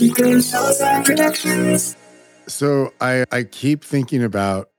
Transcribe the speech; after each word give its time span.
Keeping 0.00 0.40
shows 0.40 0.78
productions. 1.04 1.94
So 2.48 2.90
I 3.02 3.26
I 3.30 3.42
keep 3.42 3.84
thinking 3.84 4.24
about 4.24 4.70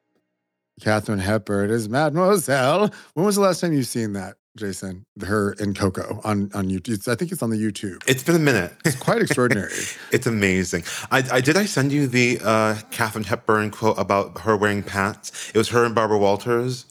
Katharine 0.82 1.20
Hepburn 1.20 1.70
as 1.70 1.88
Mademoiselle. 1.88 2.90
When 3.14 3.28
was 3.28 3.36
the 3.36 3.42
last 3.42 3.62
time 3.62 3.72
you've 3.72 3.86
seen 3.86 4.14
that, 4.14 4.38
Jason? 4.58 5.06
Her 5.24 5.54
in 5.60 5.76
Coco 5.76 6.22
on 6.24 6.50
on 6.56 6.70
YouTube. 6.70 7.08
I 7.08 7.14
think 7.14 7.32
it's 7.32 7.44
on 7.44 7.52
the 7.52 7.58
YouTube. 7.58 8.02
It's 8.08 8.24
been 8.24 8.36
a 8.36 8.40
minute. 8.40 8.74
It's 8.84 8.96
quite 8.96 9.22
extraordinary. 9.22 9.72
It's 10.12 10.26
amazing. 10.26 10.86
I, 11.12 11.24
I 11.32 11.40
did 11.40 11.56
I 11.56 11.66
send 11.66 11.92
you 11.92 12.08
the 12.08 12.40
uh, 12.44 12.80
Katharine 12.90 13.26
Hepburn 13.26 13.70
quote 13.70 14.00
about 14.00 14.40
her 14.40 14.58
wearing 14.58 14.82
pants? 14.82 15.52
It 15.54 15.58
was 15.60 15.70
her 15.70 15.86
and 15.86 15.94
Barbara 15.94 16.18
Walters. 16.18 16.91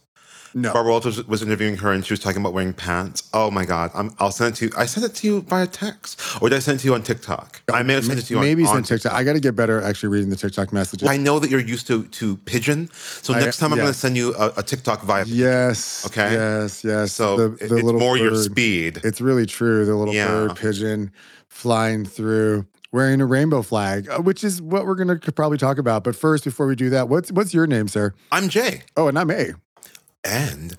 No. 0.54 0.72
Barbara 0.72 0.92
Walters 0.92 1.24
was 1.26 1.42
interviewing 1.42 1.76
her 1.78 1.92
and 1.92 2.04
she 2.04 2.12
was 2.12 2.20
talking 2.20 2.40
about 2.40 2.52
wearing 2.52 2.72
pants. 2.72 3.28
Oh 3.32 3.50
my 3.50 3.64
God. 3.64 3.90
I'm, 3.94 4.12
I'll 4.18 4.32
send 4.32 4.54
it 4.54 4.56
to 4.58 4.66
you. 4.66 4.72
I 4.76 4.86
sent 4.86 5.06
it 5.06 5.14
to 5.16 5.26
you 5.26 5.40
via 5.42 5.66
text. 5.66 6.20
Or 6.42 6.48
did 6.48 6.56
I 6.56 6.58
send 6.58 6.78
it 6.78 6.82
to 6.82 6.88
you 6.88 6.94
on 6.94 7.02
TikTok? 7.02 7.62
I 7.72 7.82
may 7.82 7.94
have 7.94 8.04
sent 8.04 8.18
it 8.18 8.22
to 8.22 8.34
you 8.34 8.40
Maybe 8.40 8.64
on 8.64 8.78
on 8.78 8.82
TikTok. 8.82 9.12
I 9.12 9.22
got 9.24 9.34
to 9.34 9.40
get 9.40 9.54
better 9.54 9.80
actually 9.82 10.08
reading 10.10 10.30
the 10.30 10.36
TikTok 10.36 10.72
messages. 10.72 11.08
I 11.08 11.16
know 11.16 11.38
that 11.38 11.50
you're 11.50 11.60
used 11.60 11.86
to 11.88 12.04
to 12.04 12.36
pigeon. 12.38 12.90
So 12.92 13.34
I- 13.34 13.40
next 13.40 13.58
time 13.58 13.72
I'm 13.72 13.78
going 13.78 13.92
to 13.92 13.98
send 13.98 14.16
you 14.16 14.34
a, 14.34 14.52
a 14.58 14.62
TikTok 14.62 15.02
via 15.02 15.24
Yes. 15.26 16.04
Okay. 16.06 16.32
Yes. 16.32 16.82
Yes. 16.84 17.12
So 17.12 17.36
The- 17.36 17.48
the 17.56 17.64
it's 17.76 17.84
little 17.84 18.00
more 18.00 18.16
your 18.16 18.34
speed. 18.36 19.00
It's 19.04 19.20
really 19.20 19.46
true. 19.46 19.84
The 19.84 19.94
little 19.94 20.14
Yeah. 20.14 20.28
bird 20.28 20.56
pigeon 20.56 21.12
flying 21.48 22.04
through. 22.04 22.66
Wearing 22.92 23.20
a 23.20 23.24
rainbow 23.26 23.62
flag, 23.62 24.08
uh, 24.08 24.18
which 24.18 24.42
is 24.42 24.60
what 24.60 24.84
we're 24.84 24.96
gonna 24.96 25.16
probably 25.16 25.58
talk 25.58 25.78
about. 25.78 26.02
But 26.02 26.16
first, 26.16 26.42
before 26.42 26.66
we 26.66 26.74
do 26.74 26.90
that, 26.90 27.08
what's 27.08 27.30
what's 27.30 27.54
your 27.54 27.68
name, 27.68 27.86
sir? 27.86 28.14
I'm 28.32 28.48
Jay. 28.48 28.82
Oh, 28.96 29.06
and 29.06 29.16
I'm 29.16 29.30
A. 29.30 29.52
And 30.24 30.76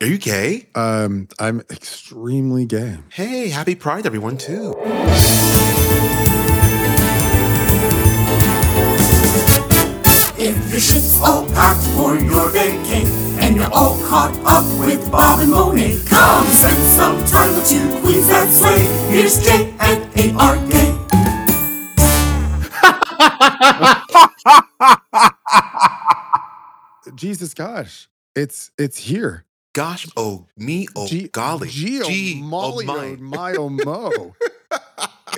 are 0.00 0.06
you 0.06 0.18
gay? 0.18 0.68
Um, 0.74 1.28
I'm 1.38 1.60
extremely 1.70 2.64
gay. 2.66 2.98
Hey, 3.10 3.48
happy 3.48 3.74
Pride, 3.74 4.06
everyone, 4.06 4.36
too. 4.38 4.74
If 10.38 10.72
your 10.72 10.80
ship's 10.80 11.20
all 11.20 11.46
packed 11.50 11.82
for 11.96 12.16
your 12.16 12.48
vacay 12.50 13.04
and 13.40 13.54
you're 13.56 13.72
all 13.72 13.96
caught 14.08 14.36
up 14.44 14.64
with 14.80 15.10
Bob 15.10 15.40
and 15.40 15.50
Monet, 15.50 16.00
come 16.06 16.46
spend 16.46 16.82
some 16.84 17.24
time 17.26 17.54
with 17.54 17.68
two 17.68 17.88
queens 18.00 18.26
that 18.28 18.48
slay. 18.52 18.80
Here's 19.14 19.44
J 19.44 19.74
and 19.78 20.08
A 20.18 20.34
R 20.38 20.56
gay. 20.68 20.98
Jesus 27.14 27.54
gosh, 27.54 28.08
it's 28.36 28.70
it's 28.78 28.98
here. 28.98 29.44
Gosh, 29.74 30.06
oh, 30.18 30.46
me, 30.56 30.86
oh, 30.94 31.06
G- 31.06 31.28
golly. 31.28 31.68
Oh, 31.68 31.70
gee, 31.70 32.02
oh, 32.02 32.08
Gee, 32.08 32.40
molly, 32.42 32.86
oh, 32.86 32.92
oh, 32.94 33.16
my. 33.16 33.52
my, 33.52 33.54
oh, 33.54 33.68
mo. 33.70 34.34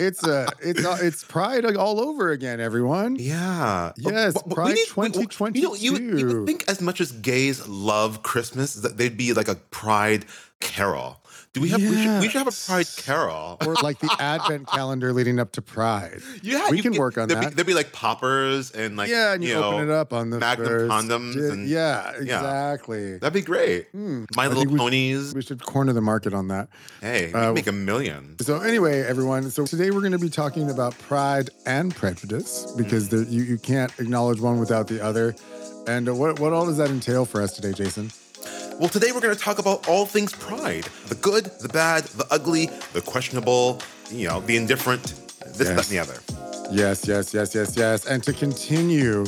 it's 0.01 0.27
a 0.27 0.49
it's 0.61 0.85
a, 0.85 0.99
it's 1.07 1.23
Pride 1.23 1.65
all 1.77 2.01
over 2.01 2.33
again, 2.33 2.59
everyone. 2.61 3.15
Yeah. 3.17 3.93
Oh, 4.05 4.11
yes, 4.11 4.35
But- 4.35 4.49
but 4.49 4.55
Pride 4.57 4.67
we 4.97 5.09
need- 5.09 5.21
we- 5.55 5.61
You 5.61 5.69
know, 5.69 5.75
you, 5.77 5.93
would- 5.93 6.03
you 6.03 6.11
2022. 6.11 6.39
would 6.39 6.47
think 6.49 6.65
as 6.69 6.81
much 6.81 7.01
as 7.01 7.13
gays 7.13 7.69
love 7.69 8.23
Christmas, 8.25 8.75
that 8.75 8.97
they'd 8.97 9.17
be 9.17 9.33
like 9.35 9.47
a 9.49 9.55
Pride 9.55 10.25
carol. 10.61 11.21
Do 11.55 11.61
we 11.61 11.69
have? 11.69 11.81
We, 11.81 11.87
should, 12.03 12.21
we 12.21 12.29
should 12.29 12.39
have 12.39 12.49
a 12.49 12.67
Pride 12.67 12.89
carol. 12.97 13.57
Or 13.65 13.75
like 13.75 14.01
the 14.01 14.15
Advent 14.19 14.67
calendar 14.67 15.13
leading 15.13 15.39
up 15.39 15.53
to 15.53 15.63
Pride. 15.63 16.21
Yeah, 16.43 16.69
we 16.69 16.79
you 16.79 16.83
can 16.83 16.91
get- 16.93 16.99
work 17.01 17.17
on 17.17 17.29
there'd 17.29 17.43
that. 17.45 17.49
Be, 17.51 17.55
there'd 17.55 17.67
be 17.69 17.75
like 17.75 17.93
poppers 17.93 18.73
and 18.73 18.97
like 18.97 19.09
yeah, 19.09 19.35
and 19.35 19.45
you, 19.45 19.55
know, 19.55 19.63
open 19.75 19.89
it 19.89 19.93
up 19.93 20.13
on 20.13 20.31
the 20.31 20.41
Magnum 20.41 20.67
first 20.67 20.91
condoms 20.93 21.35
di- 21.35 21.49
and- 21.55 21.69
yeah, 21.69 22.11
yeah. 22.17 22.21
exactly. 22.23 23.19
That'd 23.19 23.33
be 23.35 23.41
great. 23.41 23.87
Hmm. 23.93 24.25
My 24.37 24.45
I 24.45 24.49
Little 24.49 24.67
we- 24.67 24.77
Ponies. 24.79 25.33
We 25.33 25.43
should 25.43 25.65
corner 25.65 25.93
the 25.93 26.01
market 26.01 26.35
on 26.35 26.49
that. 26.49 26.69
hey, 27.01 27.33
uh, 27.33 27.53
make 27.53 27.69
a 27.69 27.73
million. 27.73 28.37
So 28.41 28.59
anyway, 28.61 29.03
everyone. 29.03 29.49
So 29.51 29.65
today 29.65 29.93
we're 29.93 30.01
going 30.01 30.11
to 30.13 30.19
be 30.19 30.31
talking 30.31 30.71
about 30.71 30.99
pride 30.99 31.51
and 31.67 31.95
prejudice 31.95 32.73
because 32.77 33.11
there, 33.11 33.23
you 33.23 33.45
you 33.45 33.59
can't 33.59 33.93
acknowledge 34.01 34.41
one 34.41 34.59
without 34.59 34.89
the 34.89 35.01
other. 35.05 35.37
And 35.87 36.09
uh, 36.09 36.15
what 36.17 36.41
what 36.41 36.53
all 36.53 36.67
does 36.67 36.79
that 36.79 36.91
entail 36.91 37.25
for 37.27 37.41
us 37.41 37.53
today, 37.55 37.73
Jason? 37.73 38.11
Well, 38.79 38.89
today 38.89 39.13
we're 39.13 39.21
going 39.21 39.35
to 39.35 39.41
talk 39.41 39.59
about 39.59 39.89
all 39.89 40.05
things 40.07 40.33
pride 40.33 40.85
the 41.09 41.15
good, 41.15 41.45
the 41.61 41.69
bad, 41.69 42.05
the 42.05 42.27
ugly, 42.31 42.67
the 42.93 43.01
questionable, 43.01 43.81
you 44.11 44.29
know, 44.29 44.41
the 44.41 44.57
indifferent, 44.57 45.03
this, 45.47 45.69
that, 45.69 45.79
and 45.79 45.85
the 45.87 45.99
other. 45.99 46.21
Yes, 46.71 47.07
yes, 47.07 47.33
yes, 47.33 47.55
yes, 47.55 47.77
yes. 47.77 48.07
And 48.07 48.23
to 48.25 48.33
continue 48.33 49.25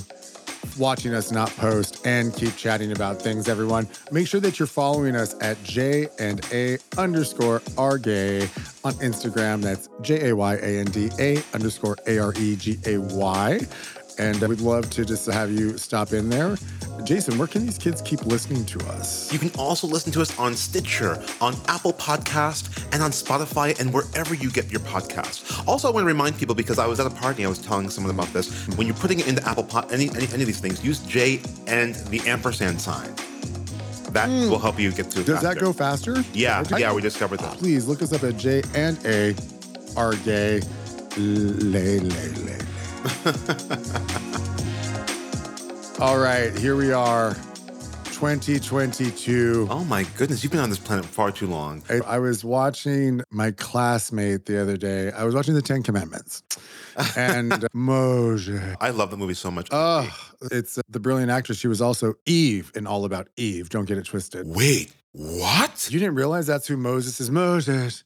watching 0.79 1.15
us 1.15 1.31
not 1.31 1.49
post 1.57 2.07
and 2.07 2.35
keep 2.35 2.57
chatting 2.57 2.93
about 2.93 3.21
things, 3.21 3.49
everyone, 3.49 3.89
make 4.11 4.27
sure 4.27 4.41
that 4.41 4.59
you're 4.59 4.67
following 4.67 5.17
us 5.17 5.35
at 5.41 5.63
J 5.63 6.09
and 6.19 6.45
A 6.53 6.79
underscore 6.99 7.63
R 7.79 7.99
gay 7.99 8.43
on 8.85 8.95
Instagram. 8.95 9.63
That's 9.63 9.89
J 10.03 10.31
A 10.31 10.37
Y 10.37 10.55
A 10.57 10.81
N 10.81 10.87
D 10.87 11.11
A 11.19 11.43
underscore 11.55 11.97
A 12.07 12.19
R 12.19 12.33
E 12.37 12.57
G 12.57 12.79
A 12.87 12.99
Y. 12.99 13.61
And 14.19 14.41
we'd 14.49 14.61
love 14.61 14.89
to 14.91 15.05
just 15.05 15.27
have 15.27 15.51
you 15.51 15.77
stop 15.77 16.13
in 16.13 16.31
there. 16.31 16.57
Jason, 17.05 17.39
where 17.39 17.47
can 17.47 17.65
these 17.65 17.79
kids 17.79 18.01
keep 18.03 18.25
listening 18.25 18.65
to 18.67 18.79
us? 18.89 19.33
You 19.33 19.39
can 19.39 19.51
also 19.59 19.87
listen 19.87 20.11
to 20.13 20.23
us 20.23 20.37
on 20.39 20.55
Stitcher, 20.55 21.23
on 21.41 21.55
Apple 21.69 21.93
Podcast, 21.93 22.85
and 22.93 23.03
on 23.03 23.11
Spotify, 23.11 23.79
and 23.79 23.93
wherever 23.93 24.35
you 24.35 24.51
get 24.51 24.71
your 24.71 24.81
podcasts. 24.81 25.67
Also, 25.69 25.89
I 25.89 25.91
want 25.93 26.05
to 26.05 26.09
remind 26.09 26.39
people 26.39 26.55
because 26.55 26.79
I 26.79 26.87
was 26.87 26.99
at 26.99 27.07
a 27.07 27.11
party, 27.11 27.45
I 27.45 27.49
was 27.49 27.59
telling 27.59 27.91
someone 27.91 28.15
about 28.15 28.33
this. 28.33 28.67
When 28.77 28.87
you're 28.87 28.97
putting 28.97 29.21
it 29.21 29.29
into 29.29 29.47
Apple 29.47 29.65
Pod, 29.65 29.93
any, 29.93 30.09
any 30.11 30.27
any 30.29 30.43
of 30.43 30.47
these 30.47 30.61
things, 30.61 30.85
use 30.85 31.01
J 31.01 31.41
and 31.67 31.95
the 32.07 32.21
ampersand 32.21 32.81
sign. 32.81 33.15
That 34.13 34.29
hmm. 34.29 34.51
will 34.51 34.59
help 34.59 34.81
you 34.81 34.91
get 34.93 35.11
to. 35.11 35.23
Does 35.23 35.43
that 35.43 35.59
go 35.59 35.73
faster? 35.73 36.25
Yeah, 36.33 36.65
I- 36.73 36.79
yeah, 36.79 36.93
we 36.93 37.03
discovered 37.03 37.41
that. 37.41 37.59
Please 37.59 37.87
look 37.87 38.03
us 38.03 38.13
up 38.13 38.25
at 38.25 38.37
J 38.39 38.63
and 38.75 38.99
A 39.05 39.35
R 39.97 40.15
gay. 40.17 40.61
Lay, 41.19 41.99
lay, 42.01 42.29
lay. 42.29 42.66
All 45.99 46.19
right, 46.19 46.53
here 46.59 46.77
we 46.77 46.93
are, 46.93 47.35
2022. 48.13 49.67
Oh 49.71 49.85
my 49.85 50.05
goodness, 50.17 50.43
you've 50.43 50.53
been 50.53 50.61
on 50.61 50.71
this 50.71 50.79
planet 50.79 51.05
far 51.05 51.31
too 51.31 51.47
long. 51.47 51.83
I, 51.89 52.01
I 52.01 52.19
was 52.19 52.45
watching 52.45 53.23
my 53.31 53.51
classmate 53.53 54.47
the 54.47 54.61
other 54.61 54.77
day. 54.77 55.11
I 55.13 55.25
was 55.25 55.35
watching 55.35 55.55
the 55.55 55.63
Ten 55.63 55.83
Commandments, 55.83 56.43
and 57.17 57.67
Moses. 57.73 58.77
I 58.81 58.91
love 58.91 59.11
the 59.11 59.17
movie 59.17 59.35
so 59.35 59.51
much. 59.51 59.69
Oh, 59.71 60.09
it's 60.51 60.77
uh, 60.77 60.83
the 60.89 61.01
brilliant 61.01 61.31
actress. 61.31 61.59
She 61.59 61.69
was 61.69 61.81
also 61.81 62.15
Eve 62.27 62.73
in 62.75 62.87
All 62.87 63.05
About 63.05 63.29
Eve. 63.37 63.69
Don't 63.71 63.87
get 63.87 63.99
it 63.99 64.05
twisted. 64.05 64.47
Wait, 64.47 64.93
what? 65.13 65.89
You 65.91 65.99
didn't 65.99 66.17
realize 66.17 66.47
that's 66.47 66.67
who 66.67 66.77
Moses 66.77 67.21
is. 67.21 67.31
Moses, 67.31 68.05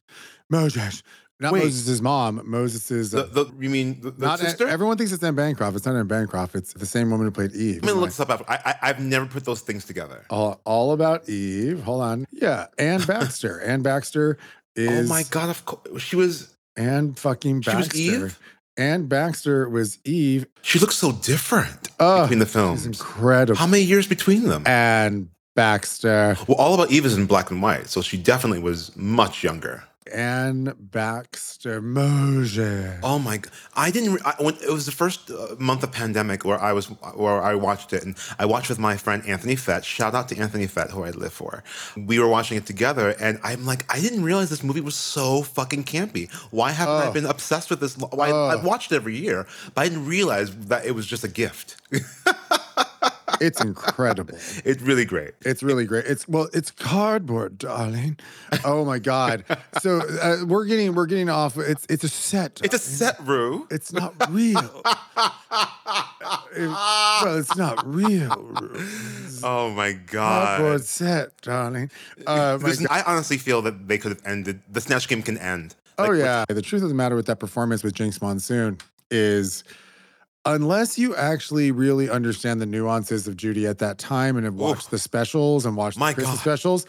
Moses, 0.49 1.03
not 1.41 1.53
Wait. 1.53 1.65
Moses' 1.65 2.01
mom. 2.01 2.43
Moses 2.45 2.91
is 2.91 3.11
The, 3.13 3.25
the 3.25 3.47
you 3.59 3.71
mean 3.71 4.01
the, 4.01 4.11
the 4.11 4.27
not. 4.27 4.39
sister? 4.39 4.69
Everyone 4.69 4.97
thinks 4.97 5.13
it's 5.13 5.23
Anne 5.23 5.35
Bancroft. 5.35 5.77
It's 5.77 5.87
not 5.87 5.97
Anne 5.97 6.07
Bancroft. 6.07 6.55
It's 6.55 6.73
the 6.75 6.87
same 6.87 7.11
woman 7.11 7.27
who 7.27 7.31
played 7.31 7.53
Eve. 7.55 7.81
I'm 7.83 7.89
gonna 7.89 8.01
look 8.01 8.11
this 8.11 8.21
up. 8.21 8.31
after- 8.31 8.45
I, 8.51 8.59
I 8.65 8.75
I've 8.91 9.01
never 9.01 9.27
put 9.27 9.45
those 9.45 9.61
things 9.61 9.85
together. 9.85 10.25
all, 10.31 10.61
all 10.65 10.93
about 10.93 11.29
Eve. 11.29 11.83
Hold 11.83 12.03
on. 12.03 12.27
Yeah, 12.31 12.67
Anne 12.79 13.03
Baxter. 13.03 13.61
Anne 13.65 13.83
Baxter 13.83 14.39
is. 14.77 15.11
oh 15.11 15.13
my 15.15 15.23
god! 15.31 15.49
Of 15.51 15.65
course, 15.65 16.03
she 16.03 16.17
was. 16.17 16.55
Anne 16.77 17.15
fucking 17.15 17.63
She 17.63 17.75
was 17.75 17.89
Baxter. 17.89 18.01
Eve? 18.27 18.39
Anne 18.77 19.07
Baxter 19.07 19.69
was 19.69 19.99
Eve. 20.05 20.47
She 20.63 20.79
looks 20.79 20.95
so 20.97 21.13
different 21.13 21.89
Oh, 21.99 22.23
between 22.23 22.39
the 22.39 22.47
films. 22.47 22.87
incredible. 22.87 23.59
How 23.59 23.67
many 23.67 23.83
years 23.83 24.07
between 24.07 24.45
them? 24.45 24.67
Anne 24.67 25.29
Baxter. 25.57 26.37
Well, 26.47 26.57
All 26.57 26.73
About 26.75 26.91
Eve 26.91 27.05
is 27.05 27.17
in 27.19 27.27
black 27.27 27.51
and 27.51 27.61
white, 27.61 27.89
so 27.89 28.01
she 28.01 28.17
definitely 28.17 28.61
was 28.61 28.97
much 28.97 29.43
younger. 29.45 29.83
Anne 30.13 30.75
Baxter. 30.79 31.81
Moses. 31.81 32.99
Oh 33.03 33.19
my 33.19 33.39
god! 33.39 33.53
I 33.75 33.91
didn't. 33.91 34.21
I, 34.25 34.35
when 34.39 34.55
it 34.57 34.71
was 34.71 34.87
the 34.87 34.93
first 34.93 35.31
uh, 35.31 35.55
month 35.59 35.83
of 35.83 35.93
pandemic 35.93 36.45
where 36.45 36.61
I 36.61 36.73
was 36.73 36.87
where 36.87 37.43
I 37.43 37.55
watched 37.55 37.93
it, 37.93 38.05
and 38.05 38.17
I 38.39 38.47
watched 38.47 38.69
with 38.69 38.79
my 38.79 38.97
friend 38.97 39.23
Anthony 39.27 39.57
Fett. 39.57 39.85
Shout 39.85 40.15
out 40.15 40.29
to 40.31 40.37
Anthony 40.39 40.67
Fett, 40.67 40.91
who 40.91 41.05
I 41.05 41.11
live 41.11 41.33
for. 41.33 41.63
We 41.97 42.19
were 42.19 42.29
watching 42.29 42.57
it 42.57 42.67
together, 42.67 43.15
and 43.21 43.39
I'm 43.43 43.67
like, 43.67 43.85
I 43.93 44.01
didn't 44.01 44.23
realize 44.23 44.51
this 44.51 44.63
movie 44.63 44.81
was 44.81 44.95
so 44.95 45.43
fucking 45.43 45.85
campy. 45.85 46.31
Why 46.51 46.71
haven't 46.73 46.95
I 46.95 47.07
Oh. 47.09 47.13
been 47.13 47.27
obsessed 47.27 47.71
with 47.71 47.81
this? 47.81 47.97
Why 47.97 48.31
Oh. 48.31 48.49
I've 48.49 48.65
watched 48.65 48.93
it 48.93 48.97
every 48.97 49.17
year, 49.17 49.47
but 49.75 49.83
I 49.83 49.89
didn't 49.89 50.07
realize 50.07 50.55
that 50.69 50.85
it 50.87 50.93
was 50.93 51.07
just 51.07 51.25
a 51.25 51.29
gift. 51.29 51.77
It's 53.41 53.61
incredible. 53.61 54.35
it's 54.65 54.83
really 54.83 55.05
great. 55.05 55.33
It's 55.43 55.63
really 55.63 55.85
great. 55.87 56.05
It's 56.07 56.29
well, 56.29 56.49
it's 56.53 56.71
cardboard, 56.71 57.59
darling. 57.59 58.19
Oh 58.65 58.85
my 58.85 58.99
god. 58.99 59.45
So 59.81 60.01
uh, 60.23 60.45
we're 60.47 60.67
getting 60.67 60.95
we're 60.95 61.07
getting 61.07 61.29
off. 61.29 61.57
It's 61.57 61.87
it's 61.89 62.05
a 62.05 62.09
set. 62.09 62.61
It's 62.63 62.75
a 62.75 62.79
set, 62.79 63.19
Rue. 63.27 63.67
It's 63.71 63.93
not 63.93 64.15
real. 64.31 64.83
It- 66.53 66.69
well, 66.69 67.39
it's 67.39 67.57
not 67.57 67.85
real. 67.87 68.55
Oh 69.43 69.71
my 69.71 69.93
god. 69.93 70.59
Cardboard 70.59 70.85
set, 70.85 71.41
darling. 71.43 71.91
Uh, 72.27 72.59
Listen, 72.61 72.87
I 72.91 73.03
honestly 73.03 73.39
feel 73.39 73.63
that 73.63 73.89
they 73.89 73.99
could 73.99 74.11
have 74.13 74.23
ended. 74.25 74.61
The 74.71 74.81
Snatch 74.81 75.09
Game 75.09 75.23
can 75.23 75.39
end. 75.39 75.75
Oh 75.99 76.05
Like, 76.07 76.19
yeah. 76.19 76.45
The 76.49 76.63
truth 76.63 76.83
of 76.83 76.89
the 76.89 76.95
matter 76.95 77.17
with 77.17 77.27
that 77.27 77.39
performance 77.41 77.83
with 77.83 77.95
Jinkx 77.95 78.21
Monsoon 78.21 78.79
is 79.11 79.65
unless 80.45 80.99
you 80.99 81.15
actually 81.17 81.71
really 81.71 82.09
understand 82.09 82.61
the 82.61 82.67
nuances 82.67 83.29
of 83.29 83.37
Judy 83.37 83.67
at 83.67 83.79
that 83.79 83.99
time 83.99 84.37
and 84.37 84.45
have 84.45 84.55
watched 84.55 84.91
the 84.91 84.99
specials 84.99 85.67
and 85.67 85.77
watched 85.77 85.99
My 85.99 86.11
the 86.13 86.15
Christmas 86.17 86.37
God. 86.37 86.43
specials, 86.43 86.87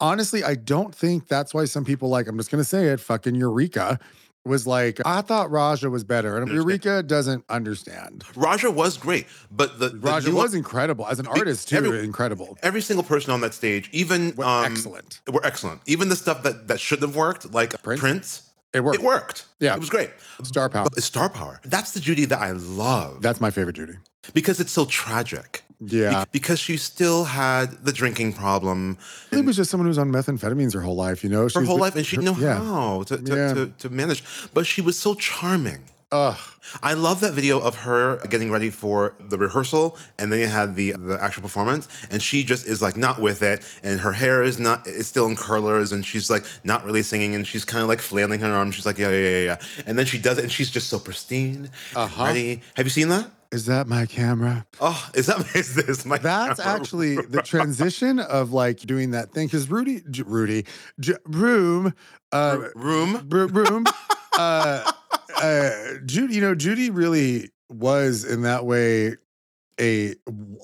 honestly, 0.00 0.44
I 0.44 0.54
don't 0.54 0.94
think 0.94 1.28
that's 1.28 1.52
why 1.54 1.64
some 1.64 1.84
people 1.84 2.08
like, 2.08 2.28
I'm 2.28 2.36
just 2.36 2.50
gonna 2.50 2.64
say 2.64 2.86
it, 2.86 3.00
fucking 3.00 3.34
Eureka 3.34 3.98
was 4.44 4.64
like, 4.64 5.00
I 5.04 5.22
thought 5.22 5.50
Raja 5.50 5.90
was 5.90 6.04
better. 6.04 6.38
And. 6.38 6.48
Eureka 6.52 7.02
doesn't 7.02 7.44
understand. 7.48 8.22
Raja 8.36 8.70
was 8.70 8.96
great, 8.96 9.26
but 9.50 9.80
the, 9.80 9.88
the 9.88 9.98
Raja 9.98 10.32
was 10.32 10.54
incredible 10.54 11.04
as 11.08 11.18
an 11.18 11.26
artist 11.26 11.68
too. 11.68 11.76
every- 11.78 12.04
incredible. 12.04 12.56
every 12.62 12.80
single 12.80 13.02
person 13.02 13.32
on 13.32 13.40
that 13.40 13.54
stage, 13.54 13.88
even 13.92 14.36
Were 14.36 14.44
um, 14.44 14.64
excellent. 14.66 15.20
were 15.32 15.44
excellent. 15.44 15.80
Even 15.86 16.08
the 16.10 16.14
stuff 16.16 16.44
that 16.44 16.68
that 16.68 16.78
shouldn't 16.78 17.08
have 17.08 17.16
worked, 17.16 17.52
like 17.52 17.82
Prince? 17.82 18.00
Prince, 18.00 18.45
It 18.76 18.84
worked. 18.84 18.98
it 18.98 19.02
worked. 19.04 19.46
Yeah. 19.60 19.74
it 19.74 19.80
was 19.80 19.90
great. 19.90 20.10
Star 20.42 20.68
power. 20.68 20.84
But 20.92 21.02
star 21.02 21.28
power. 21.28 21.60
That's 21.64 21.92
the 21.92 22.00
Judy 22.00 22.24
that 22.26 22.38
I 22.40 22.52
love 22.52 23.22
That's 23.22 23.40
my 23.40 23.50
favorite 23.50 23.76
Judy. 23.76 23.94
because 24.34 24.60
it's 24.60 24.72
so 24.72 24.84
tragic. 24.84 25.62
Yeah. 25.80 26.24
Be- 26.24 26.30
because 26.32 26.58
she 26.58 26.76
still 26.78 27.24
had 27.24 27.84
the 27.84 27.92
drinking 27.92 28.32
problem 28.34 28.96
It 29.30 29.44
was 29.44 29.56
just 29.56 29.70
someone 29.70 29.84
who 29.86 29.90
was 29.90 29.98
on 29.98 30.10
methamphetamines 30.10 30.72
her 30.74 30.80
whole 30.80 30.96
life, 30.96 31.22
you 31.24 31.30
know? 31.30 31.42
her 31.42 31.48
She's- 31.50 31.66
whole 31.66 31.78
life, 31.78 31.96
and 31.96 32.06
she 32.06 32.16
didn't 32.16 32.38
know 32.38 32.46
yeah. 32.46 32.58
how 32.62 33.02
to 33.04 33.16
to, 33.18 33.34
Yeah. 33.36 33.54
to 33.54 33.66
to 33.78 33.88
manage. 33.90 34.22
But 34.54 34.66
she 34.66 34.80
was 34.80 34.98
so 34.98 35.14
charming. 35.14 35.84
Ugh. 36.12 36.38
I 36.84 36.94
love 36.94 37.18
that 37.20 37.32
video 37.34 37.58
of 37.58 37.74
her 37.78 38.18
getting 38.28 38.50
ready 38.52 38.70
for 38.70 39.16
the 39.18 39.36
rehearsal, 39.36 39.98
and 40.20 40.30
then 40.32 40.38
you 40.38 40.46
had 40.46 40.76
the 40.76 40.92
the 40.92 41.18
actual 41.20 41.42
performance, 41.42 41.88
and 42.12 42.22
she 42.22 42.44
just 42.44 42.64
is 42.66 42.80
like 42.80 42.96
not 42.96 43.20
with 43.20 43.42
it, 43.42 43.64
and 43.82 43.98
her 44.00 44.12
hair 44.12 44.42
is 44.44 44.60
not 44.60 44.86
it's 44.86 45.08
still 45.08 45.26
in 45.26 45.34
curlers, 45.34 45.90
and 45.90 46.06
she's 46.06 46.30
like 46.30 46.44
not 46.62 46.84
really 46.84 47.02
singing, 47.02 47.34
and 47.34 47.44
she's 47.44 47.64
kind 47.64 47.82
of 47.82 47.88
like 47.88 48.00
flailing 48.00 48.38
her 48.40 48.52
arms. 48.52 48.76
She's 48.76 48.86
like 48.86 48.98
yeah 48.98 49.10
yeah 49.10 49.28
yeah 49.30 49.44
yeah, 49.44 49.56
and 49.84 49.98
then 49.98 50.06
she 50.06 50.18
does 50.18 50.38
it, 50.38 50.44
and 50.44 50.52
she's 50.52 50.70
just 50.70 50.88
so 50.88 51.00
pristine, 51.00 51.70
Uh-huh. 51.96 52.24
ready. 52.24 52.62
Have 52.76 52.86
you 52.86 52.90
seen 52.90 53.08
that? 53.08 53.28
Is 53.50 53.66
that 53.66 53.88
my 53.88 54.06
camera? 54.06 54.64
Oh, 54.80 55.08
is 55.14 55.26
that 55.26 55.44
is 55.56 55.74
this 55.74 56.04
my? 56.04 56.18
That's 56.18 56.60
actually 56.60 57.16
the 57.34 57.42
transition 57.42 58.20
of 58.20 58.52
like 58.52 58.78
doing 58.78 59.10
that 59.10 59.32
thing 59.32 59.48
because 59.48 59.68
Rudy, 59.68 60.02
Rudy, 60.24 60.66
J- 61.00 61.14
Room, 61.26 61.94
uh, 62.30 62.68
room. 62.76 63.22
Br- 63.26 63.46
Room, 63.46 63.86
uh, 64.38 64.92
uh, 65.36 65.70
Judy. 66.04 66.34
You 66.36 66.40
know, 66.40 66.54
Judy 66.54 66.90
really 66.90 67.50
was 67.70 68.24
in 68.24 68.42
that 68.42 68.64
way 68.66 69.16
a 69.80 70.14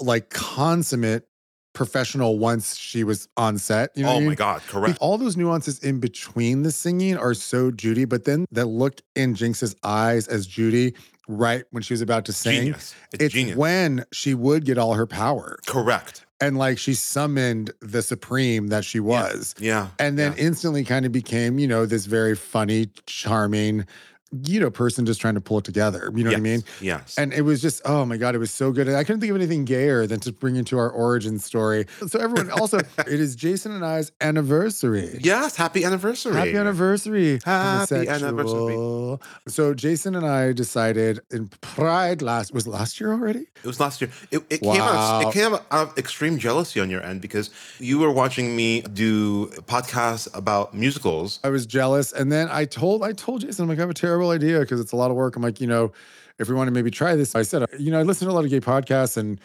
like 0.01 0.31
consummate 0.31 1.27
professional 1.75 2.39
once 2.39 2.77
she 2.77 3.03
was 3.05 3.29
on 3.37 3.59
set. 3.59 3.91
You 3.97 4.05
know, 4.05 4.11
oh 4.11 4.17
I 4.17 4.21
my 4.21 4.27
mean? 4.29 4.35
god, 4.35 4.63
correct. 4.69 4.99
all 5.01 5.17
those 5.19 5.37
nuances 5.37 5.79
in 5.79 6.01
between 6.01 6.63
the 6.63 6.71
singing 6.71 7.17
are 7.17 7.35
so 7.35 7.71
Judy, 7.71 8.05
but 8.05 8.25
then 8.25 8.45
that 8.53 8.67
look 8.67 9.01
in 9.17 9.35
Jinkx's 9.35 9.75
eyes 9.83 10.29
as 10.29 10.47
Judy 10.47 10.95
right 11.29 11.65
when 11.71 11.83
she 11.83 11.95
was 11.95 12.01
about 12.03 12.25
to 12.27 12.33
sing. 12.33 12.61
Genius. 12.61 12.95
It's, 13.13 13.25
It's 13.25 13.35
genius. 13.35 13.57
when 13.57 14.05
she 14.13 14.35
would 14.35 14.65
get 14.65 14.77
all 14.77 14.95
her 14.95 15.07
power 15.07 15.59
correct. 15.67 16.27
and 16.41 16.59
like 16.59 16.79
she 16.79 16.93
summoned 16.95 17.71
the 17.81 18.03
supreme 18.03 18.67
that 18.69 18.85
she 18.85 19.01
was. 19.01 19.55
Yeah. 19.59 19.89
And 19.99 20.19
then 20.19 20.33
yeah. 20.33 20.45
instantly 20.45 20.85
kind 20.85 21.07
of 21.07 21.13
became, 21.13 21.59
you 21.59 21.69
know, 21.69 21.87
this 21.87 22.05
very 22.07 22.35
funny, 22.37 22.89
charming, 23.07 23.87
you 24.33 24.61
know, 24.61 24.71
person 24.71 25.07
just 25.07 25.21
trying 25.21 25.35
to 25.35 25.41
pull 25.41 25.59
it 25.59 25.65
together. 25.65 26.11
You 26.15 26.25
know 26.25 26.31
what 26.31 26.37
I 26.39 26.41
mean? 26.41 26.65
Yes. 26.81 27.03
Yes. 27.03 27.19
And 27.19 27.33
it 27.33 27.43
was 27.43 27.61
just, 27.61 27.83
oh 27.85 28.05
my 28.05 28.17
God, 28.17 28.35
it 28.35 28.39
was 28.39 28.51
so 28.51 28.73
good. 28.73 28.89
And 28.89 28.97
I 28.97 29.05
couldn't 29.05 29.21
think 29.21 29.31
of 29.31 29.37
anything 29.37 29.65
gayer 29.65 30.07
than 30.07 30.21
to 30.21 30.33
bring 30.33 30.57
into 30.57 30.79
our 30.79 30.91
origin 30.91 31.39
story. 31.39 31.87
So, 32.07 32.19
everyone, 32.19 32.51
also, 32.51 32.79
it 32.99 33.09
is 33.09 33.37
Jason 33.37 33.73
and 33.73 33.85
I's 33.85 34.13
anniversary. 34.21 35.19
yes. 35.23 35.57
Happy 35.57 35.85
anniversary. 35.85 36.35
Happy 36.35 36.57
anniversary. 36.57 37.41
Happy 37.45 38.07
homosexual. 38.07 39.23
So 39.49 39.75
Jason 39.75 40.15
and 40.15 40.27
I 40.27 40.53
decided 40.53 41.21
in 41.31 41.49
Pride 41.61 42.23
last 42.23 42.53
was 42.53 42.67
last 42.67 43.01
year 43.01 43.13
already? 43.13 43.41
It 43.41 43.67
was 43.67 43.81
last 43.81 44.01
year. 44.01 44.11
It, 44.31 44.43
it 44.51 44.61
came 44.61 44.81
out. 44.81 45.23
Wow. 45.23 45.29
It 45.29 45.33
came 45.33 45.55
out 45.55 45.65
of 45.71 45.99
extreme 45.99 46.39
jealousy 46.39 46.81
on 46.81 46.91
your 46.91 47.03
end 47.03 47.21
because 47.21 47.51
you 47.79 47.99
were 47.99 48.11
watching 48.11 48.55
me 48.57 48.83
do 48.83 49.47
podcasts 49.67 50.29
about 50.37 50.75
musicals. 50.75 51.41
I 51.45 51.49
was 51.51 51.67
jealous. 51.67 52.13
And 52.13 52.31
then 52.31 52.49
I 52.51 52.65
told 52.65 53.03
I 53.03 53.13
told 53.13 53.43
Jason, 53.43 53.65
I'm 53.65 53.69
like, 53.69 53.79
I 53.79 53.83
have 53.83 53.91
a 53.91 53.95
terrible 53.95 54.22
idea 54.31 54.61
because 54.61 54.81
it's 54.81 54.93
a 54.93 54.97
lot 54.97 55.11
of 55.11 55.17
work. 55.17 55.37
I'm 55.37 55.43
like, 55.43 55.61
you 55.61 55.67
know, 55.67 55.93
if 56.39 56.49
we 56.49 56.55
want 56.55 56.69
to 56.69 56.73
maybe 56.73 56.91
try 56.91 57.15
this, 57.15 57.35
I 57.35 57.43
said, 57.43 57.67
you 57.79 57.91
know, 57.91 57.99
I 57.99 58.03
listen 58.03 58.27
to 58.27 58.33
a 58.33 58.35
lot 58.35 58.45
of 58.45 58.51
gay 58.51 58.61
podcasts 58.61 59.17
and 59.17 59.41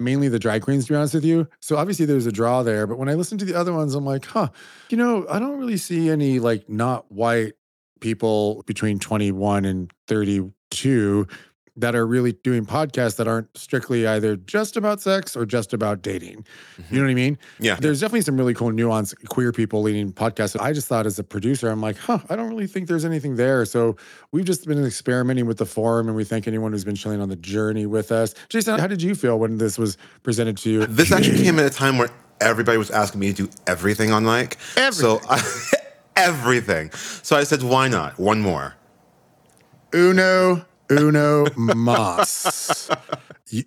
mainly 0.00 0.28
the 0.28 0.38
drag 0.38 0.62
queens, 0.62 0.86
to 0.86 0.92
be 0.92 0.96
honest 0.96 1.14
with 1.14 1.24
you. 1.24 1.48
So 1.60 1.76
obviously 1.76 2.06
there's 2.06 2.26
a 2.26 2.32
draw 2.32 2.62
there. 2.62 2.86
But 2.86 2.98
when 2.98 3.08
I 3.08 3.14
listen 3.14 3.38
to 3.38 3.44
the 3.44 3.54
other 3.54 3.72
ones, 3.72 3.94
I'm 3.94 4.04
like, 4.04 4.26
huh, 4.26 4.48
you 4.90 4.96
know, 4.96 5.26
I 5.30 5.38
don't 5.38 5.58
really 5.58 5.76
see 5.76 6.10
any 6.10 6.38
like 6.38 6.68
not 6.68 7.10
white 7.10 7.54
people 8.00 8.64
between 8.66 8.98
21 8.98 9.64
and 9.64 9.92
32 10.08 11.26
that 11.76 11.94
are 11.94 12.06
really 12.06 12.32
doing 12.32 12.66
podcasts 12.66 13.16
that 13.16 13.26
aren't 13.26 13.56
strictly 13.56 14.06
either 14.06 14.36
just 14.36 14.76
about 14.76 15.00
sex 15.00 15.34
or 15.34 15.46
just 15.46 15.72
about 15.72 16.02
dating. 16.02 16.44
You 16.76 16.84
mm-hmm. 16.84 16.96
know 16.96 17.02
what 17.02 17.10
I 17.10 17.14
mean? 17.14 17.38
Yeah. 17.60 17.76
There's 17.76 18.00
definitely 18.00 18.22
some 18.22 18.36
really 18.36 18.52
cool 18.52 18.70
nuance 18.70 19.14
queer 19.28 19.52
people 19.52 19.80
leading 19.80 20.12
podcasts. 20.12 20.60
I 20.60 20.72
just 20.72 20.86
thought 20.86 21.06
as 21.06 21.18
a 21.18 21.24
producer, 21.24 21.70
I'm 21.70 21.80
like, 21.80 21.96
huh, 21.96 22.18
I 22.28 22.36
don't 22.36 22.48
really 22.48 22.66
think 22.66 22.88
there's 22.88 23.06
anything 23.06 23.36
there. 23.36 23.64
So 23.64 23.96
we've 24.32 24.44
just 24.44 24.66
been 24.66 24.84
experimenting 24.84 25.46
with 25.46 25.58
the 25.58 25.66
forum 25.66 26.08
and 26.08 26.16
we 26.16 26.24
thank 26.24 26.46
anyone 26.46 26.72
who's 26.72 26.84
been 26.84 26.94
chilling 26.94 27.22
on 27.22 27.30
the 27.30 27.36
journey 27.36 27.86
with 27.86 28.12
us. 28.12 28.34
Jason, 28.50 28.78
how 28.78 28.86
did 28.86 29.00
you 29.00 29.14
feel 29.14 29.38
when 29.38 29.56
this 29.56 29.78
was 29.78 29.96
presented 30.22 30.58
to 30.58 30.70
you? 30.70 30.86
This 30.86 31.10
actually 31.10 31.42
came 31.42 31.58
at 31.58 31.64
a 31.64 31.70
time 31.70 31.96
where 31.96 32.10
everybody 32.40 32.76
was 32.76 32.90
asking 32.90 33.20
me 33.20 33.32
to 33.32 33.46
do 33.46 33.52
everything 33.66 34.12
on 34.12 34.24
mic. 34.24 34.58
So 34.90 35.20
I, 35.28 35.42
everything. 36.16 36.90
So 36.92 37.36
I 37.36 37.44
said, 37.44 37.62
why 37.62 37.88
not? 37.88 38.18
One 38.18 38.40
more. 38.40 38.74
Uno, 39.94 40.64
Uno 40.98 41.46
Moss. 41.56 42.90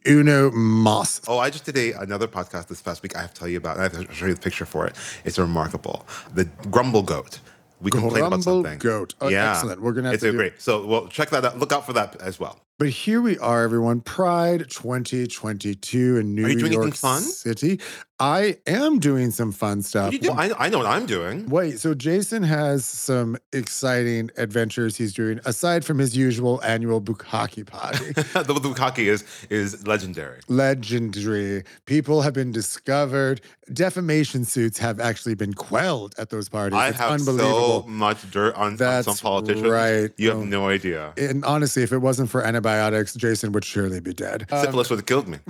Uno 0.08 0.52
Moss. 0.52 1.22
Oh, 1.28 1.38
I 1.40 1.50
just 1.50 1.66
did 1.66 1.78
a 1.78 1.92
another 2.00 2.28
podcast 2.28 2.68
this 2.68 2.82
past 2.82 3.04
week. 3.04 3.16
I 3.16 3.22
have 3.22 3.34
to 3.34 3.40
tell 3.40 3.48
you 3.48 3.58
about. 3.58 3.78
I 3.80 3.84
have 3.84 3.94
to 4.08 4.14
show 4.14 4.26
you 4.28 4.34
the 4.34 4.42
picture 4.42 4.66
for 4.66 4.86
it. 4.88 4.96
It's 5.24 5.38
remarkable. 5.40 6.06
The 6.34 6.46
Grumble 6.72 7.04
Goat. 7.04 7.40
We 7.82 7.92
complained 7.92 8.18
about 8.28 8.42
Grumble 8.42 8.64
something. 8.64 8.80
Goat. 8.80 9.16
Oh, 9.22 9.28
yeah. 9.28 9.52
excellent. 9.52 9.82
We're 9.82 9.92
gonna 9.92 10.08
have 10.08 10.16
it's 10.16 10.24
to 10.24 10.30
a 10.30 10.32
do- 10.32 10.38
great. 10.38 10.62
So, 10.62 10.86
well, 10.86 11.08
check 11.08 11.30
that 11.32 11.44
out. 11.46 11.60
Look 11.60 11.72
out 11.72 11.86
for 11.86 11.94
that 11.94 12.16
as 12.22 12.40
well. 12.40 12.60
But 12.78 12.90
here 12.90 13.22
we 13.22 13.38
are, 13.38 13.64
everyone. 13.64 14.02
Pride 14.02 14.70
2022 14.70 16.18
in 16.18 16.36
New 16.36 16.46
Are 16.46 16.50
you 16.50 16.60
doing 16.60 16.74
York? 16.74 16.94
City. 16.94 17.80
I 18.18 18.58
am 18.66 19.00
doing 19.00 19.32
some 19.32 19.52
fun 19.52 19.82
stuff. 19.82 20.14
You 20.14 20.20
do? 20.20 20.32
I, 20.32 20.52
I 20.58 20.70
know 20.70 20.78
what 20.78 20.88
I'm 20.88 21.06
doing. 21.06 21.50
Wait, 21.50 21.80
so 21.80 21.94
Jason 21.94 22.44
has 22.44 22.86
some 22.86 23.36
exciting 23.52 24.30
adventures 24.38 24.96
he's 24.96 25.14
doing 25.14 25.42
aside 25.46 25.84
from 25.84 26.00
his 26.00 26.16
usual 26.16 26.62
annual 26.64 27.02
bukkake 27.02 27.66
party. 27.68 28.12
the, 28.14 28.54
bukkake 28.54 29.00
is 29.00 29.26
is 29.50 29.86
legendary. 29.86 30.40
Legendary. 30.48 31.64
People 31.86 32.22
have 32.22 32.34
been 32.34 32.54
discovered. 32.54 33.42
Defamation 33.74 34.46
suits 34.46 34.78
have 34.78 35.00
actually 35.02 35.36
been 35.36 35.54
quelled 35.54 36.16
at 36.18 36.30
those 36.30 36.48
parties. 36.48 36.78
I 36.78 36.90
it's 36.90 36.98
have 36.98 37.12
unbelievable. 37.12 37.82
so 37.84 37.88
much 37.88 38.32
dirt 38.32 38.56
on, 38.56 38.82
on 38.82 39.04
some 39.04 39.16
politicians. 39.18 39.68
right. 39.68 40.12
You 40.18 40.30
have 40.30 40.38
Oh. 40.40 40.44
no 40.46 40.70
idea. 40.70 41.14
and 41.18 41.44
honestly, 41.44 41.84
if 41.84 41.92
it 41.92 41.98
wasn't 41.98 42.30
for 42.30 42.44
antibiotics, 42.66 43.14
Jason 43.14 43.52
would 43.52 43.64
surely 43.66 44.00
be 44.00 44.14
dead. 44.14 44.46
Um, 44.52 44.60
Syphilis 44.64 44.90
would 44.90 45.00
have 45.00 45.06
killed 45.06 45.28
me. 45.28 45.38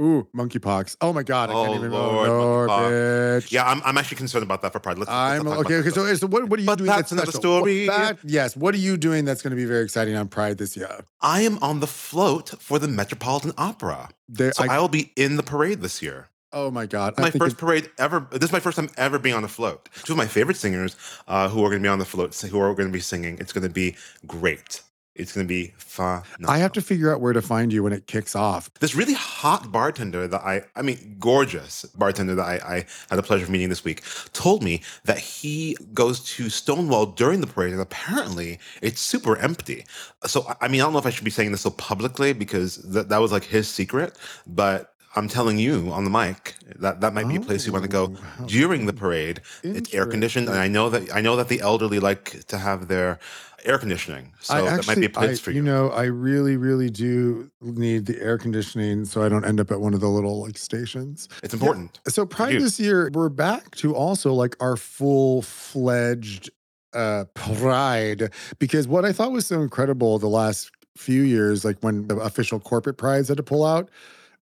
Ooh, 0.00 0.26
monkeypox. 0.34 0.96
Oh 1.00 1.12
my 1.12 1.22
God, 1.22 1.50
I 1.50 1.54
Oh, 1.54 1.64
can't 1.64 1.76
even 1.76 1.92
Lord, 1.92 2.28
Lord, 2.28 2.70
bitch. 2.70 3.50
Yeah, 3.52 3.68
I'm, 3.68 3.82
I'm 3.84 3.98
actually 3.98 4.16
concerned 4.18 4.42
about 4.44 4.62
that 4.62 4.72
for 4.72 4.80
Pride. 4.80 4.98
Let's, 4.98 5.08
let's 5.10 5.40
I'm 5.40 5.44
talk 5.44 5.58
okay. 5.66 5.76
Okay, 5.76 5.90
so, 5.90 6.14
so 6.14 6.26
what, 6.26 6.48
what 6.48 6.58
are 6.58 6.62
you 6.62 6.66
But 6.66 6.78
doing? 6.78 6.88
that's 6.90 7.12
another 7.12 7.30
special? 7.32 7.52
What- 7.54 7.58
story. 7.60 7.86
that- 7.86 8.18
yes. 8.24 8.56
What 8.56 8.74
are 8.74 8.78
you 8.78 8.96
doing 8.96 9.24
that's 9.24 9.42
going 9.42 9.50
to 9.50 9.56
be 9.56 9.64
very 9.64 9.84
exciting 9.84 10.16
on 10.16 10.28
Pride 10.28 10.58
this 10.58 10.76
year? 10.76 11.04
I 11.20 11.42
am 11.42 11.58
on 11.62 11.80
the 11.80 11.86
float 11.86 12.50
for 12.60 12.78
the 12.78 12.88
Metropolitan 12.88 13.52
Opera. 13.58 14.10
There, 14.28 14.52
So 14.52 14.64
I- 14.64 14.76
I, 14.76 14.78
will 14.80 14.88
be 14.88 15.12
in 15.16 15.36
the 15.36 15.42
parade 15.42 15.80
this 15.80 16.00
year. 16.02 16.28
oh 16.52 16.70
my 16.70 16.86
God. 16.86 17.14
My 17.18 17.30
first 17.30 17.56
parade 17.58 17.90
ever. 17.98 18.26
This 18.30 18.44
is 18.44 18.52
my 18.52 18.60
first 18.60 18.76
time 18.76 18.88
ever 18.96 19.18
being 19.18 19.34
on 19.34 19.42
the 19.42 19.48
float. 19.48 19.88
Two 20.04 20.12
of 20.14 20.16
my 20.16 20.26
favorite 20.26 20.56
singers 20.56 20.96
uh, 21.28 21.48
who 21.48 21.60
are 21.64 21.68
going 21.70 21.80
to 21.82 21.86
be 21.86 21.88
on 21.88 21.98
the 21.98 22.04
float, 22.04 22.34
who 22.40 22.58
are 22.60 22.74
going 22.74 22.88
to 22.88 22.92
be 22.92 23.00
singing. 23.00 23.38
It's 23.40 23.52
going 23.52 23.64
to 23.66 23.70
be 23.72 23.96
great. 24.26 24.82
It's 25.14 25.32
going 25.34 25.46
to 25.46 25.48
be 25.48 25.74
fun. 25.76 26.22
I 26.48 26.58
have 26.58 26.72
to 26.72 26.80
figure 26.80 27.12
out 27.12 27.20
where 27.20 27.34
to 27.34 27.42
find 27.42 27.70
you 27.72 27.82
when 27.82 27.92
it 27.92 28.06
kicks 28.06 28.34
off. 28.34 28.72
This 28.80 28.94
really 28.94 29.12
hot 29.12 29.70
bartender 29.70 30.26
that 30.26 30.40
I, 30.40 30.62
I 30.74 30.80
mean, 30.82 31.16
gorgeous 31.18 31.84
bartender 31.94 32.34
that 32.34 32.42
I, 32.44 32.54
I 32.76 32.86
had 33.10 33.16
the 33.16 33.22
pleasure 33.22 33.44
of 33.44 33.50
meeting 33.50 33.68
this 33.68 33.84
week, 33.84 34.02
told 34.32 34.62
me 34.62 34.82
that 35.04 35.18
he 35.18 35.76
goes 35.92 36.20
to 36.36 36.48
Stonewall 36.48 37.06
during 37.06 37.42
the 37.42 37.46
parade, 37.46 37.72
and 37.72 37.82
apparently 37.82 38.58
it's 38.80 39.00
super 39.02 39.36
empty. 39.36 39.84
So, 40.26 40.46
I- 40.60 40.68
mean, 40.68 40.80
I 40.80 40.84
don't 40.84 40.94
know 40.94 40.98
if 40.98 41.06
I 41.06 41.10
should 41.10 41.24
be 41.24 41.30
saying 41.30 41.52
this 41.52 41.60
so 41.60 41.70
publicly 41.70 42.32
because 42.32 42.78
th- 42.90 43.08
that 43.08 43.18
was 43.18 43.32
like 43.32 43.44
his 43.44 43.68
secret, 43.68 44.16
but 44.46 44.94
I'm 45.14 45.28
telling 45.28 45.58
you 45.58 45.90
on 45.92 46.04
the 46.04 46.10
mic 46.10 46.54
that 46.76 47.02
that 47.02 47.12
might 47.12 47.28
be 47.28 47.36
a 47.36 47.40
place 47.40 47.66
you 47.66 47.72
want 47.72 47.84
to 47.84 47.90
go 47.90 48.16
Oh, 48.40 48.46
during 48.46 48.86
the 48.86 48.94
parade. 48.94 49.42
It's 49.62 49.92
air 49.92 50.06
conditioned, 50.06 50.48
and 50.48 50.56
I 50.56 50.68
know 50.68 50.88
that 50.88 51.14
I 51.14 51.20
know 51.20 51.36
that 51.36 51.48
the 51.48 51.60
elderly 51.60 51.98
like 52.00 52.46
to 52.46 52.56
have 52.56 52.88
their 52.88 53.18
air 53.64 53.78
conditioning, 53.78 54.32
so 54.40 54.54
I 54.54 54.62
that 54.62 54.86
might 54.86 54.98
be 54.98 55.06
a 55.06 55.10
place 55.10 55.38
I, 55.38 55.42
for 55.42 55.50
you. 55.50 55.56
You 55.56 55.62
know, 55.62 55.90
I 55.90 56.04
really, 56.04 56.56
really 56.56 56.90
do 56.90 57.50
need 57.60 58.06
the 58.06 58.20
air 58.20 58.38
conditioning 58.38 59.04
so 59.04 59.22
I 59.22 59.28
don't 59.28 59.44
end 59.44 59.60
up 59.60 59.70
at 59.70 59.80
one 59.80 59.94
of 59.94 60.00
the 60.00 60.08
little 60.08 60.42
like 60.42 60.58
stations. 60.58 61.28
it's 61.42 61.54
important. 61.54 62.00
So 62.08 62.26
Pride 62.26 62.60
this 62.60 62.78
year, 62.78 63.10
we're 63.12 63.28
back 63.28 63.74
to 63.76 63.94
also 63.94 64.32
like 64.32 64.56
our 64.60 64.76
full 64.76 65.42
fledged 65.42 66.50
uh 66.94 67.24
pride 67.32 68.30
because 68.58 68.86
what 68.86 69.06
I 69.06 69.12
thought 69.12 69.32
was 69.32 69.46
so 69.46 69.62
incredible 69.62 70.18
the 70.18 70.28
last 70.28 70.70
few 70.96 71.22
years, 71.22 71.64
like 71.64 71.78
when 71.80 72.06
the 72.08 72.16
official 72.16 72.60
corporate 72.60 72.98
prides 72.98 73.28
had 73.28 73.36
to 73.38 73.42
pull 73.42 73.64
out, 73.64 73.88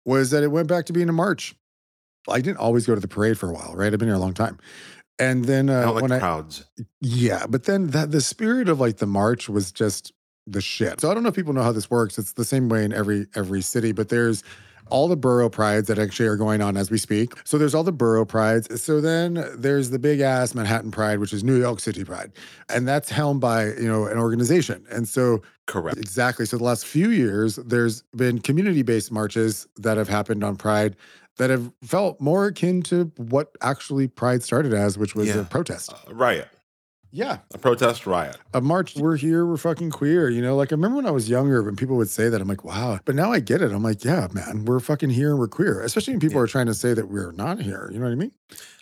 was 0.05 0.31
that 0.31 0.43
it 0.43 0.49
went 0.49 0.69
back 0.69 0.87
to 0.87 0.93
being 0.93 1.09
a 1.09 1.13
march. 1.13 1.55
I 2.29 2.41
didn't 2.41 2.59
always 2.59 2.87
go 2.87 2.95
to 2.95 3.01
the 3.01 3.09
parade 3.09 3.39
for 3.39 3.49
a 3.49 3.53
while, 3.53 3.75
right? 3.75 3.93
I've 3.93 3.99
been 3.99 4.09
here 4.09 4.17
a 4.17 4.21
long 4.21 4.35
time. 4.35 4.59
And 5.21 5.45
then 5.45 5.71
I 5.71 5.75
uh, 5.75 5.83
don't 5.83 5.95
like 5.95 6.03
when 6.03 6.13
I 6.13 6.19
crowds. 6.19 6.65
yeah, 7.01 7.47
but 7.47 7.65
then 7.65 7.89
that 7.89 8.11
the 8.11 8.21
spirit 8.21 8.69
of 8.69 8.81
like 8.81 8.97
the 8.97 9.07
march 9.07 9.49
was 9.49 9.71
just 9.71 10.13
the 10.47 10.61
shit. 10.61 11.01
So 11.01 11.11
I 11.11 11.15
don't 11.15 11.23
know 11.23 11.29
if 11.29 11.35
people 11.35 11.53
know 11.53 11.63
how 11.63 11.73
this 11.73 11.91
works. 11.91 12.19
It's 12.19 12.33
the 12.33 12.45
same 12.45 12.69
way 12.69 12.85
in 12.85 12.93
every 12.93 13.27
every 13.35 13.63
city, 13.63 13.93
but 13.93 14.09
there's 14.09 14.43
all 14.91 15.07
the 15.07 15.17
borough 15.17 15.49
prides 15.49 15.87
that 15.87 15.99
actually 15.99 16.27
are 16.27 16.37
going 16.37 16.61
on 16.61 16.77
as 16.77 16.91
we 16.91 16.99
speak. 16.99 17.33
So 17.45 17.59
there's 17.59 17.75
all 17.75 17.85
the 17.85 17.93
borough 17.93 18.25
prides. 18.25 18.83
So 18.83 19.01
then 19.01 19.47
there's 19.55 19.91
the 19.91 20.01
big 20.01 20.21
ass 20.21 20.55
Manhattan 20.55 20.91
Pride, 20.91 21.21
which 21.21 21.33
is 21.33 21.45
New 21.45 21.61
York 21.61 21.79
City 21.81 22.03
Pride, 22.03 22.33
and 22.69 22.89
that's 22.89 23.11
helmed 23.11 23.41
by 23.41 23.67
you 23.67 23.89
know 23.89 24.07
an 24.07 24.19
organization. 24.19 24.85
And 24.91 25.09
so 25.09 25.43
Correct. 25.71 25.99
Exactly. 25.99 26.47
So 26.47 26.59
the 26.59 26.65
last 26.65 26.85
few 26.85 27.11
years, 27.11 27.55
there's 27.55 28.03
been 28.17 28.41
community-based 28.41 29.13
marches 29.13 29.69
that 29.77 29.99
have 29.99 30.09
happened 30.09 30.43
on 30.43 30.57
Pride 30.57 30.97
that 31.39 31.51
have 31.51 31.73
felt 31.83 32.21
more 32.21 32.47
akin 32.47 32.83
to 32.83 33.11
what 33.17 33.51
actually 33.63 34.09
Pride 34.09 34.43
started 34.43 34.73
as, 34.75 34.99
which 34.99 35.15
was 35.15 35.29
Yeah. 35.29 35.41
a 35.41 35.45
protest. 35.45 35.93
A 36.07 36.15
riot. 36.15 36.49
Yeah, 37.13 37.39
A 37.53 37.59
protest 37.59 38.07
riot. 38.07 38.37
a 38.55 38.61
march. 38.61 38.95
We're 38.97 39.17
here. 39.17 39.45
We're 39.45 39.57
fucking 39.57 39.91
queer. 39.91 40.29
You 40.31 40.41
know, 40.41 40.55
like 40.55 40.71
I 40.71 40.77
remember 40.77 40.97
when 40.97 41.07
I 41.07 41.11
was 41.11 41.29
younger, 41.29 41.61
when 41.61 41.75
people 41.75 41.97
would 41.97 42.09
say 42.09 42.29
that, 42.29 42.41
I'm 42.41 42.47
like, 42.47 42.63
wow. 42.63 43.01
But 43.05 43.17
now 43.17 43.33
I 43.33 43.41
get 43.41 43.63
it. 43.63 43.73
I'm 43.73 43.83
like, 43.83 44.05
yeah, 44.05 44.29
man, 44.33 44.65
we're 44.65 44.79
fucking 44.79 45.11
here 45.11 45.31
and 45.31 45.39
we're 45.41 45.49
queer. 45.49 45.81
Especially 45.83 46.13
when 46.13 46.21
people 46.21 46.37
Yeah. 46.37 46.43
are 46.45 46.47
trying 46.47 46.67
to 46.67 46.75
say 46.75 46.95
that 46.95 47.09
we're 47.11 47.33
not 47.33 47.61
here. 47.61 47.89
You 47.93 47.99
know 47.99 48.05
what 48.05 48.13
I 48.13 48.15
mean? 48.15 48.31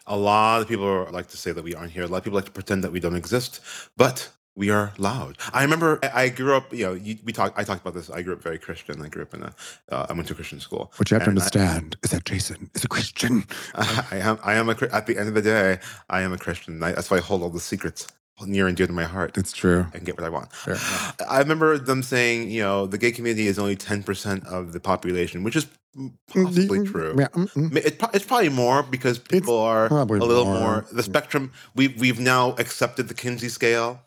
A 0.06 0.16
lot 0.16 0.60
of 0.60 0.68
people 0.68 1.08
like 1.10 1.28
to 1.28 1.38
say 1.38 1.52
that 1.52 1.64
we 1.64 1.74
aren't 1.74 1.92
here. 1.92 2.02
A 2.02 2.06
lot 2.06 2.18
of 2.18 2.24
people 2.24 2.36
like 2.36 2.44
to 2.46 2.50
pretend 2.50 2.84
that 2.84 2.92
we 2.92 3.00
don't 3.00 3.16
exist, 3.16 3.60
but 3.96 4.28
we 4.58 4.70
are 4.70 4.92
loud. 4.98 5.38
I 5.52 5.62
remember 5.62 5.98
I 6.02 6.24
I 6.24 6.28
grew 6.28 6.54
up. 6.56 6.72
You 6.74 6.84
know, 6.86 6.92
you, 6.94 7.16
we 7.24 7.32
talked. 7.32 7.58
I 7.58 7.62
talked 7.64 7.80
about 7.80 7.94
this. 7.94 8.10
I 8.10 8.22
grew 8.22 8.34
up 8.34 8.42
very 8.42 8.58
Christian. 8.58 9.00
I 9.00 9.08
grew 9.08 9.22
up 9.22 9.32
in 9.34 9.42
a. 9.44 9.54
Uh, 9.90 10.06
I 10.10 10.12
went 10.12 10.26
to 10.28 10.32
a 10.34 10.36
Christian 10.36 10.60
school. 10.60 10.92
What 10.96 11.10
you 11.10 11.14
have 11.14 11.24
to 11.24 11.30
And 11.30 11.38
I- 11.38 11.42
understand 11.42 11.96
is 12.02 12.10
that 12.10 12.24
Jason 12.24 12.70
is 12.74 12.84
a 12.84 12.88
Christian. 12.88 13.44
I 13.74 14.18
am. 14.28 14.38
I 14.42 14.54
am 14.54 14.68
a. 14.68 14.76
At 14.92 15.06
the 15.06 15.16
end 15.16 15.28
of 15.28 15.34
the 15.34 15.42
day, 15.42 15.78
I 16.10 16.22
am 16.22 16.32
a 16.32 16.38
Christian. 16.38 16.82
I, 16.82 16.92
that's 16.92 17.10
why 17.10 17.18
I 17.18 17.20
hold 17.20 17.42
all 17.42 17.50
the 17.50 17.60
secrets 17.60 18.06
near 18.46 18.66
and 18.68 18.76
dear 18.76 18.86
to 18.86 18.92
my 18.92 19.04
heart. 19.04 19.36
It's 19.38 19.52
true. 19.52 19.86
and 19.94 20.04
get 20.04 20.16
what 20.16 20.24
I 20.24 20.28
want. 20.28 20.48
Enough. 20.66 21.16
I 21.28 21.38
remember 21.40 21.76
them 21.78 22.02
saying, 22.02 22.50
you 22.50 22.62
know, 22.62 22.86
the 22.86 22.98
gay 22.98 23.10
community 23.10 23.48
is 23.48 23.58
only 23.58 23.74
10% 23.76 24.46
of 24.46 24.72
the 24.72 24.78
population, 24.78 25.42
which 25.42 25.56
is 25.56 25.66
possibly 26.32 26.86
true. 26.86 27.16
Yeah. 27.18 27.26
I 27.34 27.80
it's 28.14 28.24
probably 28.26 28.48
more 28.50 28.84
because 28.84 29.18
people 29.18 29.58
are 29.58 29.86
a 29.86 30.04
little 30.04 30.44
more. 30.44 30.60
more. 30.60 30.86
The 30.92 31.02
spectrum, 31.02 31.50
we've, 31.74 31.98
we've 32.00 32.20
now 32.20 32.54
accepted 32.58 33.08
the 33.08 33.14
Kinsey 33.14 33.48
scale. 33.48 34.02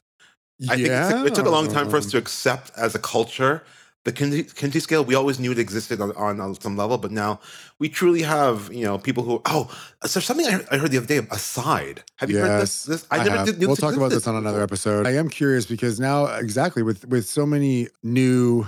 I 0.69 0.75
think 0.75 1.27
it 1.27 1.35
took 1.35 1.45
a 1.45 1.49
long 1.49 1.67
time 1.67 1.89
for 1.89 1.97
us 1.97 2.05
to 2.11 2.17
accept 2.17 2.71
as 2.77 2.95
a 2.95 2.99
culture 2.99 3.63
the 4.03 4.11
Kinsey, 4.11 4.79
scale. 4.79 5.03
We 5.05 5.13
always 5.13 5.39
knew 5.39 5.51
it 5.51 5.59
existed 5.59 6.01
on, 6.01 6.11
on, 6.13 6.41
on 6.41 6.59
some 6.59 6.75
level, 6.75 6.97
but 6.97 7.11
now 7.11 7.39
we 7.77 7.87
truly 7.87 8.23
have, 8.23 8.73
you 8.73 8.83
know, 8.83 8.97
people 8.97 9.23
who, 9.23 9.41
oh, 9.45 9.71
so 10.05 10.19
something 10.19 10.47
I 10.47 10.51
heard, 10.51 10.67
I 10.71 10.77
heard 10.77 10.91
the 10.91 10.97
other 10.97 11.05
day, 11.05 11.19
aside. 11.29 12.03
Have 12.17 12.31
you 12.31 12.39
heard 12.39 12.61
this? 12.61 12.87
Yes, 12.87 13.01
this 13.01 13.07
I 13.11 13.23
never 13.23 13.37
have. 13.37 13.45
did. 13.45 13.59
We'll 13.59 13.75
talk 13.75 13.95
about 13.95 14.09
this 14.09 14.25
on 14.25 14.35
another 14.35 14.63
episode. 14.63 15.05
I 15.05 15.11
am 15.11 15.29
curious 15.29 15.67
because 15.67 15.99
now, 15.99 16.25
exactly 16.25 16.81
with 16.81 17.07
with 17.07 17.27
so 17.27 17.45
many 17.45 17.89
new 18.01 18.65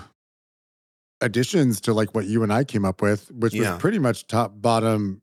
additions 1.21 1.81
to 1.81 1.93
like 1.93 2.13
what 2.13 2.25
you 2.25 2.43
and 2.43 2.53
I 2.53 2.63
came 2.63 2.85
up 2.85 3.01
with, 3.01 3.31
which 3.31 3.55
Yeah. 3.55 3.71
was 3.73 3.81
pretty 3.81 3.97
much 3.97 4.27
top 4.27 4.53
bottom. 4.61 5.22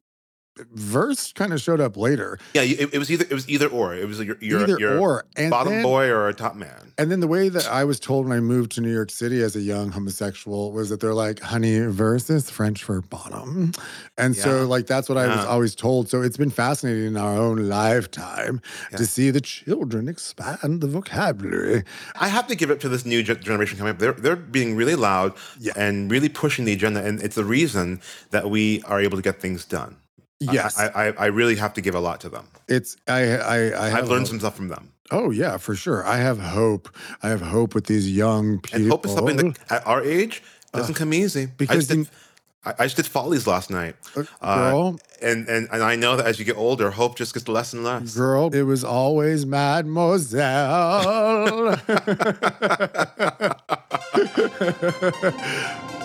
Verse 0.73 1.33
kind 1.33 1.53
of 1.53 1.61
showed 1.61 1.81
up 1.81 1.97
later, 1.97 2.39
Yeah, 2.55 2.63
it, 2.63 2.93
it 2.93 2.99
was 2.99 3.11
either 3.11 3.25
it 3.25 3.33
was 3.33 3.49
either 3.49 3.69
or. 3.69 3.95
It 3.95 4.07
was 4.07 4.21
your 4.21 4.37
your, 4.41 4.63
either 4.63 4.79
your 4.79 4.99
or, 4.99 5.25
and 5.37 5.51
bottom 5.51 5.73
then, 5.75 5.83
boy 5.83 6.09
or 6.09 6.29
a 6.29 6.35
top 6.35 6.55
man. 6.55 6.93
And 6.99 7.11
then 7.11 7.21
the 7.21 7.29
way 7.29 7.49
that 7.49 7.67
I 7.67 7.85
was 7.85 7.99
told 7.99 8.27
when 8.29 8.37
I 8.37 8.41
moved 8.41 8.73
to 8.73 8.81
New 8.83 8.93
York 8.93 9.11
City 9.11 9.43
as 9.43 9.57
a 9.57 9.61
young 9.61 9.91
homosexual 9.91 10.73
was 10.73 10.91
that 10.91 11.01
they're 11.01 11.15
like, 11.15 11.41
honey, 11.41 11.79
verse 11.81 12.29
is 12.29 12.51
French 12.51 12.83
for 12.85 13.01
bottom. 13.01 13.73
And 14.19 14.37
so, 14.37 14.67
like, 14.67 14.87
that's 14.87 15.09
what 15.09 15.17
I 15.17 15.29
was 15.29 15.45
always 15.47 15.75
told. 15.75 16.11
So 16.11 16.21
it's 16.21 16.37
been 16.37 16.51
fascinating 16.51 17.07
in 17.07 17.17
our 17.17 17.37
own 17.39 17.69
lifetime 17.69 18.61
Yeah. 18.91 18.99
to 18.99 19.07
see 19.07 19.31
the 19.31 19.41
children 19.41 20.09
expand 20.09 20.81
the 20.83 20.89
vocabulary. 20.89 21.85
I 22.21 22.29
have 22.29 22.47
to 22.49 22.55
give 22.57 22.71
it 22.71 22.81
to 22.81 22.89
this 22.89 23.07
new 23.07 23.23
generation 23.23 23.79
coming 23.79 23.93
up. 23.93 23.99
They're 23.99 24.13
they're 24.13 24.37
being 24.37 24.77
really 24.77 24.97
loud 24.97 25.33
Yeah. 25.59 25.73
and 25.77 26.11
really 26.11 26.29
pushing 26.29 26.65
the 26.67 26.73
agenda, 26.75 27.03
and 27.03 27.23
it's 27.23 27.37
the 27.37 27.45
reason 27.47 28.01
that 28.31 28.51
we 28.51 28.83
are 28.83 29.01
able 29.01 29.17
to 29.17 29.23
get 29.23 29.41
things 29.41 29.65
done. 29.65 29.97
I- 30.49 30.53
Yes, 30.53 30.79
I, 30.79 30.87
I, 30.89 31.07
I 31.19 31.27
really 31.27 31.57
have 31.57 31.75
to 31.75 31.81
give 31.83 31.95
a 31.95 32.01
lot 32.01 32.21
to 32.23 32.29
them. 32.31 32.47
it's 32.69 32.97
I 33.07 33.37
I 33.37 33.87
I 33.87 33.91
have 33.91 34.05
I've 34.05 34.09
learned 34.09 34.23
hope. 34.27 34.29
some 34.29 34.39
stuff 34.41 34.57
from 34.57 34.69
them, 34.69 34.91
Oh 35.11 35.31
yeah, 35.31 35.59
for 35.59 35.75
sure. 35.75 36.05
I 36.07 36.17
have 36.19 36.39
hope. 36.39 36.89
I 37.23 37.29
have 37.29 37.43
hope 37.43 37.75
with 37.75 37.85
these 37.87 38.11
young 38.11 38.59
people. 38.61 38.81
and 38.81 38.91
hope 38.91 39.05
is 39.07 39.13
something 39.13 39.37
that 39.37 39.59
at 39.71 39.87
our 39.87 40.03
age 40.03 40.43
doesn't 40.73 40.95
come 40.95 41.13
easy. 41.13 41.43
I 41.43 41.47
because 41.59 41.77
just 41.77 41.89
did, 41.91 41.99
you- 41.99 42.07
I, 42.65 42.75
I 42.79 42.85
just 42.85 42.97
did 42.97 43.07
follies 43.07 43.47
last 43.47 43.71
night, 43.71 43.97
Uh, 44.17 44.25
uh, 44.41 44.71
girl, 44.71 44.99
and 45.21 45.47
and 45.49 45.69
and 45.73 45.83
I 45.83 45.97
know 45.97 46.17
that 46.17 46.27
as 46.27 46.39
you 46.39 46.45
get 46.47 46.57
older, 46.57 46.91
hope 46.91 47.17
just 47.17 47.35
gets 47.35 47.49
less 47.49 47.73
and 47.75 47.85
less. 47.85 48.15
girl, 48.15 48.49
it 48.55 48.63
was 48.63 48.83
always 48.85 49.45
Mademoiselle. 49.47 51.77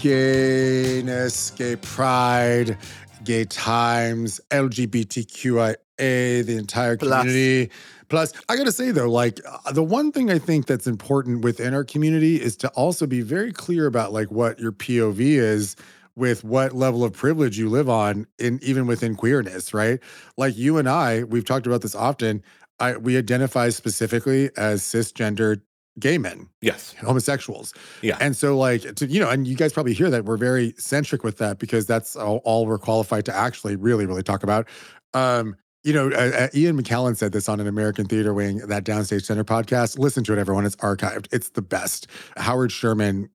gayness, 0.00 1.50
gay 1.50 1.76
pride, 1.76 2.78
gay 3.24 3.44
times, 3.44 4.40
LGBTQIA, 4.50 5.76
the 5.98 6.56
entire 6.56 6.96
community. 6.96 7.70
Plus, 8.08 8.32
I 8.48 8.56
gotta 8.56 8.72
say 8.72 8.92
though, 8.92 9.10
like 9.10 9.40
uh, 9.48 9.72
the 9.72 9.82
one 9.82 10.12
thing 10.12 10.30
I 10.30 10.38
think 10.38 10.66
that's 10.66 10.86
important 10.86 11.42
within 11.42 11.74
our 11.74 11.84
community 11.84 12.40
is 12.40 12.56
to 12.58 12.68
also 12.70 13.06
be 13.06 13.20
very 13.20 13.52
clear 13.52 13.86
about 13.86 14.12
like 14.12 14.30
what 14.30 14.60
your 14.60 14.72
POV 14.72 15.18
is 15.18 15.76
with 16.14 16.44
what 16.44 16.72
level 16.72 17.04
of 17.04 17.12
privilege 17.12 17.58
you 17.58 17.68
live 17.68 17.88
on 17.88 18.26
in 18.38 18.58
even 18.62 18.86
within 18.86 19.16
queerness, 19.16 19.74
right? 19.74 20.00
Like 20.36 20.56
you 20.56 20.78
and 20.78 20.88
I, 20.88 21.24
we've 21.24 21.44
talked 21.44 21.66
about 21.66 21.82
this 21.82 21.94
often. 21.94 22.42
I 22.78 22.96
we 22.96 23.16
identify 23.16 23.70
specifically 23.70 24.50
as 24.56 24.82
cisgender 24.82 25.60
gay 25.98 26.18
men, 26.18 26.48
Yes, 26.60 26.94
homosexuals. 27.00 27.72
yeah, 28.02 28.18
And 28.20 28.36
so, 28.36 28.56
like, 28.56 28.94
to, 28.96 29.06
you 29.06 29.20
know, 29.20 29.30
and 29.30 29.46
you 29.46 29.56
guys 29.56 29.72
probably 29.72 29.94
hear 29.94 30.10
that 30.10 30.24
we're 30.24 30.36
very 30.36 30.74
centric 30.78 31.24
with 31.24 31.38
that 31.38 31.58
because 31.58 31.86
that's 31.86 32.16
all, 32.16 32.38
all 32.44 32.66
we're 32.66 32.78
qualified 32.78 33.24
to 33.26 33.34
actually 33.34 33.76
really, 33.76 34.06
really 34.06 34.22
talk 34.22 34.42
about. 34.42 34.68
Um, 35.14 35.56
you 35.84 35.92
know, 35.92 36.10
uh, 36.10 36.32
uh, 36.36 36.48
Ian 36.52 36.82
McKellen 36.82 37.16
said 37.16 37.30
this 37.30 37.48
on 37.48 37.60
an 37.60 37.68
American 37.68 38.06
Theater 38.06 38.34
Wing, 38.34 38.58
that 38.58 38.84
Downstage 38.84 39.24
Center 39.24 39.44
podcast. 39.44 39.98
Listen 39.98 40.24
to 40.24 40.32
it, 40.32 40.38
everyone. 40.38 40.66
It's 40.66 40.76
archived. 40.76 41.28
It's 41.32 41.50
the 41.50 41.62
best. 41.62 42.08
Howard 42.36 42.72
Sherman 42.72 43.30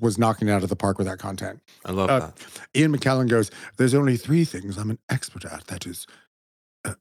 was 0.00 0.16
knocking 0.16 0.48
it 0.48 0.52
out 0.52 0.62
of 0.62 0.68
the 0.68 0.76
park 0.76 0.98
with 0.98 1.06
that 1.08 1.18
content. 1.18 1.60
I 1.84 1.92
love 1.92 2.08
uh, 2.08 2.20
that. 2.20 2.46
Ian 2.76 2.96
McKellen 2.96 3.28
goes, 3.28 3.50
There's 3.76 3.92
only 3.92 4.16
three 4.16 4.44
things 4.44 4.78
I'm 4.78 4.90
an 4.90 4.98
expert 5.10 5.44
at 5.44 5.66
that 5.66 5.84
is 5.84 6.06
uh, 6.84 6.94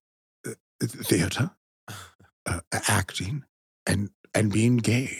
uh, 0.45 0.51
theater, 0.81 1.51
uh, 2.45 2.59
acting, 2.73 3.43
and 3.85 4.09
and 4.35 4.51
being 4.51 4.77
gay. 4.77 5.11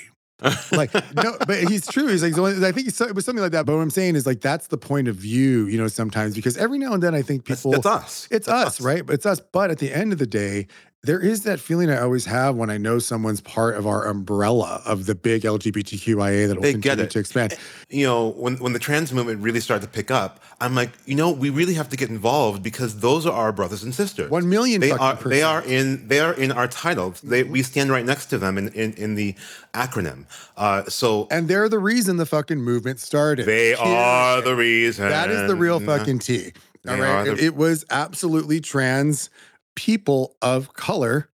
Like 0.72 0.94
no 1.16 1.38
but 1.48 1.64
he's 1.64 1.88
true. 1.88 2.08
He's 2.08 2.22
like 2.22 2.38
i 2.38 2.72
think 2.72 2.90
it's, 2.90 3.00
it 3.00 3.16
was 3.16 3.26
something 3.26 3.42
like 3.42 3.54
that. 3.54 3.66
But 3.66 3.76
what 3.76 3.82
i'm 3.82 3.90
saying 3.90 4.16
is 4.16 4.26
like 4.28 4.42
that's 4.42 4.68
the 4.68 4.78
point 4.78 5.08
of 5.08 5.16
view 5.16 5.66
you 5.68 5.78
know 5.78 5.88
sometimes 5.88 6.36
because 6.36 6.58
every 6.58 6.78
now 6.78 6.94
and 6.94 7.02
then 7.02 7.16
i 7.16 7.22
think 7.22 7.46
people 7.46 7.74
it's 7.74 7.86
us. 7.86 8.28
it's 8.30 8.46
That's 8.46 8.80
us, 8.80 8.82
right? 8.82 9.02
It's 9.10 9.26
us. 9.26 9.40
But 9.40 9.72
at 9.72 9.80
the 9.80 9.92
end 9.94 10.12
of 10.12 10.20
the 10.20 10.28
day 10.28 10.68
there 11.06 11.20
is 11.20 11.44
that 11.44 11.60
feeling 11.60 11.90
i 11.90 12.00
always 12.00 12.26
have 12.26 12.56
when 12.56 12.70
i 12.70 12.78
know 12.78 13.00
someone's 13.00 13.42
part 13.42 13.76
of 13.76 13.86
our 13.88 14.06
umbrella 14.08 14.82
of 14.86 15.06
the 15.06 15.16
big 15.16 15.44
lgbtqia 15.44 16.48
that 16.48 16.56
will 16.56 16.72
continue 16.72 17.04
it. 17.04 17.12
to 17.12 17.20
expand 17.20 17.54
eh, 17.54 17.58
you 17.90 18.06
know, 18.06 18.30
when 18.30 18.58
when 18.58 18.74
the 18.74 18.80
trans 18.80 19.14
movement 19.14 19.42
really 19.42 19.60
started 19.60 19.86
to 19.86 19.92
pick 19.92 20.10
up, 20.10 20.40
I'm 20.60 20.76
like, 20.76 20.92
you 21.06 21.16
know, 21.16 21.32
we 21.32 21.50
really 21.50 21.76
have 21.76 21.90
to 21.90 21.98
get 21.98 22.10
involved 22.10 22.64
because 22.64 23.00
those 23.00 23.26
are 23.26 23.34
our 23.34 23.52
brothers 23.52 23.84
and 23.84 23.94
sisters. 23.94 24.30
one 24.30 24.50
million 24.50 24.82
they 24.82 24.92
are 24.92 25.16
they 25.16 25.44
are 25.44 25.64
in 25.64 26.08
they 26.08 26.20
are 26.20 26.34
in 26.34 26.52
our 26.52 26.68
titles. 26.68 27.22
They 27.22 27.44
mm-hmm. 27.44 27.52
we 27.52 27.64
stand 27.64 27.92
right 27.92 28.06
next 28.06 28.28
to 28.28 28.38
them 28.38 28.58
in 28.58 28.70
in, 28.70 28.94
in 28.94 29.16
the 29.16 29.36
acronym. 29.74 30.26
Uh, 30.58 30.84
so 30.86 31.28
and 31.30 31.48
they're 31.48 31.70
the 31.70 31.80
reason 31.80 32.18
the 32.18 32.26
fucking 32.26 32.62
movement 32.62 33.00
started 33.00 33.46
they 33.46 33.76
are 33.76 34.42
the 34.42 34.56
reason. 34.56 35.08
That 35.08 35.30
is 35.30 35.48
the 35.48 35.56
real 35.56 35.80
mm-hmm. 35.80 35.88
fucking 35.88 36.20
tea. 36.20 36.54
All 36.88 36.96
They 36.96 37.02
right. 37.02 37.28
are 37.28 37.32
It, 37.34 37.40
it 37.40 37.56
was 37.56 37.86
absolutely 37.90 38.62
trans 38.62 39.30
people 39.76 40.36
of 40.42 40.74
color, 40.74 41.30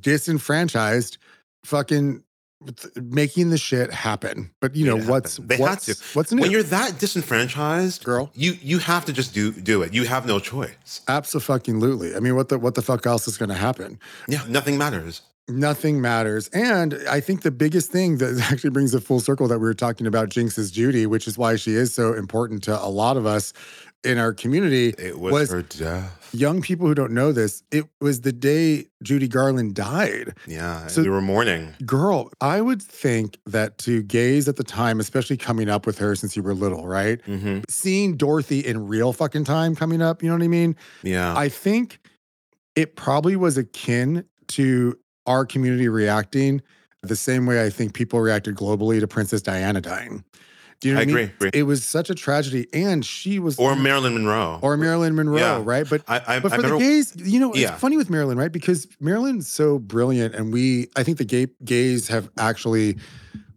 disenfranchised, 0.00 1.18
fucking 1.64 2.22
making 2.96 3.50
the 3.50 3.58
shit 3.58 3.92
happen. 3.92 4.50
But 4.60 4.74
you 4.74 4.86
know 4.86 4.98
what's. 4.98 5.36
They 5.36 5.56
what's, 5.56 5.86
had 5.86 5.96
to. 5.96 6.02
what's 6.14 6.32
new? 6.32 6.42
When 6.42 6.50
you're 6.50 6.62
that 6.64 6.98
disenfranchised, 6.98 8.04
Girl. 8.04 8.30
you 8.34 8.52
you 8.62 8.78
have 8.78 9.04
to 9.06 9.12
just 9.12 9.34
do 9.34 9.52
do 9.52 9.82
it. 9.82 9.92
You 9.94 10.04
have 10.04 10.26
no 10.26 10.40
choice. 10.40 11.00
Absolutely. 11.08 12.14
I 12.14 12.20
mean, 12.20 12.36
what 12.36 12.48
the 12.48 12.58
what 12.58 12.74
the 12.74 12.82
fuck 12.82 13.06
else 13.06 13.28
is 13.28 13.36
going 13.36 13.50
to 13.50 13.54
happen? 13.54 13.98
Yeah, 14.28 14.42
nothing 14.48 14.78
matters. 14.78 15.22
Nothing 15.48 16.00
matters. 16.00 16.48
And 16.48 16.98
I 17.08 17.20
think 17.20 17.42
the 17.42 17.52
biggest 17.52 17.92
thing 17.92 18.18
that 18.18 18.48
actually 18.50 18.70
brings 18.70 18.94
a 18.94 19.00
full 19.00 19.20
circle 19.20 19.46
that 19.48 19.58
we 19.58 19.64
were 19.64 19.74
talking 19.74 20.06
about 20.06 20.28
Jinkx's 20.28 20.72
Judy, 20.72 21.06
which 21.06 21.28
is 21.28 21.38
why 21.38 21.54
she 21.54 21.74
is 21.74 21.94
so 21.94 22.14
important 22.14 22.64
to 22.64 22.76
a 22.76 22.88
lot 22.88 23.16
of 23.16 23.26
us, 23.26 23.52
in 24.06 24.18
our 24.18 24.32
community 24.32 24.94
It 24.98 25.18
was, 25.18 25.32
was 25.32 25.50
her 25.50 25.62
death. 25.62 26.30
young 26.32 26.62
people 26.62 26.86
who 26.86 26.94
don't 26.94 27.12
know 27.12 27.32
this. 27.32 27.62
It 27.70 27.84
was 28.00 28.20
the 28.22 28.32
day 28.32 28.86
Judy 29.02 29.28
Garland 29.28 29.74
died. 29.74 30.34
Yeah, 30.46 30.86
So- 30.86 31.02
we 31.02 31.08
were 31.10 31.20
mourning. 31.20 31.74
Girl, 31.84 32.30
I 32.40 32.60
would 32.60 32.80
think 32.80 33.38
that 33.46 33.78
to 33.78 34.02
gaze 34.02 34.48
at 34.48 34.56
the 34.56 34.64
time, 34.64 35.00
especially 35.00 35.36
coming 35.36 35.68
up 35.68 35.84
with 35.86 35.98
her 35.98 36.14
since 36.14 36.36
you 36.36 36.42
were 36.42 36.54
little, 36.54 36.86
right? 36.86 37.20
hmm 37.26 37.58
Seeing 37.68 38.16
Dorothy 38.16 38.60
in 38.60 38.86
real 38.86 39.12
fucking 39.12 39.44
time 39.44 39.74
coming 39.74 40.00
up, 40.00 40.22
you 40.22 40.28
know 40.28 40.36
what 40.36 40.44
I 40.44 40.48
mean? 40.48 40.76
Yeah, 41.02 41.36
I 41.36 41.48
think 41.48 41.98
it 42.76 42.94
probably 42.96 43.36
was 43.36 43.56
akin 43.58 44.24
to 44.48 44.96
our 45.26 45.44
community 45.44 45.88
reacting 45.88 46.62
the 47.02 47.16
same 47.16 47.46
way 47.46 47.64
I 47.64 47.70
think 47.70 47.94
people 47.94 48.20
reacted 48.20 48.54
globally 48.56 49.00
to 49.00 49.06
Princess 49.08 49.42
Diana 49.42 49.80
dying. 49.80 50.24
Do 50.80 50.88
you 50.88 50.94
know 50.94 51.00
I 51.00 51.02
I 51.02 51.06
mean? 51.06 51.16
agree, 51.16 51.32
agree. 51.34 51.50
It 51.54 51.62
was 51.62 51.84
such 51.84 52.10
a 52.10 52.14
tragedy, 52.14 52.66
and 52.72 53.04
she 53.04 53.38
was 53.38 53.58
or 53.58 53.74
Marilyn 53.76 54.14
Monroe. 54.14 54.58
or 54.62 54.76
Marilyn 54.76 55.14
Monroe, 55.14 55.38
Yeah. 55.38 55.62
right? 55.64 55.88
But 55.88 56.02
I, 56.06 56.20
I, 56.26 56.38
but 56.40 56.52
for 56.52 56.62
the 56.62 56.76
gays, 56.78 57.14
you 57.16 57.40
know, 57.40 57.50
it's 57.50 57.60
Yeah. 57.60 57.76
funny 57.76 57.96
with 57.96 58.10
Marilyn, 58.10 58.36
right? 58.38 58.52
Because 58.52 58.86
Marilyn's 59.00 59.48
so 59.48 59.78
brilliant, 59.78 60.34
and 60.34 60.52
we, 60.52 60.88
I 60.96 61.02
think 61.02 61.18
the 61.18 61.24
gay 61.24 61.46
gays 61.64 62.08
have 62.08 62.28
actually 62.38 62.98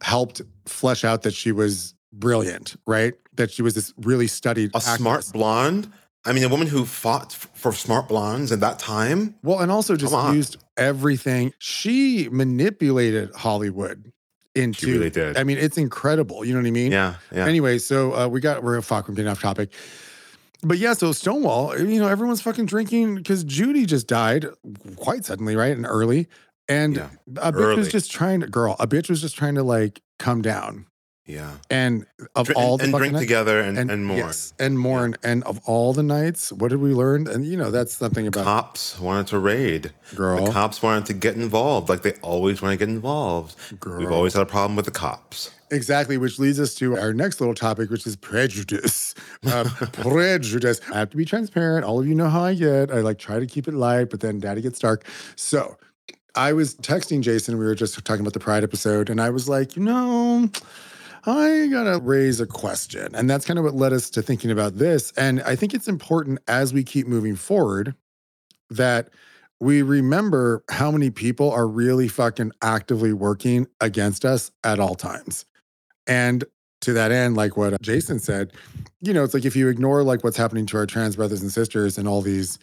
helped 0.01 0.41
flesh 0.65 1.03
out 1.03 1.23
that 1.23 1.33
she 1.33 1.51
was 1.51 1.93
brilliant, 2.13 2.75
right? 2.87 3.13
That 3.35 3.51
she 3.51 3.61
was 3.61 3.73
this 3.75 3.93
really 3.97 4.27
studied, 4.27 4.71
a 4.73 4.81
smart 4.81 5.25
blonde. 5.33 5.91
I 6.25 6.33
mean, 6.33 6.43
a 6.43 6.49
woman 6.49 6.67
who 6.67 6.85
fought 6.85 7.31
for 7.33 7.71
smart 7.71 8.07
blondes 8.09 8.51
at 8.51 8.59
that 8.59 8.77
time. 8.77 9.35
Well, 9.41 9.59
and 9.59 9.71
also 9.71 9.95
just 9.95 10.13
used 10.33 10.57
everything. 10.77 11.53
She 11.59 12.27
manipulated 12.29 13.33
Hollywood 13.35 14.11
into. 14.55 14.85
She 14.85 14.91
really 14.93 15.09
did. 15.09 15.37
I 15.37 15.43
mean, 15.43 15.57
it's 15.57 15.77
incredible. 15.77 16.43
You 16.45 16.53
know 16.53 16.59
what 16.59 16.67
I 16.67 16.71
mean? 16.71 16.91
Yeah, 16.91 17.15
yeah. 17.33 17.45
Anyway, 17.45 17.77
so 17.77 18.13
uh, 18.13 18.27
we 18.27 18.39
got 18.39 18.63
we're 18.63 18.81
fuck. 18.81 19.07
We're 19.07 19.15
getting 19.15 19.29
off 19.29 19.41
topic. 19.41 19.71
But 20.61 20.77
yeah, 20.77 20.93
so 20.93 21.11
Stonewall, 21.13 21.77
you 21.79 21.99
know, 21.99 22.07
everyone's 22.07 22.41
fucking 22.41 22.65
drinking 22.65 23.15
because 23.15 23.45
Judy 23.45 23.85
just 23.85 24.07
died 24.07 24.45
quite 24.97 25.23
suddenly, 25.23 25.55
right? 25.55 25.75
And 25.75 25.85
early. 25.85 26.27
And 26.67 26.97
Yeah, 26.97 27.09
a 27.37 27.51
bitch 27.51 27.77
was 27.77 27.87
just 27.89 28.11
trying 28.11 28.41
to, 28.41 28.47
girl, 28.47 28.75
a 28.79 28.85
bitch 28.85 29.09
was 29.09 29.21
just 29.21 29.35
trying 29.35 29.55
to 29.55 29.63
like 29.63 30.01
come 30.19 30.41
down. 30.41 30.85
Yeah. 31.29 31.51
And 31.69 32.05
of 32.35 32.47
Dr- 32.47 32.57
all 32.57 32.73
and, 32.73 32.79
the 32.79 32.83
and 32.85 32.93
drink 32.97 33.13
nights- 33.13 33.23
together 33.23 33.59
and, 33.61 33.77
and, 33.77 34.05
more. 34.05 34.17
yes, 34.17 34.53
and 34.59 34.77
mourn. 34.79 35.15
And 35.23 35.43
of 35.43 35.59
all 35.65 35.93
the 35.93 36.03
nights, 36.03 36.51
what 36.51 36.69
did 36.69 36.81
we 36.81 36.93
learn? 36.93 37.27
And 37.27 37.45
you 37.45 37.55
know, 37.55 37.69
that's 37.71 37.95
something 37.95 38.25
about 38.27 38.43
Cops 38.45 38.99
wanted 38.99 39.27
to 39.27 39.39
raid. 39.39 39.93
girl. 40.15 40.45
The 40.45 40.51
cops 40.51 40.81
wanted 40.81 41.05
to 41.05 41.13
get 41.13 41.35
involved, 41.35 41.87
like 41.87 42.01
they 42.01 42.13
always 42.21 42.61
want 42.61 42.73
to 42.73 42.77
get 42.77 42.89
involved. 42.89 43.55
Girl. 43.79 43.99
We've 43.99 44.11
always 44.11 44.33
had 44.33 44.41
a 44.41 44.45
problem 44.47 44.75
with 44.75 44.85
the 44.85 44.91
cops. 44.91 45.51
Exactly, 45.71 46.17
which 46.17 46.39
leads 46.39 46.59
us 46.59 46.73
to 46.75 46.97
our 46.97 47.13
next 47.13 47.39
little 47.39 47.53
topic, 47.53 47.91
which 47.91 48.07
is 48.07 48.15
prejudice. 48.15 49.13
Uh, 49.45 49.63
prejudice. 49.93 50.81
I 50.91 50.97
have 50.97 51.11
to 51.11 51.17
be 51.17 51.25
transparent. 51.25 51.85
All 51.85 51.99
of 51.99 52.07
you 52.07 52.15
know 52.15 52.27
how 52.27 52.43
I 52.43 52.55
get. 52.55 52.89
I 52.91 53.01
like 53.01 53.19
try 53.19 53.39
to 53.39 53.45
keep 53.45 53.67
it 53.67 53.75
light, 53.75 54.09
but 54.09 54.19
then 54.19 54.39
daddy 54.39 54.61
gets 54.61 54.79
dark. 54.79 55.05
So 55.35 55.77
I 56.33 56.53
was 56.53 56.73
texting 56.75 57.21
Jason. 57.21 57.59
We 57.59 57.65
were 57.65 57.75
just 57.75 58.03
talking 58.03 58.21
about 58.21 58.33
the 58.33 58.39
Pride 58.39 58.63
episode, 58.63 59.11
and 59.11 59.21
I 59.21 59.29
was 59.29 59.47
like, 59.47 59.75
you 59.75 59.83
know, 59.83 60.49
I 61.25 61.67
gotta 61.71 61.99
raise 61.99 62.39
a 62.39 62.47
question. 62.47 63.13
And 63.13 63.29
that's 63.29 63.45
kind 63.45 63.59
of 63.59 63.65
what 63.65 63.75
led 63.75 63.93
us 63.93 64.09
to 64.11 64.21
thinking 64.21 64.51
about 64.51 64.77
this. 64.77 65.11
And 65.17 65.41
I 65.43 65.55
think 65.55 65.73
it's 65.73 65.87
important 65.87 66.39
as 66.47 66.73
we 66.73 66.83
keep 66.83 67.07
moving 67.07 67.35
forward 67.35 67.95
that 68.69 69.09
we 69.59 69.81
remember 69.81 70.63
how 70.69 70.91
many 70.91 71.09
people 71.09 71.51
are 71.51 71.67
really 71.67 72.07
fucking 72.07 72.51
actively 72.61 73.11
working 73.11 73.67
against 73.81 74.23
us 74.23 74.51
at 74.63 74.79
all 74.79 74.95
times. 74.95 75.45
And 76.07 76.45
to 76.81 76.93
that 76.93 77.11
end, 77.11 77.35
like 77.35 77.57
what 77.57 77.73
uh, 77.73 77.77
Jason 77.81 78.19
said, 78.19 78.53
you 79.01 79.13
know, 79.13 79.23
it's 79.23 79.33
like 79.33 79.45
if 79.45 79.55
you 79.55 79.67
ignore 79.67 80.03
like 80.03 80.23
what's 80.23 80.37
happening 80.37 80.65
to 80.67 80.77
our 80.77 80.85
trans 80.85 81.17
brothers 81.17 81.41
and 81.41 81.51
sisters 81.51 81.97
and 81.97 82.07
all 82.07 82.21
these 82.21 82.57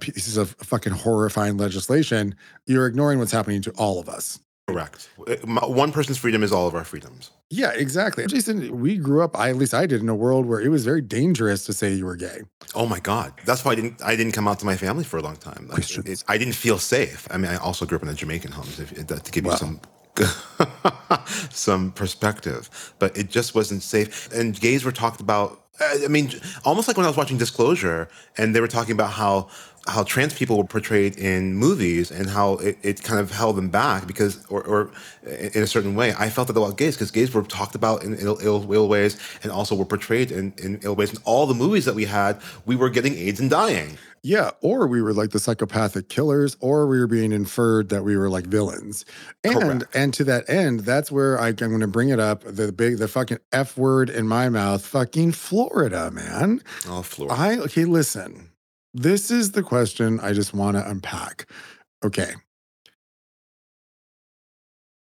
pieces 0.00 0.38
of 0.38 0.56
fucking 0.62 0.94
horrifying 0.94 1.58
legislation, 1.58 2.34
you're 2.66 2.86
ignoring 2.86 3.18
what's 3.18 3.32
happening 3.32 3.60
to 3.62 3.70
all 3.72 4.00
of 4.00 4.08
us. 4.08 4.40
Correct. 4.72 5.08
Uh, 5.26 5.36
One 5.68 5.92
person's 5.92 6.18
freedom 6.18 6.42
is 6.42 6.52
all 6.52 6.66
of 6.66 6.74
our 6.74 6.84
freedoms. 6.84 7.30
Yeah, 7.50 7.72
exactly. 7.72 8.26
Jason, 8.26 8.80
we 8.80 8.96
grew 8.96 9.22
up, 9.24 9.36
I 9.36 9.50
at 9.50 9.56
least 9.56 9.74
I 9.74 9.86
did, 9.86 10.00
in 10.00 10.08
a 10.08 10.14
world 10.14 10.46
where 10.46 10.60
it 10.60 10.68
was 10.68 10.84
very 10.84 11.00
dangerous 11.02 11.64
to 11.66 11.72
say 11.72 11.92
you 11.92 12.04
were 12.06 12.16
gay. 12.16 12.42
Oh 12.74 12.86
my 12.86 13.00
God, 13.00 13.32
that's 13.44 13.64
why 13.64 13.72
I 13.72 13.74
didn't. 13.74 14.00
I 14.02 14.14
didn't 14.16 14.32
come 14.32 14.46
out 14.46 14.58
to 14.60 14.66
my 14.66 14.76
family 14.76 15.04
for 15.04 15.16
a 15.18 15.22
long 15.22 15.36
time. 15.36 15.62
Like, 15.66 15.76
Questions. 15.76 16.06
it- 16.08 16.24
I 16.28 16.38
didn't 16.38 16.54
feel 16.54 16.78
safe. 16.78 17.26
I 17.30 17.36
mean, 17.38 17.50
I 17.50 17.56
also 17.56 17.84
grew 17.86 17.96
up 17.96 18.02
in 18.04 18.08
a 18.08 18.14
Jamaican 18.14 18.52
home, 18.52 18.68
if, 18.78 18.92
if 18.92 19.06
to 19.08 19.30
give 19.32 19.44
Wow. 19.44 19.52
you 19.52 19.58
some 19.58 19.80
some 21.50 21.92
perspective. 21.92 22.94
But 22.98 23.16
it 23.16 23.30
just 23.30 23.54
wasn't 23.54 23.82
safe. 23.82 24.30
And 24.32 24.58
gays 24.58 24.84
were 24.84 24.92
talked 24.92 25.20
about. 25.20 25.56
I 25.80 26.02
I 26.04 26.08
mean, 26.08 26.30
almost 26.64 26.88
like 26.88 26.96
when 26.96 27.06
I 27.06 27.08
was 27.08 27.16
watching 27.16 27.38
Disclosure, 27.38 28.08
and 28.36 28.54
they 28.54 28.60
were 28.60 28.68
talking 28.68 28.92
about 28.92 29.12
how 29.12 29.48
how 29.86 30.02
trans 30.02 30.34
people 30.34 30.58
were 30.58 30.64
portrayed 30.64 31.16
in 31.16 31.54
movies 31.56 32.10
and 32.10 32.28
how 32.28 32.54
it, 32.56 32.78
it 32.82 33.02
kind 33.02 33.18
of 33.18 33.30
held 33.30 33.56
them 33.56 33.68
back 33.70 34.06
because 34.06 34.44
or, 34.46 34.62
or 34.62 34.90
in 35.26 35.62
a 35.62 35.66
certain 35.66 35.94
way 35.94 36.12
i 36.18 36.28
felt 36.28 36.48
that 36.48 36.56
about 36.56 36.76
gays 36.76 36.96
because 36.96 37.10
gays 37.10 37.32
were 37.32 37.42
talked 37.42 37.74
about 37.74 38.02
in 38.04 38.14
ill, 38.16 38.38
Ill, 38.42 38.70
ill 38.72 38.88
ways 38.88 39.18
and 39.42 39.50
also 39.50 39.74
were 39.74 39.86
portrayed 39.86 40.30
in, 40.30 40.52
in 40.62 40.78
ill 40.82 40.94
ways 40.94 41.10
in 41.12 41.18
all 41.24 41.46
the 41.46 41.54
movies 41.54 41.84
that 41.86 41.94
we 41.94 42.04
had 42.04 42.40
we 42.66 42.76
were 42.76 42.90
getting 42.90 43.14
aids 43.16 43.40
and 43.40 43.48
dying 43.50 43.96
Yeah, 44.22 44.50
or 44.60 44.86
we 44.86 45.00
were 45.00 45.14
like 45.14 45.30
the 45.30 45.38
psychopathic 45.40 46.10
killers, 46.10 46.54
or 46.60 46.86
we 46.86 46.98
were 47.00 47.06
being 47.06 47.32
inferred 47.32 47.88
that 47.88 48.04
we 48.04 48.18
were 48.18 48.28
like 48.28 48.44
villains. 48.44 49.06
And 49.42 49.54
Correct. 49.54 49.96
and 49.96 50.12
to 50.12 50.24
that 50.24 50.44
end, 50.50 50.80
that's 50.80 51.10
where 51.10 51.40
I, 51.40 51.48
I'm 51.48 51.54
going 51.72 51.80
to 51.80 51.86
bring 51.88 52.10
it 52.10 52.20
up. 52.20 52.44
The 52.44 52.70
big, 52.70 52.98
the 52.98 53.08
fucking 53.08 53.38
f 53.50 53.78
word 53.78 54.10
in 54.10 54.28
my 54.28 54.50
mouth, 54.50 54.84
fucking 54.84 55.32
Florida, 55.32 56.10
man. 56.10 56.60
oh 56.86 57.00
Florida. 57.00 57.34
I 57.40 57.56
okay, 57.60 57.86
listen. 57.86 58.49
This 58.92 59.30
is 59.30 59.52
the 59.52 59.62
question 59.62 60.18
I 60.20 60.32
just 60.32 60.52
want 60.52 60.76
to 60.76 60.88
unpack. 60.88 61.46
Okay. 62.04 62.32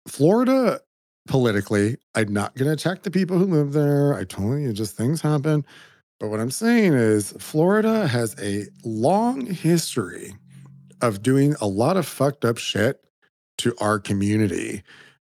Florida 0.08 0.82
politically, 1.28 1.98
I'm 2.16 2.34
not 2.34 2.56
going 2.56 2.68
to 2.68 2.74
attack 2.74 3.04
the 3.04 3.12
people 3.12 3.38
who 3.38 3.46
live 3.46 3.74
there. 3.74 4.14
I 4.14 4.24
totally 4.24 4.66
it 4.66 4.74
just 4.74 4.96
things 4.96 5.22
happen. 5.22 5.66
But 6.20 6.30
what 6.30 6.40
I'm 6.40 6.52
saying 6.52 6.94
is 6.94 7.34
Florida 7.34 8.08
has 8.08 8.36
a 8.42 8.66
long 8.84 9.46
history 9.46 10.36
of 11.02 11.22
doing 11.22 11.56
a 11.62 11.68
lot 11.68 11.98
of 11.98 12.08
fucked 12.08 12.44
up 12.44 12.58
shit 12.58 13.04
to 13.60 13.76
our 13.80 14.00
community. 14.00 14.84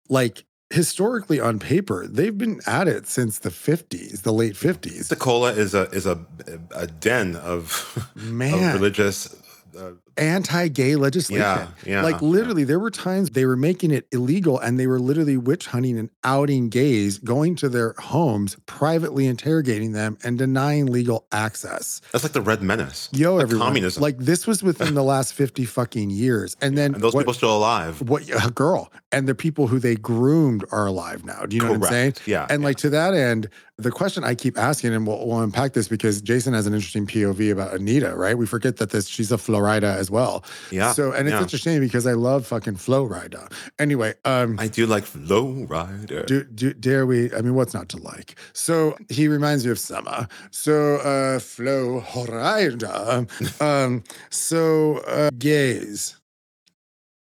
Like 0.10 0.45
historically 0.73 1.39
on 1.39 1.59
paper, 1.59 2.07
they've 2.07 2.38
been 2.38 2.59
at 2.65 2.88
it 2.88 3.07
since 3.07 3.39
the 3.39 3.49
50s, 3.49 4.23
the 4.23 4.33
late 4.33 4.55
50s. 4.55 4.95
Pensacola 4.95 5.53
is 5.53 5.73
a 5.73 5.83
is 5.91 6.05
a 6.05 6.25
a 6.71 6.88
den 6.88 7.36
of, 7.36 8.12
of 8.15 8.31
Man, 8.31 8.73
religious. 8.73 9.36
Uh, 9.77 9.91
anti-gay 10.17 10.95
legislation. 10.95 11.41
Yeah, 11.43 11.67
yeah, 11.86 12.02
Like 12.04 12.21
literally, 12.21 12.63
there 12.63 12.80
were 12.80 12.91
times 12.91 13.32
they 13.32 13.45
were 13.45 13.56
making 13.56 13.91
it 13.91 14.08
illegal, 14.12 14.60
and 14.60 14.80
they 14.80 14.88
were 14.88 14.99
literally 14.99 15.38
witch 15.38 15.67
hunting 15.67 15.97
and 15.97 16.10
outing 16.23 16.69
gays, 16.69 17.17
going 17.19 17.56
to 17.58 17.69
their 17.69 17.93
homes, 17.99 18.56
privately 18.65 19.26
interrogating 19.28 19.91
them, 19.93 20.17
and 20.23 20.38
denying 20.38 20.86
legal 20.88 21.26
access. 21.32 22.02
that's 22.12 22.23
like 22.23 22.34
the 22.34 22.41
Red 22.41 22.62
Menace. 22.62 23.10
Yo, 23.12 23.36
Like 23.36 23.43
everyone, 23.43 23.67
communism. 23.67 24.02
like 24.02 24.17
this 24.17 24.47
was 24.47 24.63
within 24.63 24.93
the 24.93 25.04
last 25.04 25.34
fifty 25.41 25.65
fucking 25.65 26.10
years, 26.10 26.56
and 26.62 26.78
then 26.78 26.93
and 26.95 27.04
those 27.04 27.13
what, 27.13 27.21
people 27.21 27.34
still 27.34 27.56
alive. 27.56 28.02
what 28.02 28.23
a 28.30 28.52
girl 28.56 28.91
and 29.12 29.28
the 29.28 29.36
people 29.36 29.67
who 29.67 29.80
they 29.80 29.95
groomed 29.95 30.65
are 30.71 30.88
alive 30.88 31.23
now. 31.23 31.45
Do 31.45 31.56
you 31.56 31.62
know 31.62 31.71
what 31.73 31.84
I'm 31.84 31.89
saying? 31.89 32.13
Yeah. 32.26 32.47
And 32.49 32.63
like 32.63 32.78
to 32.78 32.89
that 32.89 33.13
end, 33.13 33.47
the 33.78 33.91
question 33.91 34.23
I 34.23 34.34
keep 34.36 34.58
asking, 34.58 34.93
and 34.93 35.06
we'll, 35.06 35.28
we'll 35.28 35.39
unpack 35.41 35.73
this 35.73 35.88
because 35.88 36.21
Jason 36.21 36.54
has 36.54 36.65
an 36.67 36.73
interesting 36.73 37.06
POV 37.06 37.52
about 37.52 37.73
Anita, 37.73 38.15
right? 38.15 38.36
We 38.38 38.45
forget 38.47 38.78
that 38.78 38.89
this 38.89 39.08
she's 39.08 39.32
a 39.32 39.38
Florida 39.38 39.95
as 40.03 40.11
well. 40.11 40.43
Yeah, 40.71 40.91
So 40.93 41.11
and 41.15 41.27
it's 41.27 41.33
yeah. 41.33 41.39
such 41.45 41.53
a 41.53 41.57
shame 41.65 41.81
because 41.87 42.05
I 42.05 42.13
love 42.29 42.45
fucking 42.45 42.77
Florida. 42.77 43.47
Anyway, 43.79 44.13
um, 44.25 44.49
I 44.59 44.67
do 44.67 44.85
like 44.85 45.05
Flow 45.05 45.65
Rider. 45.75 46.23
do, 46.31 46.43
do, 46.43 46.73
dare 46.73 47.05
we? 47.11 47.33
I 47.33 47.41
mean, 47.41 47.55
what's 47.55 47.73
not 47.73 47.87
to 47.93 47.97
like? 48.11 48.35
So 48.53 48.95
he 49.09 49.27
reminds 49.27 49.65
me 49.65 49.71
of 49.71 49.79
summer. 49.79 50.27
So 50.51 50.75
uh, 50.97 51.39
Flo 51.39 52.01
Horida. 52.01 53.25
um, 53.61 54.03
so 54.29 54.97
uh, 55.07 55.31
gays. 55.37 56.17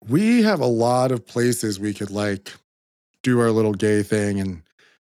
We 0.08 0.43
have 0.43 0.62
a 0.62 0.65
lot 0.88 1.12
of 1.12 1.25
places 1.25 1.79
we 1.79 1.93
could 1.93 2.12
like 2.12 2.53
do 3.21 3.39
our 3.41 3.51
little 3.51 3.73
gay 3.73 4.01
thing 4.03 4.39
and 4.39 4.62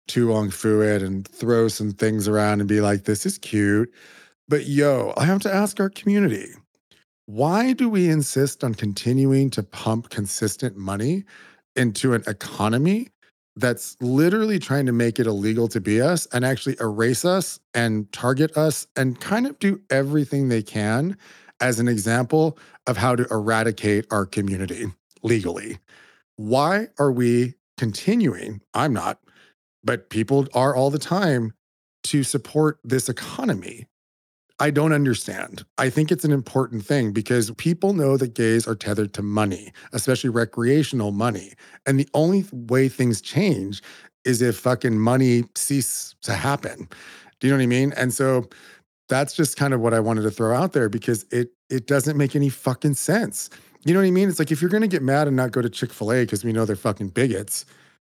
tu 0.08 0.30
long 0.32 0.50
fu 0.50 0.80
it 0.80 1.02
and 1.02 1.26
throw 1.28 1.68
some 1.68 1.92
things 1.92 2.28
around 2.28 2.60
and 2.60 2.68
be 2.68 2.80
like, 2.80 3.04
this 3.04 3.26
is 3.26 3.38
cute. 3.38 3.92
But 4.48 4.66
yo, 4.66 5.12
I 5.16 5.24
have 5.24 5.40
to 5.42 5.52
ask 5.52 5.80
our 5.80 5.90
community. 5.90 6.48
Why 7.26 7.72
do 7.72 7.88
we 7.88 8.08
insist 8.08 8.62
on 8.62 8.74
continuing 8.74 9.50
to 9.50 9.64
pump 9.64 10.10
consistent 10.10 10.76
money 10.76 11.24
into 11.74 12.14
an 12.14 12.22
economy 12.28 13.08
that's 13.56 13.96
literally 14.00 14.60
trying 14.60 14.86
to 14.86 14.92
make 14.92 15.18
it 15.18 15.26
illegal 15.26 15.66
to 15.68 15.80
be 15.80 16.00
us 16.00 16.26
and 16.26 16.44
actually 16.44 16.76
erase 16.80 17.24
us 17.24 17.58
and 17.74 18.10
target 18.12 18.56
us 18.56 18.86
and 18.94 19.18
kind 19.20 19.46
of 19.46 19.58
do 19.58 19.80
everything 19.90 20.48
they 20.48 20.62
can 20.62 21.16
as 21.60 21.80
an 21.80 21.88
example 21.88 22.58
of 22.86 22.96
how 22.96 23.16
to 23.16 23.26
eradicate 23.30 24.06
our 24.12 24.24
community 24.24 24.86
legally. 25.24 25.78
Why 26.36 26.88
are 26.98 27.10
we 27.10 27.54
continuing? 27.76 28.60
I'm 28.72 28.92
not, 28.92 29.18
but 29.82 30.10
people 30.10 30.46
are 30.54 30.76
all 30.76 30.90
the 30.90 30.98
time 31.00 31.54
to 32.04 32.22
support 32.22 32.78
this 32.84 33.08
economy. 33.08 33.88
I 34.58 34.70
don't 34.70 34.92
understand. 34.92 35.66
I 35.76 35.90
think 35.90 36.10
it's 36.10 36.24
an 36.24 36.32
important 36.32 36.84
thing 36.84 37.12
because 37.12 37.50
people 37.52 37.92
know 37.92 38.16
that 38.16 38.34
gays 38.34 38.66
are 38.66 38.74
tethered 38.74 39.12
to 39.14 39.22
money, 39.22 39.72
especially 39.92 40.30
recreational 40.30 41.12
money. 41.12 41.52
And 41.84 42.00
the 42.00 42.08
only 42.14 42.46
way 42.52 42.88
things 42.88 43.20
change 43.20 43.82
is 44.24 44.40
if 44.40 44.56
fucking 44.56 44.98
money 44.98 45.44
cease 45.54 46.14
to 46.22 46.32
happen. 46.32 46.88
Do 47.38 47.46
you 47.46 47.52
know 47.52 47.58
what 47.58 47.64
I 47.64 47.66
mean? 47.66 47.92
And 47.96 48.14
so 48.14 48.48
that's 49.08 49.34
just 49.34 49.56
kind 49.56 49.74
of 49.74 49.80
what 49.80 49.92
I 49.92 50.00
wanted 50.00 50.22
to 50.22 50.30
throw 50.30 50.56
out 50.56 50.72
there 50.72 50.88
because 50.88 51.24
it 51.30 51.50
it 51.68 51.86
doesn't 51.86 52.16
make 52.16 52.34
any 52.34 52.48
fucking 52.48 52.94
sense. 52.94 53.50
You 53.84 53.92
know 53.92 54.00
what 54.00 54.06
I 54.06 54.10
mean? 54.10 54.28
It's 54.28 54.38
like 54.38 54.50
if 54.50 54.60
you're 54.60 54.70
gonna 54.70 54.88
get 54.88 55.02
mad 55.02 55.28
and 55.28 55.36
not 55.36 55.52
go 55.52 55.60
to 55.62 55.68
Chick-fil-A 55.68 56.22
because 56.22 56.44
we 56.44 56.52
know 56.52 56.64
they're 56.64 56.76
fucking 56.76 57.10
bigots, 57.10 57.66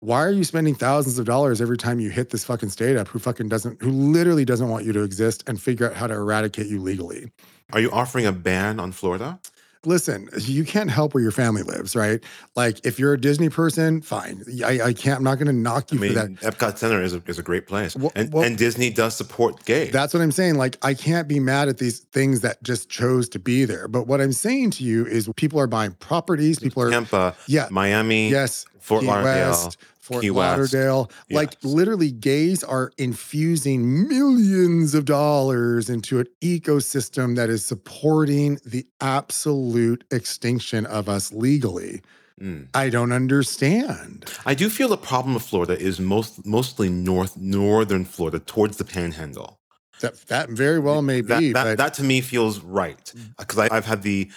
why 0.03 0.21
are 0.23 0.31
you 0.31 0.43
spending 0.43 0.75
thousands 0.75 1.17
of 1.17 1.25
dollars 1.25 1.61
every 1.61 1.77
time 1.77 1.99
you 1.99 2.09
hit 2.09 2.29
this 2.29 2.43
fucking 2.43 2.69
state 2.69 2.97
up 2.97 3.07
who 3.07 3.19
fucking 3.19 3.47
doesn't 3.47 3.81
who 3.81 3.89
literally 3.89 4.45
doesn't 4.45 4.69
want 4.69 4.85
you 4.85 4.93
to 4.93 5.01
exist 5.03 5.43
and 5.47 5.61
figure 5.61 5.89
out 5.89 5.95
how 5.95 6.07
to 6.07 6.13
eradicate 6.13 6.67
you 6.67 6.79
legally? 6.81 7.31
Are 7.71 7.79
you 7.79 7.89
offering 7.91 8.25
a 8.25 8.31
ban 8.31 8.79
on 8.79 8.91
Florida? 8.91 9.39
listen, 9.85 10.29
you 10.37 10.63
can't 10.63 10.89
help 10.89 11.13
where 11.13 11.21
your 11.21 11.31
family 11.31 11.63
lives, 11.63 11.95
right? 11.95 12.23
Like 12.55 12.85
if 12.85 12.99
you're 12.99 13.13
a 13.13 13.19
Disney 13.19 13.49
person, 13.49 14.01
fine. 14.01 14.43
I, 14.63 14.81
I 14.81 14.93
can't. 14.93 15.17
I'm 15.17 15.23
not 15.23 15.35
going 15.35 15.47
to 15.47 15.53
knock 15.53 15.91
you 15.91 15.97
I 15.97 16.01
mean, 16.01 16.13
for 16.13 16.19
that. 16.19 16.57
Epcot 16.57 16.77
Center 16.77 17.01
is 17.01 17.13
a, 17.13 17.21
is 17.27 17.39
a 17.39 17.43
great 17.43 17.67
place, 17.67 17.95
Well- 17.95 18.11
and, 18.15 18.31
well- 18.31 18.43
and 18.43 18.57
Disney 18.57 18.89
does 18.89 19.15
support 19.15 19.65
gay 19.65 19.89
That's 19.89 20.13
what 20.13 20.21
I'm 20.21 20.31
saying. 20.31 20.55
Like 20.55 20.77
I 20.81 20.93
can't 20.93 21.27
be 21.27 21.39
mad 21.39 21.69
at 21.69 21.77
these 21.77 21.99
things 21.99 22.41
that 22.41 22.61
just 22.63 22.89
chose 22.89 23.29
to 23.29 23.39
be 23.39 23.65
there. 23.65 23.87
But 23.87 24.07
what 24.07 24.21
I'm 24.21 24.33
saying 24.33 24.71
to 24.71 24.83
you 24.83 25.05
is, 25.05 25.29
people 25.35 25.59
are 25.59 25.67
buying 25.67 25.91
properties. 25.93 26.59
People 26.59 26.83
are 26.83 26.89
Tampa, 26.89 27.35
yeah, 27.47 27.67
Miami, 27.69 28.29
yes, 28.29 28.65
Fort 28.79 29.01
Key 29.01 29.07
Lauderdale, 29.07 29.49
West, 29.49 29.77
Fort 30.03 30.21
Key. 30.21 30.31
Lauderdale. 30.31 31.09
Like 31.31 31.55
literally, 31.63 32.11
gays 32.11 32.61
are 32.61 32.91
infusing 32.97 34.05
millions 34.09 34.93
of 34.93 35.05
dollars 35.05 35.89
into 35.89 36.19
an 36.19 36.27
ecosystem 36.41 37.37
that 37.37 37.49
is 37.49 37.65
supporting 37.65 38.59
the 38.65 38.85
absolute 38.99 40.03
extinction 40.11 40.85
of 40.87 41.07
us 41.07 41.31
legally. 41.31 42.01
Mm. 42.41 42.67
I 42.73 42.89
don't 42.89 43.13
understand. 43.13 44.25
I 44.45 44.55
do 44.55 44.69
feel 44.69 44.89
the 44.89 44.97
problem 44.97 45.35
with 45.35 45.43
Florida 45.43 45.79
is 45.79 46.01
most 46.01 46.45
mostly 46.45 46.89
north 46.89 47.37
northern 47.37 48.03
Florida 48.03 48.39
towards 48.39 48.75
the 48.75 48.83
Panhandle. 48.83 49.61
That 50.01 50.17
that 50.27 50.49
very 50.49 50.79
well 50.79 51.01
may 51.01 51.21
that, 51.21 51.39
be, 51.39 51.53
that, 51.53 51.63
but 51.63 51.77
that 51.77 51.93
to 51.93 52.03
me 52.03 52.19
feels 52.19 52.59
right 52.59 53.13
because 53.39 53.57
I've 53.57 53.85
had 53.85 54.01
the 54.01 54.29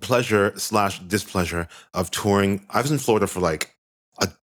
pleasure 0.00 0.52
slash 0.56 0.98
displeasure 1.00 1.68
of 1.92 2.10
touring. 2.10 2.66
I 2.70 2.80
was 2.80 2.90
in 2.90 2.98
Florida 2.98 3.28
for 3.28 3.38
like 3.38 3.73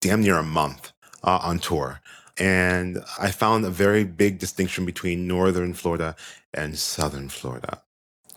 damn 0.05 0.21
near 0.21 0.37
a 0.37 0.43
month 0.43 0.93
uh, 1.23 1.41
on 1.43 1.59
tour, 1.59 2.01
and 2.37 3.03
I 3.19 3.31
found 3.31 3.65
a 3.65 3.71
very 3.71 4.05
big 4.05 4.39
distinction 4.39 4.85
between 4.85 5.27
northern 5.27 5.73
Florida 5.73 6.15
and 6.53 6.79
southern 6.79 7.31
Florida. 7.31 7.81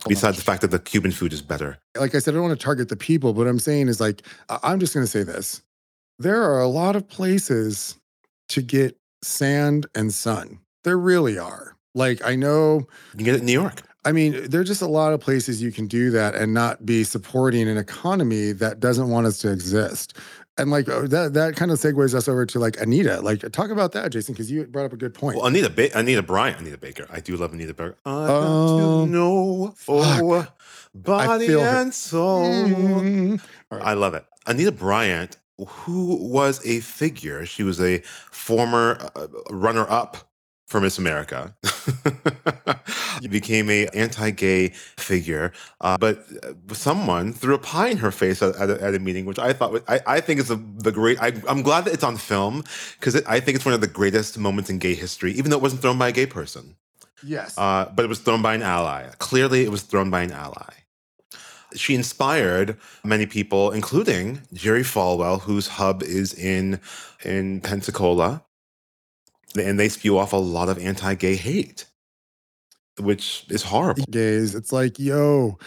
Besides 0.06 0.38
the 0.38 0.44
fact 0.44 0.62
that 0.62 0.70
the 0.70 0.78
Cuban 0.78 1.10
food 1.10 1.32
is 1.32 1.42
better. 1.42 1.76
like 1.98 2.14
I 2.14 2.20
said, 2.20 2.32
I 2.32 2.36
don't 2.36 2.46
want 2.46 2.58
to 2.58 2.64
target 2.64 2.88
the 2.88 2.96
people, 2.96 3.32
but 3.32 3.40
what 3.40 3.48
I'm 3.48 3.58
saying 3.58 3.88
is 3.88 4.00
like, 4.00 4.22
I'm 4.62 4.78
just 4.78 4.94
going 4.94 5.04
to 5.04 5.10
say 5.10 5.24
this. 5.24 5.60
There 6.18 6.42
are 6.42 6.60
a 6.60 6.68
lot 6.68 6.96
of 6.96 7.06
places 7.08 7.98
to 8.50 8.62
get 8.62 8.96
sand 9.22 9.86
and 9.94 10.14
sun. 10.14 10.60
There 10.84 10.96
really 10.96 11.36
are. 11.36 11.76
Like, 11.94 12.24
I 12.24 12.36
know, 12.36 12.86
You 13.12 13.16
can 13.16 13.24
get 13.24 13.34
it 13.34 13.40
in 13.40 13.46
New 13.46 13.52
York. 13.52 13.82
I 14.04 14.12
mean, 14.12 14.48
there's 14.48 14.68
just 14.68 14.80
a 14.82 14.86
lot 14.86 15.12
of 15.12 15.20
places 15.20 15.60
you 15.60 15.72
can 15.72 15.86
do 15.86 16.10
that 16.10 16.34
and 16.34 16.54
not 16.54 16.86
be 16.86 17.04
supporting 17.04 17.68
an 17.68 17.76
economy 17.76 18.52
that 18.52 18.80
doesn't 18.80 19.10
want 19.10 19.26
us 19.26 19.38
to 19.38 19.50
exist. 19.52 20.16
And 20.56 20.70
like 20.70 20.88
uh, 20.88 21.02
that, 21.08 21.34
that 21.34 21.56
kind 21.56 21.70
of 21.70 21.78
segues 21.78 22.14
us 22.14 22.26
over 22.28 22.44
to 22.46 22.58
like 22.58 22.80
Anita. 22.80 23.20
Like, 23.20 23.40
talk 23.52 23.70
about 23.70 23.92
that, 23.92 24.10
Jason, 24.10 24.34
because 24.34 24.50
you 24.50 24.64
brought 24.66 24.86
up 24.86 24.92
a 24.92 24.96
good 24.96 25.14
point. 25.14 25.36
Well, 25.36 25.46
Anita, 25.46 25.70
ba- 25.70 25.96
Anita 25.96 26.22
Bryant, 26.22 26.60
Anita 26.60 26.78
Baker. 26.78 27.06
I 27.12 27.20
do 27.20 27.36
love 27.36 27.52
Anita 27.52 27.74
Baker. 27.74 27.96
I 28.06 28.10
Um, 28.26 29.10
know, 29.12 29.74
oh, 29.88 30.46
body 30.94 31.54
and 31.60 31.92
soul. 31.94 32.44
Mm. 32.44 33.40
Right. 33.70 33.82
I 33.82 33.92
love 33.94 34.14
it. 34.14 34.24
Anita 34.46 34.72
Bryant, 34.72 35.36
who 35.64 36.16
was 36.16 36.64
a 36.66 36.80
figure, 36.80 37.44
she 37.46 37.62
was 37.62 37.80
a 37.80 37.98
former 38.32 38.98
uh, 39.14 39.26
runner-up 39.50 40.16
for 40.66 40.80
Miss 40.80 40.98
America. 40.98 41.54
became 43.30 43.68
a 43.70 43.86
anti-gay 43.88 44.68
figure, 44.96 45.52
uh, 45.80 45.96
but 45.98 46.24
uh, 46.42 46.52
someone 46.74 47.32
threw 47.32 47.54
a 47.54 47.58
pie 47.58 47.88
in 47.88 47.96
her 47.98 48.10
face 48.10 48.42
at, 48.42 48.54
at, 48.56 48.70
a, 48.70 48.82
at 48.82 48.94
a 48.94 48.98
meeting, 48.98 49.24
which 49.24 49.38
I 49.38 49.52
thought 49.52 49.72
was, 49.72 49.82
I, 49.88 50.00
I 50.06 50.20
think 50.20 50.40
is 50.40 50.50
a, 50.50 50.56
the 50.56 50.92
great. 50.92 51.20
I, 51.20 51.32
I'm 51.48 51.62
glad 51.62 51.84
that 51.86 51.94
it's 51.94 52.04
on 52.04 52.16
film 52.16 52.64
because 52.98 53.16
I 53.22 53.40
think 53.40 53.56
it's 53.56 53.64
one 53.64 53.74
of 53.74 53.80
the 53.80 53.86
greatest 53.88 54.38
moments 54.38 54.70
in 54.70 54.78
gay 54.78 54.94
history, 54.94 55.32
even 55.32 55.50
though 55.50 55.56
it 55.56 55.62
wasn't 55.62 55.82
thrown 55.82 55.98
by 55.98 56.08
a 56.08 56.12
gay 56.12 56.26
person. 56.26 56.76
yes. 57.22 57.56
Uh, 57.58 57.90
but 57.94 58.04
it 58.04 58.08
was 58.08 58.20
thrown 58.20 58.42
by 58.42 58.54
an 58.54 58.62
ally. 58.62 59.08
Clearly, 59.18 59.62
it 59.64 59.70
was 59.70 59.82
thrown 59.82 60.10
by 60.10 60.22
an 60.22 60.32
ally. 60.32 60.72
She 61.74 61.94
inspired 61.94 62.78
many 63.04 63.26
people, 63.26 63.72
including 63.72 64.40
Jerry 64.54 64.82
Falwell, 64.82 65.42
whose 65.42 65.68
hub 65.68 66.02
is 66.02 66.32
in 66.32 66.80
in 67.24 67.60
Pensacola, 67.60 68.42
and 69.58 69.78
they 69.78 69.88
spew 69.90 70.16
off 70.16 70.32
a 70.32 70.36
lot 70.36 70.68
of 70.70 70.78
anti-gay 70.78 71.36
hate, 71.36 71.84
which 73.00 73.44
is 73.48 73.62
horrible. 73.62 74.04
gays. 74.10 74.54
It's 74.54 74.72
like, 74.72 74.98
yo, 74.98 75.58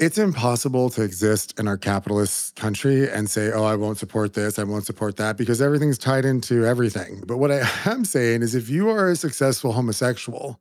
it's 0.00 0.16
impossible 0.16 0.88
to 0.90 1.02
exist 1.02 1.60
in 1.60 1.68
our 1.68 1.76
capitalist 1.76 2.56
country 2.56 3.08
and 3.10 3.28
say, 3.28 3.52
oh, 3.52 3.64
I 3.64 3.76
won't 3.76 3.98
support 3.98 4.32
this, 4.32 4.58
I 4.58 4.64
won't 4.64 4.86
support 4.86 5.16
that, 5.18 5.36
because 5.36 5.60
everything's 5.60 5.98
tied 5.98 6.24
into 6.24 6.64
everything. 6.64 7.22
But 7.26 7.36
what 7.36 7.52
I 7.52 7.68
am 7.84 8.06
saying 8.06 8.40
is, 8.40 8.54
if 8.54 8.70
you 8.70 8.88
are 8.88 9.10
a 9.10 9.16
successful 9.16 9.72
homosexual 9.72 10.58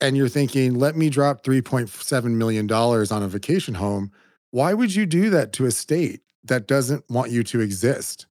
and 0.00 0.16
you're 0.16 0.28
thinking, 0.28 0.74
let 0.74 0.96
me 0.96 1.10
drop 1.10 1.42
$3.7 1.42 2.24
million 2.30 2.70
on 2.70 3.22
a 3.24 3.28
vacation 3.28 3.74
home, 3.74 4.12
why 4.52 4.72
would 4.72 4.94
you 4.94 5.04
do 5.04 5.30
that 5.30 5.52
to 5.54 5.66
a 5.66 5.72
state 5.72 6.20
that 6.44 6.68
doesn't 6.68 7.10
want 7.10 7.32
you 7.32 7.42
to 7.42 7.60
exist? 7.60 8.27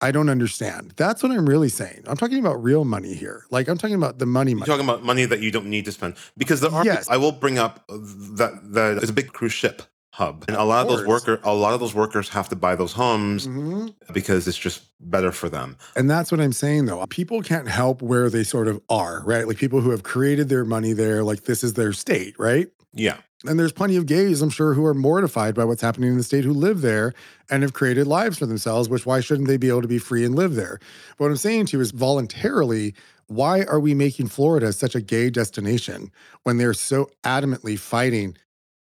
I 0.00 0.12
don't 0.12 0.28
understand. 0.28 0.92
That's 0.96 1.22
what 1.22 1.32
I'm 1.32 1.48
really 1.48 1.68
saying. 1.68 2.04
I'm 2.06 2.16
talking 2.16 2.38
about 2.38 2.62
real 2.62 2.84
money 2.84 3.14
here. 3.14 3.44
Like 3.50 3.68
I'm 3.68 3.78
talking 3.78 3.96
about 3.96 4.18
the 4.18 4.26
money 4.26 4.52
You're 4.52 4.60
money. 4.60 4.68
talking 4.68 4.84
about 4.88 5.02
money 5.02 5.24
that 5.24 5.40
you 5.40 5.50
don't 5.50 5.66
need 5.66 5.84
to 5.86 5.92
spend 5.92 6.14
because 6.36 6.60
there 6.60 6.70
are. 6.72 6.84
Yes. 6.84 7.08
I 7.08 7.16
will 7.16 7.32
bring 7.32 7.58
up 7.58 7.84
that 7.88 8.60
that 8.74 9.02
is 9.02 9.10
a 9.10 9.12
big 9.12 9.32
cruise 9.32 9.52
ship 9.52 9.82
hub, 10.12 10.44
and 10.48 10.56
a 10.56 10.64
lot 10.64 10.84
of, 10.86 10.90
Of 10.92 10.98
those 10.98 11.06
worker, 11.06 11.40
a 11.44 11.54
lot 11.54 11.74
of 11.74 11.80
those 11.80 11.94
workers 11.94 12.28
have 12.30 12.48
to 12.48 12.56
buy 12.56 12.74
those 12.74 12.92
homes 12.92 13.46
Mhm. 13.46 13.94
because 14.12 14.48
it's 14.48 14.58
just 14.58 14.82
better 15.00 15.30
for 15.30 15.48
them. 15.48 15.76
And 15.94 16.10
that's 16.10 16.32
what 16.32 16.40
I'm 16.40 16.52
saying 16.52 16.86
though. 16.86 17.04
People 17.06 17.40
can't 17.42 17.68
help 17.68 18.02
where 18.02 18.28
they 18.28 18.42
sort 18.44 18.66
of 18.68 18.80
are, 18.88 19.22
right? 19.24 19.46
Like 19.46 19.58
people 19.58 19.80
who 19.80 19.90
have 19.90 20.02
created 20.02 20.48
their 20.48 20.64
money 20.64 20.92
there, 20.92 21.22
like 21.22 21.44
this 21.44 21.62
is 21.62 21.74
their 21.74 21.92
state, 21.92 22.34
right? 22.38 22.68
Yeah. 22.94 23.18
And 23.46 23.58
there's 23.58 23.72
plenty 23.72 23.94
of 23.96 24.06
gays, 24.06 24.42
I'm 24.42 24.50
sure, 24.50 24.74
who 24.74 24.84
are 24.84 24.94
mortified 24.94 25.54
by 25.54 25.64
what's 25.64 25.80
happening 25.82 26.10
in 26.10 26.16
the 26.16 26.24
state 26.24 26.42
who 26.44 26.52
live 26.52 26.80
there 26.80 27.14
and 27.48 27.62
have 27.62 27.72
created 27.72 28.06
lives 28.08 28.38
for 28.38 28.46
themselves, 28.46 28.88
which 28.88 29.06
why 29.06 29.20
shouldn't 29.20 29.46
they 29.46 29.56
be 29.56 29.68
able 29.68 29.82
to 29.82 29.88
be 29.88 29.98
free 29.98 30.24
and 30.24 30.34
live 30.34 30.54
there? 30.56 30.80
But 31.16 31.24
what 31.26 31.30
I'm 31.30 31.36
saying 31.36 31.66
to 31.66 31.76
you 31.76 31.80
is 31.80 31.92
voluntarily, 31.92 32.94
why 33.28 33.62
are 33.64 33.78
we 33.78 33.94
making 33.94 34.26
Florida 34.28 34.72
such 34.72 34.96
a 34.96 35.00
gay 35.00 35.30
destination 35.30 36.10
when 36.42 36.56
they're 36.56 36.74
so 36.74 37.10
adamantly 37.22 37.78
fighting 37.78 38.36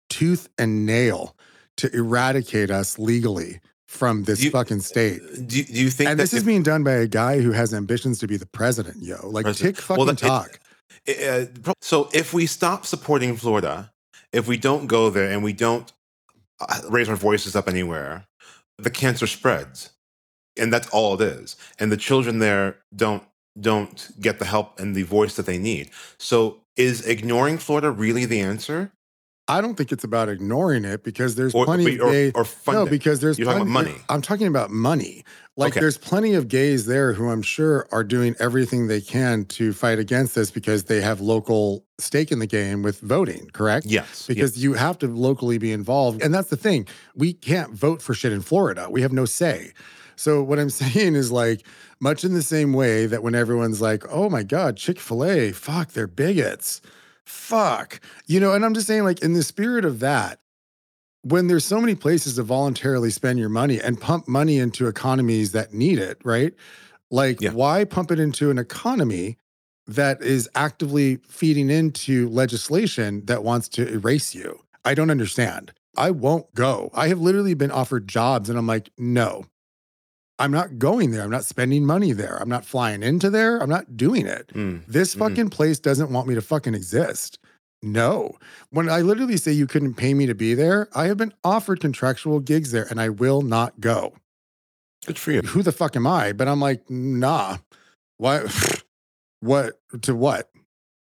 tooth 0.10 0.50
and 0.58 0.88
nail 0.88 1.36
to 1.76 1.96
eradicate 1.96 2.72
us 2.72 2.98
legally 2.98 3.60
from 3.86 4.24
this 4.24 4.44
You- 4.44 4.50
fucking 4.50 4.80
state? 4.80 5.22
Do, 5.46 5.64
do 5.64 5.74
you 5.74 5.92
think 5.92 6.10
And 6.10 6.20
that 6.20 6.24
this 6.24 6.34
is 6.34 6.44
being 6.44 6.64
done 6.64 6.84
by 6.84 6.94
a 6.94 7.08
guy 7.08 7.42
who 7.42 7.52
has 7.52 7.76
ambitions 7.76 8.18
to 8.20 8.28
be 8.28 8.38
the 8.38 8.48
president, 8.48 9.04
yo. 9.04 9.30
Like, 9.30 9.44
President. 9.44 9.76
tick 9.76 9.86
fucking 9.86 9.98
Well, 10.04 10.14
that- 10.16 10.24
it- 10.24 10.28
talk. 10.28 10.60
Uh, 11.08 11.74
so 11.82 12.10
if 12.12 12.34
we 12.34 12.48
stop 12.48 12.86
supporting 12.88 13.38
Florida, 13.38 13.92
if 14.34 14.48
we 14.48 14.58
don't 14.58 14.88
go 14.88 15.10
there 15.10 15.32
and 15.32 15.44
we 15.44 15.54
don't 15.54 15.92
uh, 16.60 16.82
raise 16.90 17.10
our 17.10 17.16
voices 17.16 17.56
up 17.56 17.68
anywhere, 17.68 18.26
the 18.78 18.90
cancer 18.90 19.28
spreads, 19.28 19.92
and 20.58 20.72
that's 20.72 20.88
all 20.90 21.16
it 21.16 21.22
is. 21.22 21.56
And 21.80 21.92
the 21.92 21.98
children 21.98 22.40
there 22.40 22.78
don't 22.96 23.24
don't 23.60 24.12
get 24.20 24.38
the 24.38 24.46
help 24.46 24.80
and 24.80 24.96
the 24.96 25.04
voice 25.04 25.36
that 25.36 25.46
they 25.48 25.58
need. 25.58 25.90
So 26.20 26.62
is 26.76 27.06
ignoring 27.08 27.58
Florida 27.58 27.90
really 27.90 28.26
the 28.26 28.40
answer, 28.40 28.92
I 29.48 29.62
don't 29.62 29.76
think 29.76 29.92
it's 29.92 30.04
about 30.04 30.30
ignoring 30.30 30.84
it 30.86 31.04
because 31.04 31.36
there's 31.36 31.56
or 31.56 31.66
plenty 31.66 31.98
or, 32.00 32.08
of 32.08 32.12
gay. 32.12 32.32
or 32.36 32.44
funding? 32.44 32.86
no, 32.86 32.90
because 32.90 33.20
there's 33.20 33.40
You're 33.40 33.46
talking 33.46 33.62
about 33.64 33.72
plenty- 33.72 33.92
money. 33.92 34.04
I'm 34.10 34.22
talking 34.22 34.48
about 34.48 34.70
money. 34.70 35.24
Like 35.58 35.74
Okay. 35.74 35.80
there's 35.80 35.98
plenty 35.98 36.36
of 36.36 36.48
gays 36.48 36.86
there 36.86 37.14
who 37.14 37.30
I'm 37.30 37.42
sure 37.42 37.88
are 37.92 38.04
doing 38.04 38.36
everything 38.40 38.88
they 38.88 39.02
can 39.02 39.44
to 39.46 39.74
fight 39.74 39.98
against 40.00 40.36
this 40.36 40.52
because 40.52 40.84
they 40.84 41.02
have 41.02 41.20
local 41.20 41.84
stake 41.98 42.32
in 42.32 42.38
the 42.40 42.46
game 42.48 42.84
with 42.84 43.00
voting, 43.02 43.50
correct? 43.54 43.88
yes, 43.88 44.28
Because 44.28 44.58
you 44.64 44.74
have 44.74 45.00
to 45.00 45.08
locally 45.08 45.58
be 45.58 45.72
involved. 45.72 46.22
And 46.22 46.32
that's 46.34 46.50
the 46.50 46.58
thing. 46.58 46.88
We 47.16 47.34
can't 47.34 47.74
vote 47.74 48.04
for 48.04 48.14
shit 48.14 48.32
in 48.32 48.42
Florida. 48.42 48.88
We 48.90 49.02
have 49.02 49.12
no 49.12 49.26
say. 49.26 49.74
So 50.16 50.44
what 50.44 50.60
I'm 50.60 50.70
saying 50.84 51.16
is 51.16 51.32
like 51.32 51.66
much 52.00 52.24
in 52.24 52.36
the 52.36 52.44
same 52.44 52.72
way 52.74 53.08
that 53.08 53.24
when 53.24 53.34
everyone's 53.34 53.82
like, 53.82 54.04
"Oh 54.12 54.30
my 54.30 54.44
god, 54.44 54.78
Chick-fil-A, 54.78 55.52
fuck, 55.54 55.94
they're 55.94 56.08
bigots." 56.08 56.82
Fuck. 57.26 58.00
You 58.26 58.40
know, 58.40 58.54
and 58.54 58.64
I'm 58.64 58.74
just 58.74 58.88
saying 58.88 59.04
like 59.04 59.22
in 59.22 59.34
the 59.34 59.44
spirit 59.44 59.86
of 59.86 60.00
that, 60.00 60.40
when 61.30 61.48
there's 61.48 61.66
so 61.66 61.80
many 61.82 61.96
places 61.96 62.36
to 62.36 62.44
voluntarily 62.44 63.10
spend 63.10 63.40
your 63.40 63.50
money 63.50 63.80
and 63.80 64.00
pump 64.00 64.28
money 64.28 64.58
into 64.58 64.88
economies 64.88 65.52
that 65.52 65.74
need 65.74 66.00
it, 66.00 66.20
right? 66.24 66.54
Like 67.10 67.42
Yeah. 67.42 67.52
why 67.52 67.84
pump 67.86 68.12
it 68.12 68.20
into 68.20 68.50
an 68.50 68.58
economy 68.58 69.38
that 69.88 70.22
is 70.22 70.50
actively 70.54 71.18
feeding 71.28 71.70
into 71.70 72.28
legislation 72.30 73.24
that 73.26 73.44
wants 73.44 73.70
to 73.70 73.88
erase 73.88 74.36
you. 74.36 74.60
I 74.84 74.94
don't 74.94 75.10
understand. 75.10 75.72
I 75.96 76.12
won't 76.12 76.54
go. 76.54 76.92
I 76.94 77.08
have 77.08 77.20
literally 77.20 77.54
been 77.54 77.72
offered 77.72 78.08
jobs 78.08 78.50
and 78.50 78.60
I'm 78.60 78.68
like, 78.68 78.90
no, 78.98 79.46
I'm 80.40 80.52
not 80.52 80.78
going 80.78 81.12
there. 81.12 81.24
I'm 81.24 81.32
not 81.32 81.46
spending 81.46 81.86
money 81.86 82.12
there. 82.12 82.36
I'm 82.36 82.50
not 82.50 82.66
flying 82.66 83.02
into 83.02 83.30
there. 83.30 83.58
I'm 83.58 83.70
not 83.70 83.98
doing 83.98 84.28
it. 84.28 84.50
Mm, 84.54 84.86
This 84.88 85.16
mm. 85.16 85.20
fucking 85.20 85.50
place 85.50 85.80
doesn't 85.80 86.12
want 86.12 86.28
me 86.28 86.36
to 86.36 86.42
fucking 86.42 86.76
exist. 86.76 87.40
No. 87.82 88.38
When 88.70 88.90
I 88.90 89.02
literally 89.02 89.38
say 89.38 89.52
you 89.52 89.68
couldn't 89.68 89.96
pay 89.96 90.14
me 90.14 90.26
to 90.26 90.36
be 90.36 90.54
there, 90.54 90.90
I 90.96 91.06
have 91.06 91.18
been 91.18 91.34
offered 91.44 91.80
contractual 91.80 92.40
gigs 92.40 92.72
there 92.72 92.88
and 92.90 93.00
I 93.00 93.10
will 93.10 93.42
not 93.42 93.80
go. 93.80 94.14
Good 95.06 95.20
for 95.20 95.32
you. 95.32 95.42
Who 95.42 95.62
the 95.62 95.72
fuck 95.72 95.96
am 95.96 96.08
I? 96.08 96.34
But 96.34 96.48
I'm 96.48 96.60
like, 96.60 96.90
nah. 96.90 97.58
Why? 98.18 98.46
What? 99.40 99.80
To 100.02 100.16
what? 100.16 100.50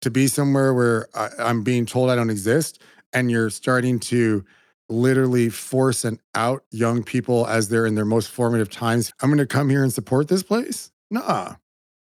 To 0.01 0.12
be 0.12 0.27
somewhere 0.27 0.73
where 0.73 1.08
I, 1.15 1.30
I'm 1.39 1.63
being 1.63 1.86
told 1.86 2.10
I 2.10 2.15
don't 2.15 2.30
exist 2.30 2.82
and 3.13 3.32
you're 3.32 3.49
starting 3.49 3.99
to 3.99 4.43
literally 4.89 5.49
force 5.49 6.03
and 6.03 6.19
out 6.36 6.63
young 6.71 7.03
people 7.03 7.47
as 7.47 7.69
they're 7.69 7.86
in 7.86 7.95
their 7.95 8.06
most 8.06 8.30
formative 8.30 8.69
times. 8.69 9.13
I'm 9.21 9.30
going 9.30 9.38
to 9.39 9.45
come 9.45 9.69
here 9.69 9.82
and 9.82 9.93
support 9.93 10.27
this 10.27 10.43
place? 10.43 10.91
Nah, 11.10 11.56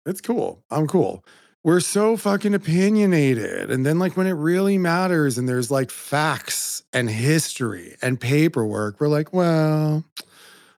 it's 0.06 0.22
cool. 0.22 0.64
I'm 0.70 0.88
cool. 0.88 1.26
We're 1.64 1.80
so 1.80 2.18
fucking 2.18 2.56
opinionated. 2.56 3.70
And 3.70 3.86
then, 3.86 4.00
like, 4.00 4.18
when 4.18 4.26
it 4.26 4.32
really 4.34 4.78
matters 4.80 5.38
and 5.38 5.48
there's 5.48 5.70
like 5.70 5.92
facts 5.92 6.82
and 6.92 7.10
history 7.10 7.96
and 8.02 8.20
paperwork, 8.20 9.00
we're 9.00 9.08
like, 9.08 9.32
well, 9.32 10.04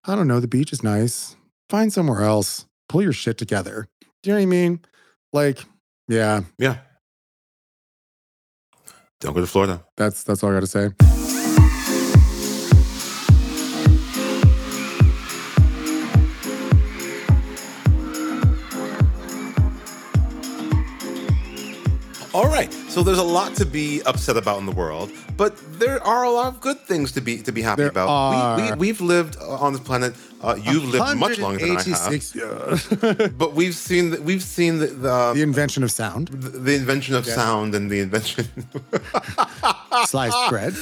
I 0.05 0.15
don't 0.15 0.27
know. 0.27 0.41
The 0.41 0.47
beach 0.47 0.73
is 0.73 0.83
nice. 0.83 1.37
Find 1.69 1.91
somewhere 1.93 2.21
else. 2.23 2.65
Pull 2.89 3.01
your 3.01 3.13
shit 3.13 3.37
together. 3.37 3.87
Do 4.21 4.29
you 4.29 4.33
know 4.33 4.39
what 4.39 4.43
I 4.43 4.45
mean? 4.47 4.79
Like, 5.31 5.59
yeah, 6.07 6.41
Yeah. 6.57 6.77
Don't 9.21 9.33
go 9.33 9.39
to 9.39 9.47
Florida. 9.47 9.81
that's 9.95 10.23
that's 10.23 10.43
all 10.43 10.49
I 10.51 10.55
got 10.55 10.59
to 10.59 10.67
say. 10.67 11.22
All 22.33 22.47
right. 22.47 22.73
So 22.89 23.03
there's 23.03 23.19
a 23.19 23.23
lot 23.23 23.53
to 23.55 23.65
be 23.65 24.01
upset 24.03 24.37
about 24.37 24.57
in 24.59 24.65
the 24.65 24.71
world, 24.71 25.11
but 25.37 25.55
there 25.79 26.01
are 26.03 26.23
a 26.23 26.31
lot 26.31 26.47
of 26.47 26.59
good 26.61 26.79
things 26.79 27.11
to 27.11 27.21
be 27.21 27.37
to 27.43 27.51
be 27.51 27.61
happy 27.61 27.83
There 27.83 27.91
about. 27.91 28.07
We, 28.07 28.37
are. 28.71 28.75
we, 28.75 28.87
we've 28.87 29.01
lived 29.01 29.37
uh, 29.39 29.49
on 29.65 29.73
this 29.73 29.81
planet. 29.81 30.15
Uh, 30.41 30.55
you've 30.59 30.85
lived 30.85 31.17
much 31.19 31.37
longer 31.37 31.59
than 31.59 31.77
I 31.77 31.81
have. 31.83 31.87
186 31.87 32.35
years. 32.35 33.31
But 33.37 33.53
we've 33.53 33.75
seen 33.75 34.09
the, 34.11 34.21
we've 34.21 34.41
seen 34.41 34.79
the, 34.79 34.87
the, 34.87 35.33
the 35.35 35.41
invention 35.43 35.83
of 35.83 35.91
sound, 35.91 36.29
the, 36.29 36.49
the 36.49 36.75
invention 36.75 37.13
of 37.15 37.25
sound 37.25 37.75
and 37.75 37.89
the 37.91 37.99
invention. 37.99 38.47
sliced 40.05 40.49
bread. 40.49 40.73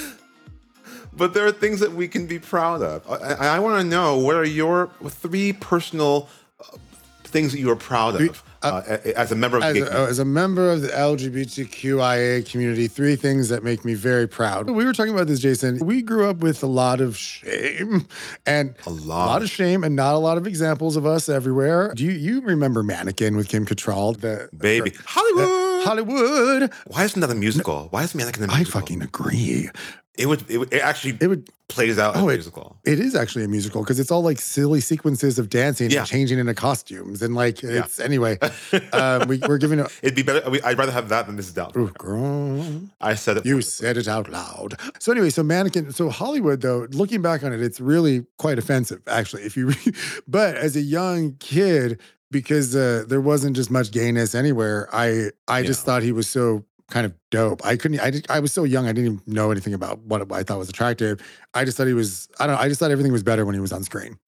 but 1.13 1.33
there 1.33 1.45
are 1.45 1.51
things 1.51 1.81
that 1.81 1.91
we 1.91 2.07
can 2.07 2.27
be 2.27 2.39
proud 2.39 2.81
of. 2.81 3.05
I, 3.11 3.55
I 3.57 3.59
want 3.59 3.81
to 3.81 3.83
know 3.83 4.17
what 4.17 4.35
are 4.37 4.45
your 4.45 4.89
three 5.09 5.51
personal 5.51 6.29
uh, 6.61 6.77
things 7.25 7.51
that 7.51 7.59
you 7.59 7.69
are 7.69 7.75
proud 7.75 8.15
of 8.21 8.43
uh, 8.63 8.97
as 9.15 9.31
a 9.31 9.35
member 9.35 9.57
of 9.57 9.63
As 9.63 9.73
the 9.75 9.81
a, 10.03 10.07
as 10.07 10.19
a 10.19 10.25
member 10.25 10.69
of 10.71 10.81
the 10.81 10.89
LGBTQIA 10.89 12.49
community, 12.49 12.87
three 12.87 13.15
things 13.15 13.49
that 13.49 13.63
make 13.63 13.83
me 13.85 13.93
very 13.93 14.27
proud. 14.27 14.69
We 14.69 14.85
were 14.85 14.93
talking 14.93 15.13
about 15.13 15.27
this, 15.27 15.39
Jason. 15.39 15.79
We 15.85 16.01
grew 16.01 16.29
up 16.29 16.37
with 16.37 16.63
a 16.63 16.67
lot 16.67 17.01
of 17.01 17.17
shame 17.17 18.07
and 18.45 18.75
A 18.85 18.89
a 18.89 18.91
lot. 18.91 19.25
lot 19.27 19.41
of 19.41 19.49
shame 19.49 19.83
and 19.83 19.95
not 19.95 20.15
a 20.15 20.19
lot 20.19 20.37
of 20.37 20.45
examples 20.47 20.95
of 20.95 21.05
us 21.05 21.29
everywhere. 21.29 21.93
Do 21.95 22.03
you, 22.05 22.11
you 22.11 22.41
remember 22.41 22.83
Mannequin 22.83 23.35
with 23.35 23.47
Kim 23.49 23.65
Cattrall? 23.65 24.19
The 24.19 24.49
baby 24.57 24.91
the- 24.91 25.03
Hollywood. 25.05 25.85
Hollywood. 25.85 26.71
Why 26.87 27.03
isn't 27.05 27.19
that 27.21 27.29
a 27.31 27.35
musical? 27.35 27.87
Why 27.89 28.03
is 28.03 28.13
Mannequin 28.13 28.43
a 28.43 28.47
musical? 28.47 28.77
I 28.79 28.81
fucking 28.81 29.01
agree. 29.01 29.69
It 30.17 30.25
would. 30.27 30.49
It, 30.49 30.57
would, 30.57 30.73
it 30.73 30.81
actually. 30.81 31.17
It 31.21 31.27
would 31.27 31.49
plays 31.69 31.97
out 31.97 32.17
Oh, 32.17 32.27
a 32.27 32.33
it- 32.33 32.35
musical. 32.35 32.75
It 32.83 32.99
is 32.99 33.15
actually 33.15 33.45
a 33.45 33.47
musical 33.47 33.81
because 33.81 33.97
it's 33.97 34.11
all 34.11 34.21
like 34.21 34.39
silly 34.39 34.81
sequences 34.81 35.39
of 35.39 35.49
dancing 35.49 35.89
Yeah. 35.89 35.99
and 35.99 36.07
changing 36.07 36.37
into 36.37 36.53
costumes 36.53 37.21
and 37.21 37.33
like 37.33 37.63
it's 37.63 37.97
anyway. 37.99 38.37
um, 38.91 39.27
we, 39.29 39.37
we're 39.47 39.57
giving 39.57 39.79
it. 39.79 39.87
It'd 40.03 40.15
be 40.15 40.21
better. 40.23 40.49
we- 40.49 40.61
I'd 40.63 40.77
rather 40.77 40.91
have 40.91 41.07
that 41.09 41.27
than 41.27 41.37
Mrs. 41.37 41.53
Doubtfire. 41.53 41.77
Ooh, 41.77 41.91
girl, 41.97 42.81
I 42.99 43.15
said 43.15 43.37
it. 43.37 43.45
you 43.45 43.61
said 43.61 43.95
it 43.95 44.09
out 44.09 44.29
loud. 44.29 44.77
So 44.99 45.13
anyway, 45.13 45.29
so 45.29 45.43
mannequin. 45.43 45.91
So 45.93 46.09
Hollywood, 46.09 46.59
though, 46.59 46.87
looking 46.91 47.21
back 47.21 47.41
on 47.45 47.53
it, 47.53 47.61
it's 47.61 47.79
really 47.79 48.25
quite 48.37 48.59
offensive, 48.59 49.01
actually. 49.07 49.43
If 49.43 49.55
you, 49.55 49.71
but 50.27 50.57
as 50.57 50.75
a 50.75 50.81
young 50.81 51.35
kid, 51.39 52.01
because 52.31 52.75
uh, 52.75 53.05
there 53.07 53.21
wasn't 53.21 53.55
just 53.55 53.71
much 53.71 53.91
gayness 53.91 54.35
anywhere, 54.35 54.89
I 54.93 55.31
I 55.47 55.63
just 55.63 55.85
thought 55.85 56.01
he 56.03 56.11
was 56.11 56.29
so 56.29 56.65
kind 56.91 57.05
of 57.05 57.13
dope. 57.31 57.65
I 57.65 57.75
couldn't. 57.75 57.99
I 57.99 58.21
I 58.29 58.39
was 58.39 58.53
so 58.53 58.63
young. 58.63 58.85
I 58.85 58.89
didn't 58.89 59.05
even 59.05 59.21
know 59.25 59.49
anything 59.49 59.73
about 59.73 59.99
what 59.99 60.31
I 60.31 60.43
thought 60.43 60.59
was 60.59 60.69
attractive. 60.69 61.21
I 61.53 61.65
just 61.65 61.77
thought 61.77 61.87
he 61.87 61.93
was. 61.93 62.29
I 62.39 62.45
don't. 62.45 62.55
know, 62.55 62.61
I 62.61 62.67
just 62.67 62.79
thought 62.79 62.91
everything 62.91 63.11
was 63.11 63.23
better 63.23 63.45
when 63.45 63.55
he 63.55 63.61
was 63.61 63.71
on 63.71 63.83
screen. 63.83 64.19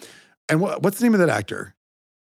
And 0.49 0.59
what, 0.59 0.81
what's 0.81 0.97
the 0.97 1.03
name 1.05 1.13
of 1.13 1.19
that 1.19 1.29
actor? 1.29 1.75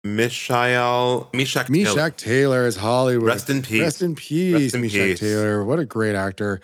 Mishael 0.04 1.30
Meshach 1.32 1.66
Taylor. 1.66 2.10
Taylor 2.10 2.66
is 2.66 2.76
Hollywood. 2.76 3.26
Rest 3.26 3.48
in 3.48 3.62
peace. 3.62 3.80
Rest 3.80 4.02
in 4.02 4.14
peace, 4.14 4.52
Rest 4.64 4.74
in 4.74 4.80
Meshach 4.82 4.98
peace. 5.00 5.20
Taylor. 5.20 5.64
What 5.64 5.78
a 5.78 5.86
great 5.86 6.14
actor. 6.14 6.60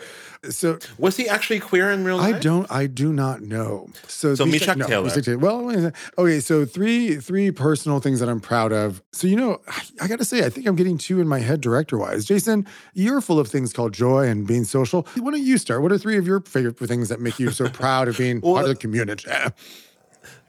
So 0.50 0.78
Was 0.98 1.16
he 1.16 1.26
actually 1.28 1.58
queer 1.60 1.90
in 1.90 2.04
real 2.04 2.18
life? 2.18 2.36
I 2.36 2.38
don't. 2.38 2.70
I 2.70 2.86
do 2.86 3.12
not 3.14 3.40
know. 3.40 3.88
So, 4.06 4.34
So 4.34 4.44
Meshach 4.44 4.76
no, 4.76 4.86
Taylor. 4.86 5.38
Well, 5.38 5.64
wait 5.64 5.74
a 5.76 5.78
minute. 5.78 5.94
okay. 6.18 6.40
So 6.40 6.66
three 6.66 7.16
three 7.16 7.50
personal 7.50 7.98
things 8.00 8.20
that 8.20 8.28
I'm 8.28 8.40
proud 8.40 8.72
of. 8.72 9.02
So 9.12 9.26
you 9.26 9.36
know, 9.36 9.60
I, 9.68 9.82
I 10.02 10.08
got 10.08 10.18
to 10.18 10.24
say, 10.24 10.44
I 10.44 10.50
think 10.50 10.66
I'm 10.66 10.76
getting 10.76 10.98
two 10.98 11.18
in 11.20 11.26
my 11.26 11.38
head 11.38 11.62
director 11.62 11.96
wise. 11.96 12.26
Jason, 12.26 12.66
you're 12.92 13.22
full 13.22 13.38
of 13.38 13.48
things 13.48 13.72
called 13.72 13.92
joy 13.94 14.26
and 14.28 14.46
being 14.46 14.64
social. 14.64 15.06
Why 15.16 15.30
don't 15.30 15.42
you 15.42 15.56
start? 15.56 15.80
What 15.80 15.92
are 15.92 15.98
three 15.98 16.18
of 16.18 16.26
your 16.26 16.40
favorite 16.40 16.76
things 16.78 17.08
that 17.08 17.20
make 17.20 17.38
you 17.38 17.50
so 17.50 17.68
proud 17.70 18.08
of 18.08 18.18
being 18.18 18.40
Well, 18.42 18.54
part 18.54 18.64
of 18.66 18.68
the 18.70 18.76
community? 18.76 19.30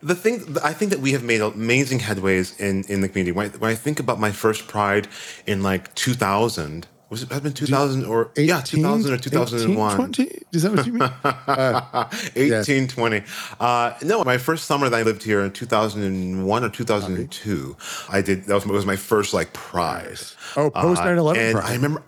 The 0.03 0.15
thing 0.15 0.57
I 0.63 0.73
think 0.73 0.91
that 0.91 0.99
we 0.99 1.11
have 1.11 1.23
made 1.23 1.41
amazing 1.41 1.99
headways 1.99 2.59
in 2.59 2.83
in 2.85 3.01
the 3.01 3.09
community. 3.09 3.31
When 3.31 3.47
I, 3.47 3.49
when 3.57 3.71
I 3.71 3.75
think 3.75 3.99
about 3.99 4.19
my 4.19 4.31
first 4.31 4.67
Pride 4.67 5.07
in 5.45 5.61
like 5.61 5.93
2000, 5.95 6.87
was 7.09 7.23
it 7.23 7.31
have 7.31 7.43
been 7.43 7.53
2000 7.53 8.05
or 8.05 8.31
yeah 8.35 8.61
2000 8.61 9.13
or 9.13 9.17
2001? 9.17 9.95
20? 9.95 10.23
Is 10.53 10.63
that 10.63 10.71
what 10.73 10.85
you 10.85 10.93
mean? 10.93 11.01
1820. 11.23 13.23
Uh, 13.59 13.93
no, 14.01 14.23
my 14.23 14.37
first 14.37 14.65
summer 14.65 14.89
that 14.89 14.97
I 14.97 15.03
lived 15.03 15.23
here 15.23 15.41
in 15.41 15.51
2001 15.51 16.63
or 16.63 16.69
2002, 16.69 17.75
I 18.09 18.21
did, 18.21 18.45
that 18.45 18.55
was, 18.55 18.65
was 18.65 18.85
my 18.85 18.95
first 18.95 19.33
like 19.33 19.53
pride. 19.53 20.17
Oh, 20.55 20.69
post 20.71 21.01
Uh, 21.01 21.05
9/11 21.05 21.37
And 21.37 21.55
pride. 21.57 21.69
I 21.69 21.73
remember, 21.73 22.01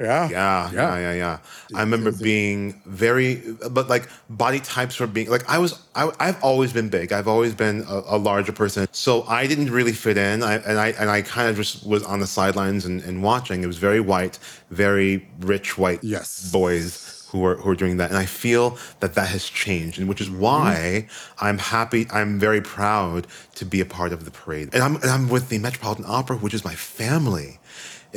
yeah. 0.00 0.28
yeah, 0.30 0.70
yeah, 0.72 0.98
yeah, 0.98 1.12
yeah. 1.12 1.38
I 1.74 1.80
remember 1.80 2.10
being 2.10 2.80
very, 2.86 3.42
but 3.70 3.88
like 3.88 4.08
body 4.28 4.60
types 4.60 4.98
were 4.98 5.06
being, 5.06 5.30
like 5.30 5.48
I 5.48 5.58
was, 5.58 5.80
I, 5.94 6.10
I've 6.18 6.42
always 6.42 6.72
been 6.72 6.88
big. 6.88 7.12
I've 7.12 7.28
always 7.28 7.54
been 7.54 7.84
a, 7.88 8.02
a 8.06 8.18
larger 8.18 8.52
person. 8.52 8.88
So 8.92 9.22
I 9.24 9.46
didn't 9.46 9.70
really 9.70 9.92
fit 9.92 10.16
in. 10.16 10.42
I, 10.42 10.54
and 10.54 10.78
I, 10.78 10.88
and 10.88 11.10
I 11.10 11.22
kind 11.22 11.48
of 11.48 11.56
just 11.56 11.86
was 11.86 12.02
on 12.02 12.20
the 12.20 12.26
sidelines 12.26 12.86
and, 12.86 13.02
and 13.02 13.22
watching. 13.22 13.62
It 13.62 13.66
was 13.66 13.78
very 13.78 14.00
white, 14.00 14.38
very 14.70 15.28
rich 15.40 15.78
white 15.78 16.02
Yes. 16.02 16.50
boys 16.50 17.26
who 17.30 17.44
are, 17.44 17.56
who 17.56 17.70
are 17.70 17.76
doing 17.76 17.98
that. 17.98 18.10
And 18.10 18.18
I 18.18 18.26
feel 18.26 18.76
that 18.98 19.14
that 19.14 19.28
has 19.28 19.48
changed, 19.48 20.00
and 20.00 20.08
which 20.08 20.20
is 20.20 20.28
mm-hmm. 20.28 20.40
why 20.40 21.08
I'm 21.40 21.58
happy, 21.58 22.06
I'm 22.10 22.40
very 22.40 22.60
proud 22.60 23.28
to 23.54 23.64
be 23.64 23.80
a 23.80 23.86
part 23.86 24.12
of 24.12 24.24
the 24.24 24.32
parade. 24.32 24.70
And 24.72 24.82
I'm, 24.82 24.96
and 24.96 25.06
I'm 25.06 25.28
with 25.28 25.48
the 25.48 25.58
Metropolitan 25.58 26.06
Opera, 26.08 26.38
which 26.38 26.54
is 26.54 26.64
my 26.64 26.74
family. 26.74 27.59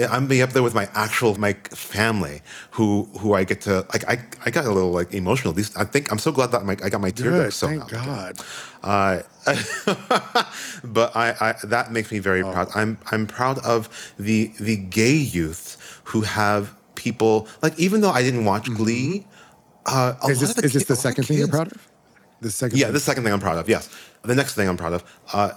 I'm 0.09 0.27
be 0.27 0.41
up 0.41 0.51
there 0.51 0.63
with 0.63 0.73
my 0.73 0.89
actual 0.95 1.35
my 1.39 1.53
family, 1.71 2.41
who 2.71 3.03
who 3.19 3.33
I 3.33 3.43
get 3.43 3.61
to 3.61 3.85
like. 3.93 4.07
I, 4.09 4.17
I 4.45 4.49
got 4.49 4.65
a 4.65 4.71
little 4.71 4.91
like 4.91 5.13
emotional. 5.13 5.53
These 5.53 5.75
I 5.75 5.83
think 5.85 6.11
I'm 6.11 6.19
so 6.19 6.31
glad 6.31 6.51
that 6.51 6.65
my, 6.65 6.75
I 6.83 6.89
got 6.89 6.99
my 7.01 7.11
tear 7.11 7.31
ducts 7.31 7.57
sewn 7.57 7.79
Thank. 7.79 7.91
God. 7.91 8.37
Uh, 8.81 9.21
but 10.83 11.15
I, 11.15 11.35
I 11.39 11.55
that 11.65 11.91
makes 11.91 12.11
me 12.11 12.19
very 12.19 12.41
Oh. 12.43 12.51
proud. 12.51 12.69
I'm 12.75 12.97
I'm 13.11 13.27
proud 13.27 13.59
of 13.59 13.89
the 14.17 14.51
the 14.59 14.77
gay 14.77 15.13
youth 15.15 15.77
who 16.05 16.21
have 16.21 16.73
people 16.95 17.47
like 17.61 17.77
even 17.79 18.01
though 18.01 18.11
I 18.11 18.21
didn't 18.23 18.45
watch 18.45 18.65
Glee. 18.73 19.25
Uh, 19.85 20.13
Mm-hmm. 20.13 20.31
Is 20.31 20.39
this 20.39 20.53
the 20.53 20.63
is 20.63 20.73
this 20.73 20.85
the 20.85 20.93
a 20.93 20.95
lot 20.95 20.99
of 20.99 21.01
second 21.03 21.23
thing 21.25 21.37
you're 21.37 21.47
proud 21.49 21.71
of? 21.71 21.87
The 22.41 22.51
second. 22.51 22.77
yeah, 22.79 22.85
thing. 22.85 22.93
the 22.93 22.99
second 22.99 23.23
thing 23.25 23.33
I'm 23.33 23.39
proud 23.41 23.57
of. 23.57 23.67
Yes, 23.69 23.89
the 24.23 24.33
next 24.35 24.55
thing 24.55 24.67
I'm 24.69 24.77
proud 24.77 24.93
of. 24.93 25.03
Uh, 25.33 25.51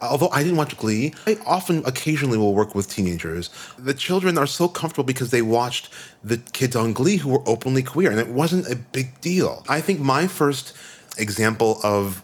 although 0.00 0.28
I 0.30 0.42
didn't 0.42 0.56
watch 0.56 0.76
Glee, 0.76 1.14
I 1.26 1.38
often, 1.46 1.82
occasionally, 1.84 2.38
will 2.38 2.54
work 2.54 2.74
with 2.74 2.88
teenagers. 2.88 3.50
The 3.78 3.94
children 3.94 4.38
are 4.38 4.46
so 4.46 4.68
comfortable 4.68 5.04
because 5.04 5.30
they 5.30 5.42
watched 5.42 5.90
the 6.22 6.38
kids 6.38 6.76
on 6.76 6.92
Glee 6.92 7.16
who 7.16 7.30
were 7.30 7.42
openly 7.46 7.82
queer, 7.82 8.10
and 8.10 8.20
it 8.20 8.28
wasn't 8.28 8.70
a 8.70 8.76
big 8.76 9.20
deal. 9.20 9.64
I 9.68 9.80
think 9.80 10.00
my 10.00 10.26
first 10.26 10.76
example 11.18 11.80
of 11.82 12.22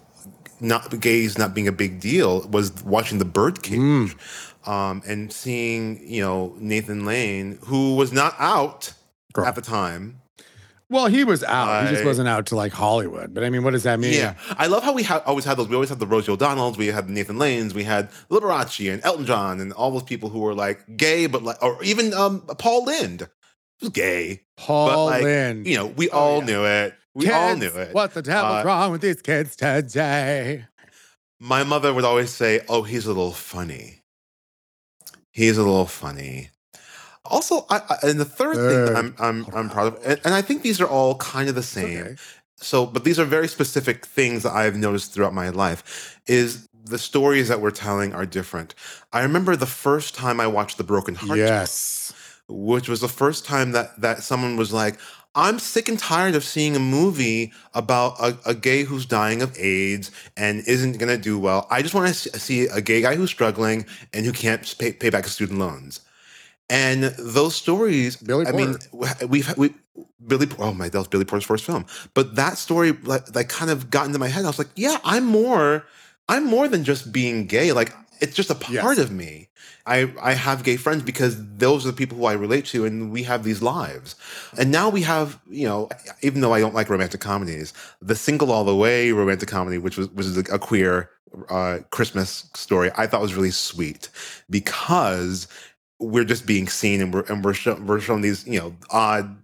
not 0.60 1.00
gays 1.00 1.36
not 1.36 1.54
being 1.54 1.68
a 1.68 1.72
big 1.72 2.00
deal 2.00 2.46
was 2.48 2.72
watching 2.84 3.18
The 3.18 3.24
Birdcage. 3.24 4.16
Um, 4.64 5.02
and 5.04 5.32
seeing, 5.32 6.00
you 6.08 6.22
know, 6.22 6.54
Nathan 6.56 7.04
Lane, 7.04 7.58
who 7.62 7.96
was 7.96 8.12
not 8.12 8.36
out 8.38 8.92
Girl. 9.32 9.44
at 9.44 9.56
the 9.56 9.60
time, 9.60 10.21
Well, 10.92 11.06
he 11.06 11.24
was 11.24 11.42
out. 11.42 11.86
he 11.88 11.92
just 11.94 12.04
wasn't 12.04 12.28
out 12.28 12.46
to 12.46 12.56
like 12.56 12.72
Hollywood. 12.72 13.32
But 13.34 13.44
I 13.44 13.50
mean, 13.50 13.64
what 13.64 13.70
does 13.72 13.82
that 13.84 13.98
mean? 13.98 14.12
Yeah, 14.14 14.34
I 14.58 14.66
love 14.66 14.82
how 14.84 14.92
we 14.92 15.02
ha- 15.02 15.22
always 15.26 15.44
had 15.44 15.56
those. 15.56 15.66
We 15.68 15.74
always 15.74 15.88
had 15.88 15.98
the 15.98 16.06
Rosie 16.06 16.30
O'Donnells, 16.30 16.76
we 16.76 16.88
had 16.88 17.08
Nathan 17.08 17.38
Lanes, 17.38 17.72
we 17.74 17.82
had 17.84 18.10
Liberace 18.30 18.92
and 18.92 19.02
Elton 19.04 19.24
John, 19.26 19.58
and 19.60 19.72
all 19.72 19.90
those 19.90 20.02
people 20.02 20.28
who 20.28 20.40
were 20.40 20.54
like 20.54 20.84
gay, 20.96 21.26
but 21.26 21.42
like, 21.42 21.60
or 21.62 21.82
even 21.82 22.12
um, 22.14 22.42
Paul 22.58 22.84
Lynde 22.84 23.28
was 23.80 23.90
gay. 23.90 24.42
Paul 24.58 25.06
like, 25.06 25.22
Lynde. 25.22 25.66
You 25.66 25.76
know, 25.78 25.86
we 25.86 26.10
Oh, 26.10 26.18
all 26.18 26.38
yeah. 26.40 26.44
knew 26.44 26.64
it. 26.66 26.94
We 27.14 27.24
Kids, 27.24 27.34
all 27.34 27.56
knew 27.56 27.66
it. 27.68 27.92
What 27.94 28.14
the 28.14 28.22
devil's 28.22 28.62
Uh, 28.64 28.66
wrong 28.66 28.92
with 28.92 29.00
these 29.00 29.20
kids 29.22 29.56
today? 29.56 30.66
My 31.40 31.64
mother 31.64 31.92
would 31.92 32.04
always 32.04 32.30
say, 32.30 32.60
"Oh, 32.68 32.82
he's 32.84 33.04
a 33.06 33.08
little 33.08 33.32
funny. 33.32 34.02
He's 35.32 35.58
a 35.58 35.62
little 35.62 35.86
funny." 35.86 36.50
Also, 37.32 37.66
I, 37.70 37.80
I, 37.92 37.96
and 38.08 38.20
the 38.20 38.24
third 38.40 38.56
thing 38.56 38.84
that 38.84 38.94
Uh, 38.94 38.98
I'm 39.00 39.14
I'm 39.18 39.46
I'm 39.56 39.68
proud 39.70 39.86
of, 39.94 39.94
and, 40.04 40.20
and 40.24 40.34
I 40.34 40.42
think 40.42 40.62
these 40.62 40.80
are 40.82 40.86
all 40.96 41.16
kind 41.16 41.48
of 41.48 41.54
the 41.54 41.62
same. 41.78 41.98
Okay. 42.02 42.16
So, 42.56 42.86
but 42.86 43.02
these 43.04 43.18
are 43.18 43.24
very 43.24 43.48
specific 43.48 44.06
things 44.06 44.42
that 44.44 44.52
I've 44.52 44.76
noticed 44.76 45.12
throughout 45.12 45.34
my 45.34 45.48
life. 45.48 45.80
Is 46.26 46.68
the 46.94 46.98
stories 46.98 47.48
that 47.48 47.60
we're 47.62 47.70
telling 47.86 48.12
are 48.12 48.26
different. 48.26 48.74
I 49.12 49.22
remember 49.22 49.56
the 49.56 49.66
first 49.86 50.14
time 50.14 50.38
I 50.40 50.46
watched 50.46 50.76
The 50.78 50.84
Broken 50.84 51.14
Heart, 51.14 51.38
Yes. 51.38 52.12
which 52.48 52.86
was 52.88 53.00
the 53.00 53.08
first 53.22 53.44
time 53.46 53.72
that 53.72 53.88
that 54.00 54.22
someone 54.22 54.56
was 54.56 54.70
like, 54.72 54.94
"I'm 55.34 55.58
sick 55.58 55.88
and 55.88 55.98
tired 55.98 56.34
of 56.34 56.44
seeing 56.44 56.76
a 56.76 56.80
movie 56.98 57.52
about 57.72 58.20
a, 58.20 58.36
a 58.52 58.54
gay 58.54 58.82
who's 58.84 59.06
dying 59.06 59.40
of 59.42 59.56
AIDS 59.58 60.10
and 60.36 60.62
isn't 60.66 60.98
going 60.98 61.08
to 61.16 61.22
do 61.30 61.38
well. 61.38 61.66
I 61.70 61.82
just 61.82 61.94
want 61.94 62.14
to 62.14 62.38
see 62.38 62.66
a 62.66 62.80
gay 62.80 63.00
guy 63.00 63.14
who's 63.16 63.30
struggling 63.30 63.86
and 64.12 64.26
who 64.26 64.32
can't 64.32 64.62
pay, 64.78 64.92
pay 64.92 65.10
back 65.10 65.24
his 65.24 65.32
student 65.32 65.58
loans." 65.58 66.00
And 66.72 67.04
those 67.18 67.54
stories, 67.54 68.16
Billy 68.16 68.46
I 68.46 68.52
mean, 68.52 68.76
we've 69.28 69.56
we 69.58 69.74
Billy. 70.26 70.46
Oh 70.58 70.72
my, 70.72 70.88
that 70.88 70.98
was 70.98 71.06
Billy 71.08 71.26
Porter's 71.26 71.44
first 71.44 71.64
film. 71.66 71.84
But 72.14 72.36
that 72.36 72.56
story, 72.56 72.92
like, 72.92 73.34
like, 73.34 73.50
kind 73.50 73.70
of 73.70 73.90
got 73.90 74.06
into 74.06 74.18
my 74.18 74.28
head. 74.28 74.44
I 74.46 74.48
was 74.48 74.58
like, 74.58 74.70
yeah, 74.74 74.96
I'm 75.04 75.26
more, 75.26 75.84
I'm 76.30 76.46
more 76.46 76.68
than 76.68 76.82
just 76.82 77.12
being 77.12 77.46
gay. 77.46 77.72
Like, 77.72 77.92
it's 78.22 78.34
just 78.34 78.48
a 78.48 78.54
part 78.54 78.96
Yes. 78.96 78.98
of 78.98 79.10
me. 79.12 79.48
I 79.84 80.12
I 80.22 80.32
have 80.32 80.62
gay 80.64 80.76
friends 80.78 81.02
because 81.02 81.34
those 81.58 81.84
are 81.84 81.90
the 81.90 81.96
people 81.96 82.16
who 82.16 82.24
I 82.24 82.32
relate 82.32 82.64
to, 82.66 82.86
and 82.86 83.12
we 83.12 83.24
have 83.24 83.44
these 83.44 83.60
lives. 83.60 84.14
And 84.58 84.70
now 84.70 84.88
we 84.88 85.02
have, 85.02 85.38
you 85.50 85.68
know, 85.68 85.90
even 86.22 86.40
though 86.40 86.54
I 86.54 86.60
don't 86.60 86.74
like 86.74 86.88
romantic 86.88 87.20
comedies, 87.20 87.74
the 88.00 88.16
single 88.16 88.50
all 88.50 88.64
the 88.64 88.76
way 88.76 89.12
romantic 89.12 89.48
comedy, 89.50 89.76
which 89.76 89.98
was 89.98 90.08
was 90.10 90.38
a 90.38 90.58
queer 90.58 91.10
uh, 91.50 91.80
Christmas 91.90 92.48
story, 92.54 92.90
I 92.96 93.06
thought 93.06 93.20
was 93.20 93.34
really 93.34 93.50
sweet 93.50 94.08
because 94.48 95.48
we're 96.02 96.24
just 96.24 96.46
being 96.46 96.68
seen 96.68 97.00
and 97.00 97.14
we're 97.14 97.24
and 97.28 97.44
we're 97.44 97.54
show, 97.54 97.74
we're 97.76 98.00
shown 98.00 98.20
these 98.20 98.46
you 98.46 98.58
know 98.58 98.74
odd 98.90 99.36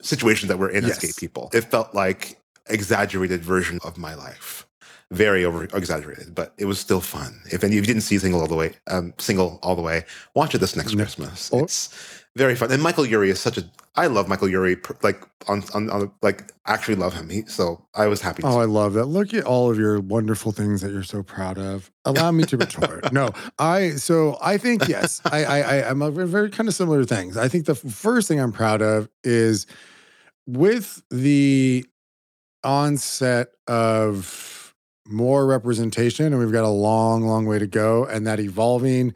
situations 0.00 0.48
that 0.48 0.58
we're 0.58 0.70
in 0.70 0.84
as 0.84 0.90
Yes. 0.90 0.98
gay 1.00 1.12
people. 1.18 1.50
It 1.52 1.62
felt 1.64 1.94
like 1.94 2.38
exaggerated 2.68 3.42
version 3.42 3.78
of 3.84 3.98
my 3.98 4.14
life. 4.14 4.66
Very 5.12 5.44
over 5.44 5.64
exaggerated, 5.64 6.36
but 6.36 6.54
it 6.56 6.66
was 6.66 6.78
still 6.78 7.00
fun. 7.00 7.40
If 7.50 7.64
any 7.64 7.76
of 7.76 7.82
you 7.82 7.86
didn't 7.86 8.02
see 8.02 8.16
Single 8.18 8.40
All 8.40 8.46
the 8.46 8.54
Way, 8.54 8.74
um, 8.86 9.12
Single 9.18 9.58
All 9.60 9.74
the 9.74 9.82
Way, 9.82 10.04
watch 10.36 10.54
it 10.54 10.58
this 10.58 10.76
next. 10.76 10.94
Christmas. 10.94 11.50
Oh. 11.52 11.64
It's 11.64 12.19
very 12.36 12.54
fun. 12.54 12.70
And 12.70 12.82
Michael 12.82 13.06
Urie 13.06 13.30
is 13.30 13.40
such 13.40 13.58
a. 13.58 13.64
I 13.96 14.06
love 14.06 14.28
Michael 14.28 14.48
Urie. 14.48 14.76
Like 15.02 15.26
on 15.48 15.64
on, 15.74 15.90
on 15.90 16.12
like 16.22 16.52
actually 16.66 16.94
love 16.94 17.12
him. 17.12 17.28
He, 17.28 17.42
so 17.46 17.84
I 17.94 18.06
was 18.06 18.20
happy. 18.20 18.42
Oh, 18.44 18.50
to 18.50 18.56
Oh, 18.56 18.60
I 18.60 18.64
love 18.66 18.92
that. 18.94 19.06
Look 19.06 19.34
at 19.34 19.44
all 19.44 19.70
of 19.70 19.78
your 19.78 20.00
wonderful 20.00 20.52
things 20.52 20.80
that 20.82 20.92
you're 20.92 21.02
so 21.02 21.22
proud 21.22 21.58
of. 21.58 21.90
Allow 22.04 22.30
me 22.30 22.44
to 22.44 22.56
retort. 22.56 23.12
No, 23.12 23.30
I 23.58 23.90
so 23.90 24.38
I 24.40 24.58
think 24.58 24.86
yes, 24.88 25.20
I 25.24 25.44
I, 25.44 25.60
I 25.60 25.90
I'm 25.90 26.02
a 26.02 26.10
very 26.10 26.50
kind 26.50 26.68
of 26.68 26.74
similar 26.74 27.04
things. 27.04 27.36
I 27.36 27.48
think 27.48 27.66
the 27.66 27.74
first 27.74 28.28
thing 28.28 28.40
I'm 28.40 28.52
proud 28.52 28.80
of 28.80 29.08
is 29.24 29.66
with 30.46 31.02
the 31.10 31.84
onset 32.62 33.48
of 33.66 34.74
more 35.06 35.46
representation, 35.46 36.26
and 36.26 36.38
we've 36.38 36.52
got 36.52 36.64
a 36.64 36.68
long, 36.68 37.22
long 37.22 37.46
way 37.46 37.58
to 37.58 37.66
go, 37.66 38.04
and 38.04 38.26
that 38.26 38.38
evolving. 38.40 39.14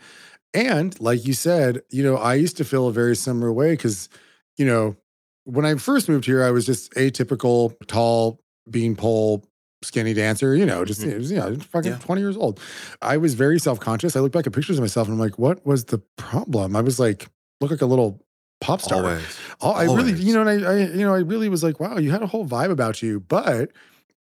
And 0.55 0.99
like 1.01 1.27
you 1.27 1.33
said, 1.35 1.83
you 1.91 2.03
know, 2.03 2.17
I 2.17 2.35
used 2.35 2.57
to 2.59 2.65
feel 2.65 2.87
a 2.89 2.93
very 2.93 3.17
similar 3.17 3.53
way 3.53 3.73
because, 3.73 4.09
you 4.57 4.65
know, 4.65 4.97
when 5.45 5.67
I 5.67 5.75
first 5.75 6.09
moved 6.09 6.25
here, 6.25 6.43
I 6.45 6.51
was 6.53 6.65
just 6.65 6.93
atypical, 6.93 7.75
tall, 7.87 8.41
beanpole, 8.71 9.45
skinny 9.83 10.15
dancer, 10.15 10.55
you 10.55 10.65
know, 10.65 10.85
just, 10.85 11.01
Mhm. 11.03 11.11
it 11.11 11.19
was, 11.19 11.31
you 11.31 11.37
know, 11.39 11.57
fucking 11.57 11.93
Yeah. 11.93 11.99
20 11.99 12.23
years 12.23 12.37
old. 12.37 12.61
I 13.03 13.17
was 13.19 13.35
very 13.35 13.59
self 13.59 13.81
conscious. 13.81 14.17
I 14.17 14.21
look 14.21 14.33
back 14.33 14.47
at 14.47 14.53
pictures 14.53 14.79
of 14.79 14.83
myself 14.83 15.09
and 15.09 15.15
I'm 15.15 15.21
like, 15.21 15.39
what 15.39 15.67
was 15.67 15.85
the 15.85 15.99
problem? 16.17 16.77
I 16.77 16.81
was 16.81 16.99
like, 16.99 17.27
look 17.61 17.71
like 17.73 17.83
a 17.83 17.87
little 17.87 18.25
pop 18.61 18.81
star. 18.81 18.99
Always. 19.05 19.23
Oh, 19.61 19.73
I 19.73 19.85
really, 19.85 20.13
you 20.15 20.33
know, 20.33 20.47
and 20.47 20.65
I, 20.65 20.71
I, 20.73 20.77
you 20.87 21.05
know, 21.05 21.15
I 21.15 21.19
really 21.19 21.49
was 21.51 21.63
like, 21.63 21.81
wow, 21.81 21.99
you 21.99 22.11
had 22.13 22.23
a 22.23 22.27
whole 22.27 22.47
vibe 22.47 22.71
about 22.71 23.03
you, 23.03 23.21
but 23.21 23.71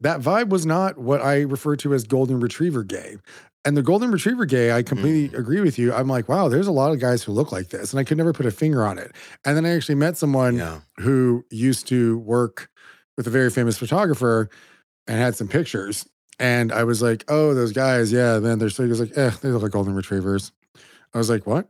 that 0.03 0.21
vibe 0.21 0.49
was 0.49 0.65
not 0.65 0.97
what 0.97 1.21
I 1.21 1.41
refer 1.41 1.75
to 1.77 1.93
as 1.93 2.03
golden 2.03 2.39
retriever 2.39 2.83
gay. 2.83 3.17
And 3.65 3.77
the 3.77 3.81
golden 3.81 4.11
retriever 4.11 4.45
gay, 4.45 4.71
I 4.73 4.83
completely 4.83 5.29
Mm. 5.29 5.39
agree 5.39 5.61
with 5.61 5.79
you. 5.79 5.93
I'm 5.93 6.07
like, 6.07 6.27
wow, 6.27 6.49
there's 6.49 6.67
a 6.67 6.71
lot 6.71 6.91
of 6.91 6.99
guys 6.99 7.23
who 7.23 7.31
look 7.31 7.51
like 7.51 7.69
this, 7.69 7.91
and 7.93 7.99
I 7.99 8.03
could 8.03 8.17
never 8.17 8.33
put 8.33 8.45
a 8.45 8.51
finger 8.51 8.83
on 8.85 8.97
it. 8.97 9.13
And 9.45 9.55
then 9.55 9.65
I 9.65 9.69
actually 9.69 9.95
met 9.95 10.17
someone 10.17 10.57
Yeah. 10.57 10.79
who 10.99 11.45
used 11.49 11.87
to 11.87 12.17
work 12.19 12.69
with 13.17 13.25
a 13.25 13.29
very 13.29 13.49
famous 13.49 13.77
photographer 13.77 14.49
and 15.07 15.17
had 15.17 15.35
some 15.35 15.47
pictures. 15.47 16.05
And 16.39 16.71
I 16.73 16.83
was 16.83 17.01
like, 17.01 17.23
oh, 17.29 17.53
those 17.53 17.71
guys, 17.71 18.11
yeah, 18.11 18.39
man, 18.39 18.59
they're 18.59 18.69
so 18.69 18.83
he 18.83 18.89
was 18.89 18.99
like, 18.99 19.17
eh, 19.17 19.31
they 19.41 19.49
look 19.49 19.61
like 19.63 19.71
golden 19.71 19.95
retrievers. 19.95 20.51
I 21.13 21.17
was 21.17 21.29
like, 21.29 21.47
what? 21.47 21.69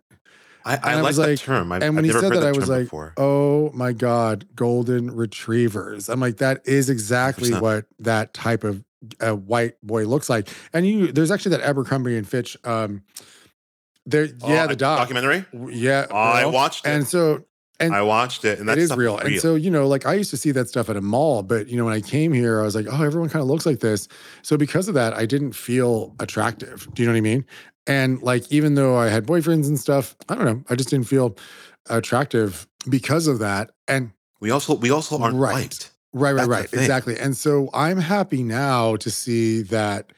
I, 0.65 0.75
I 0.75 0.79
I 0.91 0.95
like 0.95 1.03
was 1.03 1.17
like- 1.19 1.39
term. 1.39 1.71
I've, 1.71 1.83
and 1.83 1.95
when 1.95 2.05
I've 2.05 2.13
he 2.13 2.19
said 2.19 2.31
that, 2.33 2.43
I 2.43 2.51
was 2.51 2.69
like, 2.69 2.85
before. 2.85 3.13
oh 3.17 3.71
my 3.73 3.91
God, 3.91 4.45
golden 4.55 5.11
retrievers. 5.15 6.09
I'm 6.09 6.19
like, 6.19 6.37
that 6.37 6.61
is 6.65 6.89
exactly 6.89 7.49
100%. 7.51 7.61
what 7.61 7.85
that 7.99 8.33
type 8.33 8.63
of 8.63 8.83
uh, 9.19 9.35
white 9.35 9.75
boy 9.83 10.05
looks 10.05 10.29
like. 10.29 10.47
And 10.71 10.87
you, 10.87 11.11
there's 11.11 11.31
actually 11.31 11.57
that 11.57 11.61
Abercrombie 11.67 12.15
and 12.17 12.27
Fitch, 12.27 12.55
um, 12.63 13.03
there, 14.05 14.25
yeah, 14.25 14.63
Oh, 14.65 14.67
the 14.67 14.75
doc, 14.75 14.99
documentary. 14.99 15.45
yeah, 15.69 16.07
I 16.11 16.45
watched 16.45 16.85
it. 16.85 16.89
and 16.89 17.07
so 17.07 17.45
and 17.79 17.93
I 17.95 18.01
watched 18.01 18.45
it, 18.45 18.59
and 18.59 18.69
that 18.69 18.77
it 18.77 18.81
is 18.81 18.87
stuff 18.89 18.99
real. 18.99 19.17
And 19.17 19.39
so, 19.39 19.55
you 19.55 19.71
know, 19.71 19.87
like 19.87 20.05
I 20.05 20.13
used 20.13 20.29
to 20.31 20.37
see 20.37 20.51
that 20.51 20.69
stuff 20.69 20.89
at 20.89 20.95
a 20.95 21.01
mall, 21.01 21.41
but 21.41 21.67
you 21.67 21.75
know, 21.77 21.85
when 21.85 21.93
I 21.93 22.01
came 22.01 22.31
here, 22.33 22.59
I 22.61 22.63
was 22.63 22.75
like, 22.75 22.85
oh, 22.89 23.03
everyone 23.03 23.29
kind 23.29 23.41
of 23.41 23.47
looks 23.49 23.65
like 23.65 23.79
this. 23.79 24.07
So 24.41 24.57
because 24.57 24.87
of 24.87 24.93
that, 24.93 25.13
I 25.13 25.25
didn't 25.25 25.53
feel 25.53 26.15
attractive. 26.19 26.87
Do 26.93 27.01
you 27.01 27.07
know 27.07 27.13
what 27.13 27.17
I 27.17 27.21
mean? 27.21 27.45
And 27.87 28.21
like, 28.21 28.51
even 28.51 28.75
though 28.75 28.95
I 28.95 29.09
had 29.09 29.25
boyfriends 29.25 29.67
and 29.67 29.79
stuff, 29.79 30.15
I 30.29 30.35
don't 30.35 30.45
know, 30.45 30.63
I 30.69 30.75
just 30.75 30.89
didn't 30.89 31.07
feel 31.07 31.35
attractive 31.89 32.67
because 32.89 33.27
of 33.27 33.39
that. 33.39 33.71
And 33.87 34.11
we 34.39 34.51
also 34.51 34.75
we 34.75 34.89
also 34.89 35.19
aren't 35.19 35.37
Right. 35.37 35.53
white. 35.53 35.89
Right, 36.13 36.31
right, 36.33 36.47
That's 36.47 36.73
right. 36.73 36.73
Exactly. 36.81 37.17
And 37.19 37.35
so 37.35 37.69
I'm 37.73 37.97
happy 37.97 38.43
now 38.43 38.95
to 38.97 39.09
see 39.09 39.63
that 39.63 40.13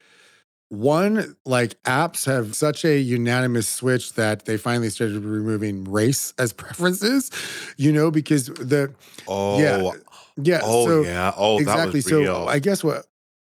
one, 0.70 1.36
like 1.46 1.82
apps 1.84 2.26
have 2.26 2.56
such 2.56 2.84
a 2.84 3.00
unanimous 3.00 3.68
switch 3.68 4.14
that 4.14 4.46
they 4.46 4.58
finally 4.58 4.90
started 4.90 5.24
removing 5.24 5.86
race 5.86 6.34
as 6.38 6.52
preferences, 6.64 7.32
you 7.78 7.92
know, 7.94 8.12
because 8.12 8.48
the, 8.48 8.94
Oh, 9.28 9.60
Yeah, 9.60 9.92
yeah. 10.38 10.62
oh 10.64 10.86
so 10.86 11.04
yeah. 11.04 11.32
Oh, 11.38 11.58
exactly. 11.60 12.02
that 12.02 12.08
was 12.10 12.12
real. 12.12 12.26
So 12.46 12.48
I 12.48 12.60
guess 12.60 12.84
what, 12.84 13.06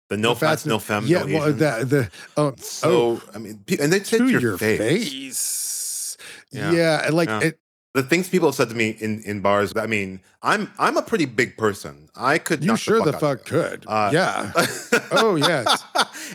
the 0.09 0.17
no 0.17 0.33
the 0.33 0.39
fats, 0.39 0.65
no 0.65 0.79
femme, 0.79 1.05
yeah, 1.07 1.23
no 1.23 1.39
well, 1.39 1.53
the, 1.53 1.85
the, 1.85 2.09
oh, 2.37 2.53
so 2.57 3.21
I 3.35 3.39
mean, 3.39 3.63
and 3.79 3.91
they 3.91 3.99
to 3.99 4.17
to 4.17 4.29
your, 4.39 4.57
face. 4.57 4.79
face. 4.79 6.17
Yeah. 6.51 6.71
Yeah. 6.71 7.01
and 7.05 7.13
like 7.15 7.27
Yeah. 7.29 7.41
it, 7.43 7.59
The 7.93 8.03
things 8.03 8.29
people 8.29 8.47
have 8.49 8.55
said 8.55 8.69
to 8.69 8.75
me 8.75 8.95
in 8.99 9.21
in 9.25 9.41
bars. 9.41 9.73
I 9.75 9.87
mean, 9.87 10.21
I'm 10.43 10.71
I'm 10.77 10.97
a 10.97 11.01
pretty 11.01 11.25
big 11.25 11.57
person. 11.57 12.09
I 12.15 12.37
could. 12.37 12.63
you 12.63 12.77
sure 12.77 13.01
the 13.03 13.15
out 13.15 13.19
fuck 13.19 13.45
could. 13.45 13.85
Uh, 13.87 14.11
yeah. 14.13 14.51
Oh, 15.11 15.35
yes. 15.35 15.83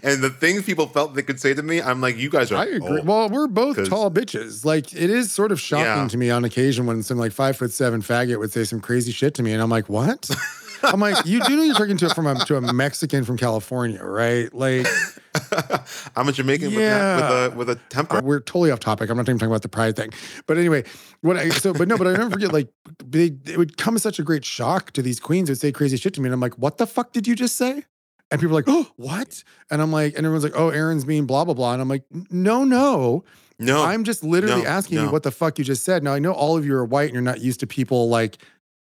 and 0.02 0.22
the 0.22 0.30
things 0.30 0.64
people 0.64 0.87
felt 0.87 1.14
they 1.14 1.22
could 1.22 1.38
say 1.38 1.52
to 1.54 1.62
me, 1.62 1.80
I'm 1.80 2.00
like, 2.00 2.16
you 2.16 2.30
guys 2.30 2.50
are. 2.50 2.56
I 2.56 2.64
agree. 2.66 3.00
Well, 3.04 3.28
we're 3.28 3.46
both 3.48 3.76
tall 3.88 4.11
bitches. 4.11 4.64
Like 4.64 4.92
it 4.92 5.11
is 5.11 5.30
sort 5.30 5.52
of 5.52 5.61
shocking 5.61 5.85
Yeah. 6.02 6.08
to 6.08 6.16
me 6.18 6.30
on 6.30 6.44
occasion 6.44 6.87
when 6.87 7.02
some 7.02 7.18
like 7.18 7.32
five 7.32 7.56
foot 7.56 7.70
seven 7.72 8.02
faggot 8.02 8.38
would 8.38 8.50
say 8.52 8.64
some 8.64 8.80
crazy 8.80 9.12
shit 9.12 9.35
to 9.35 9.42
me, 9.42 9.52
and 9.52 9.62
I'm 9.62 9.70
like, 9.70 9.88
what? 9.88 10.28
I'm 10.82 11.00
like, 11.00 11.24
you 11.26 11.42
do 11.44 11.56
know 11.56 11.62
you're 11.62 11.74
talking 11.74 11.96
to 11.98 12.08
from 12.14 12.26
a 12.26 12.34
to 12.46 12.56
a 12.56 12.72
Mexican 12.72 13.24
from 13.24 13.36
California, 13.36 14.02
right? 14.02 14.52
Like 14.52 14.86
I'm 16.16 16.28
a 16.28 16.32
Jamaican 16.32 16.70
Yeah. 16.70 17.16
with, 17.16 17.24
a, 17.24 17.26
with 17.26 17.52
a 17.52 17.56
with 17.56 17.70
a 17.70 17.74
temper. 17.88 18.16
Uh, 18.18 18.22
we're 18.22 18.40
totally 18.40 18.70
off 18.70 18.80
topic. 18.80 19.10
I'm 19.10 19.16
not 19.16 19.28
even 19.28 19.38
talking 19.38 19.50
about 19.50 19.62
the 19.62 19.68
pride 19.68 19.96
thing, 19.96 20.12
but 20.46 20.58
anyway, 20.58 20.84
what 21.20 21.36
I 21.36 21.48
so 21.50 21.72
but 21.72 21.88
no, 21.88 21.96
but 21.96 22.06
I 22.06 22.12
never 22.12 22.30
forget 22.30 22.52
like 22.52 22.68
they 23.04 23.32
it 23.46 23.58
would 23.58 23.76
come 23.76 23.96
as 23.96 24.02
such 24.02 24.18
a 24.18 24.22
great 24.22 24.44
shock 24.44 24.90
to 24.92 25.02
these 25.02 25.20
queens 25.20 25.48
who 25.48 25.52
would 25.52 25.60
say 25.60 25.72
crazy 25.72 25.96
shit 25.96 26.14
to 26.14 26.20
me, 26.20 26.26
and 26.26 26.34
I'm 26.34 26.40
like, 26.40 26.58
what 26.58 26.78
the 26.78 26.86
fuck 26.86 27.12
did 27.12 27.26
you 27.26 27.34
just 27.34 27.56
say? 27.56 27.84
And 28.30 28.40
people 28.40 28.56
are 28.56 28.60
like, 28.60 28.64
oh, 28.68 28.90
what? 28.96 29.44
And 29.70 29.83
I'm 29.83 29.92
like, 29.92 30.14
and 30.16 30.24
everyone's 30.24 30.44
like, 30.44 30.56
oh, 30.56 30.70
Aaron's 30.70 31.04
being 31.04 31.26
blah 31.26 31.44
blah 31.44 31.54
blah, 31.54 31.72
and 31.72 31.83
I'm 31.83 31.88
like, 31.88 32.04
no, 32.30 32.64
no. 32.64 33.24
no, 33.58 33.85
I'm 33.85 34.04
just 34.04 34.24
literally 34.24 34.62
no, 34.62 34.68
asking 34.68 34.98
you 35.00 35.10
what 35.10 35.22
the 35.22 35.30
fuck 35.30 35.58
you 35.58 35.64
just 35.64 35.85
said. 35.85 36.02
Now 36.02 36.14
I 36.14 36.18
know 36.18 36.33
all 36.33 36.56
of 36.56 36.64
you 36.66 36.74
are 36.74 36.85
white 36.85 37.06
and 37.06 37.14
you're 37.14 37.22
not 37.22 37.40
used 37.40 37.60
to 37.60 37.66
people 37.66 38.08
like 38.08 38.38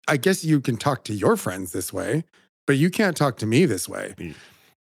I 0.08 0.16
guess 0.16 0.44
you 0.44 0.60
can 0.60 0.76
talk 0.76 1.04
to 1.04 1.14
your 1.14 1.36
friends 1.36 1.72
this 1.72 1.92
way, 1.92 2.24
but 2.66 2.76
you 2.76 2.90
can't 2.90 3.16
talk 3.16 3.36
to 3.38 3.46
me 3.46 3.66
this 3.66 3.88
way. 3.88 4.14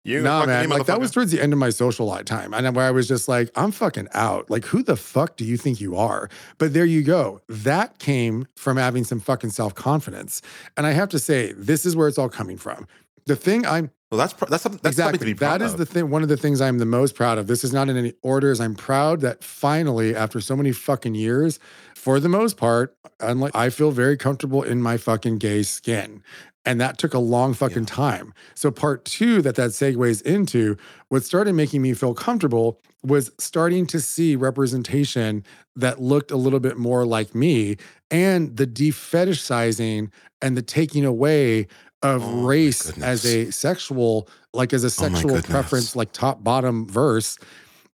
You 0.03 0.23
nah, 0.23 0.47
man. 0.47 0.71
Like 0.71 0.87
that 0.87 0.99
was 0.99 1.11
towards 1.11 1.31
the 1.31 1.43
end 1.43 1.53
of 1.53 1.59
my 1.59 1.69
social 1.69 2.07
life 2.07 2.25
time, 2.25 2.55
and 2.55 2.75
where 2.75 2.87
I 2.87 2.91
was 2.91 3.07
just 3.07 3.29
like, 3.29 3.51
I'm 3.55 3.71
fucking 3.71 4.09
out. 4.15 4.51
Like, 4.51 4.65
who 4.65 4.83
the 4.83 4.97
fuck 4.97 5.37
do 5.37 5.45
you 5.45 5.59
think 5.59 5.79
you 5.79 5.95
are? 5.95 6.31
But 6.57 6.73
there 6.73 6.87
you 6.87 7.03
go. 7.03 7.43
That 7.49 7.99
came 7.99 8.47
from 8.57 8.79
having 8.79 9.05
some 9.05 9.21
fucking 9.21 9.51
self 9.51 9.75
confidence, 9.75 10.41
and 10.79 10.87
I 10.87 10.93
have 10.93 11.11
to 11.11 11.19
say, 11.19 11.53
this 11.53 11.85
is 11.85 11.97
where 11.97 12.09
it's 12.09 12.17
all 12.17 12.31
coming 12.31 12.57
from. 12.57 12.87
The 13.27 13.37
thing 13.37 13.67
I'm 13.67 13.91
Well, 14.11 14.19
that's 14.19 14.33
pr- 14.33 14.47
that's 14.47 14.63
something, 14.63 14.81
that's 14.83 14.95
exactly 14.95 15.27
be 15.27 15.35
proud 15.35 15.61
that 15.61 15.67
is 15.67 15.77
the 15.77 15.85
thing. 15.85 16.09
One 16.09 16.23
of 16.23 16.31
the 16.31 16.39
things 16.39 16.63
I'm 16.63 16.79
the 16.79 16.87
most 16.87 17.15
proud 17.15 17.37
of. 17.37 17.47
This 17.47 17.63
is 17.63 17.75
not 17.75 17.91
in 17.91 17.99
any 17.99 18.15
orders. 18.23 18.59
I'm 18.59 18.75
proud 18.75 19.21
that 19.21 19.45
finally, 19.45 20.17
after 20.17 20.41
so 20.41 20.57
many 20.57 20.73
fucking 20.73 21.15
years, 21.15 21.59
for 22.01 22.19
the 22.19 22.29
most 22.29 22.57
part, 22.57 22.97
unlike 23.21 23.55
I 23.55 23.69
feel 23.69 23.91
very 23.91 24.17
comfortable 24.17 24.63
in 24.63 24.81
my 24.81 24.97
fucking 24.97 25.37
gay 25.37 25.63
skin. 25.63 26.23
And 26.65 26.81
that 26.81 26.99
took 26.99 27.15
a 27.15 27.19
long 27.19 27.55
fucking 27.55 27.87
time. 27.87 28.35
So 28.55 28.71
part 28.71 29.05
two 29.05 29.43
that 29.43 29.55
that 29.57 29.71
segues 29.71 30.23
into, 30.23 30.77
what 31.09 31.25
started 31.25 31.55
making 31.55 31.83
me 31.83 31.95
feel 31.95 32.15
comfortable 32.15 32.81
was 33.03 33.31
starting 33.39 33.87
to 33.87 34.01
see 34.01 34.37
representation 34.37 35.45
that 35.77 36.01
looked 36.01 36.31
a 36.31 36.37
little 36.37 36.61
bit 36.61 36.77
more 36.77 37.07
like 37.07 37.35
me, 37.35 37.77
and 38.11 38.57
the 38.57 38.67
defetishizing 38.67 40.11
and 40.43 40.57
the 40.57 40.63
taking 40.63 41.05
away 41.05 41.67
of 42.03 42.25
Oh 42.25 42.43
race 42.43 42.99
as 42.99 43.27
a 43.27 43.51
sexual, 43.51 44.29
like 44.53 44.73
as 44.73 44.85
a 44.85 44.87
Oh 44.87 44.91
sexual 44.91 45.35
goodness. 45.35 45.51
preference, 45.51 45.97
like 45.97 46.13
top 46.13 46.43
bottom 46.43 46.87
verse 46.87 47.39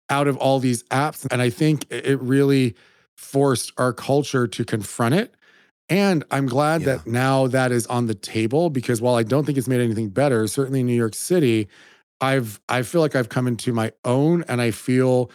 out 0.10 0.28
of 0.28 0.38
all 0.38 0.60
these 0.60 0.84
apps. 0.84 1.28
And 1.32 1.42
I 1.42 1.50
think 1.50 1.86
it 1.92 2.20
really 2.22 2.76
forced 3.16 3.72
our 3.78 3.94
culture 3.94 4.48
to 4.48 4.66
confront 4.66 5.16
it. 5.16 5.34
And 5.90 6.24
I'm 6.32 6.48
glad 6.48 6.82
Yeah. 6.82 6.96
that 6.98 7.08
now 7.08 7.48
that 7.48 7.72
is 7.72 7.86
on 7.88 8.08
the 8.08 8.16
table 8.16 8.70
because 8.70 9.02
while 9.02 9.16
I 9.16 9.24
don't 9.24 9.46
think 9.46 9.58
it's 9.58 9.68
made 9.68 9.82
anything 9.82 10.10
better, 10.10 10.48
certainly 10.48 10.80
in 10.82 10.86
New 10.88 10.96
York 10.96 11.14
City, 11.16 11.68
I've 12.22 12.60
I 12.70 12.82
feel 12.82 13.02
like 13.02 13.16
I've 13.16 13.30
come 13.30 13.48
into 13.48 13.72
my 13.74 13.92
own 14.04 14.44
and 14.48 14.62
I 14.62 14.72
feel 14.72 15.30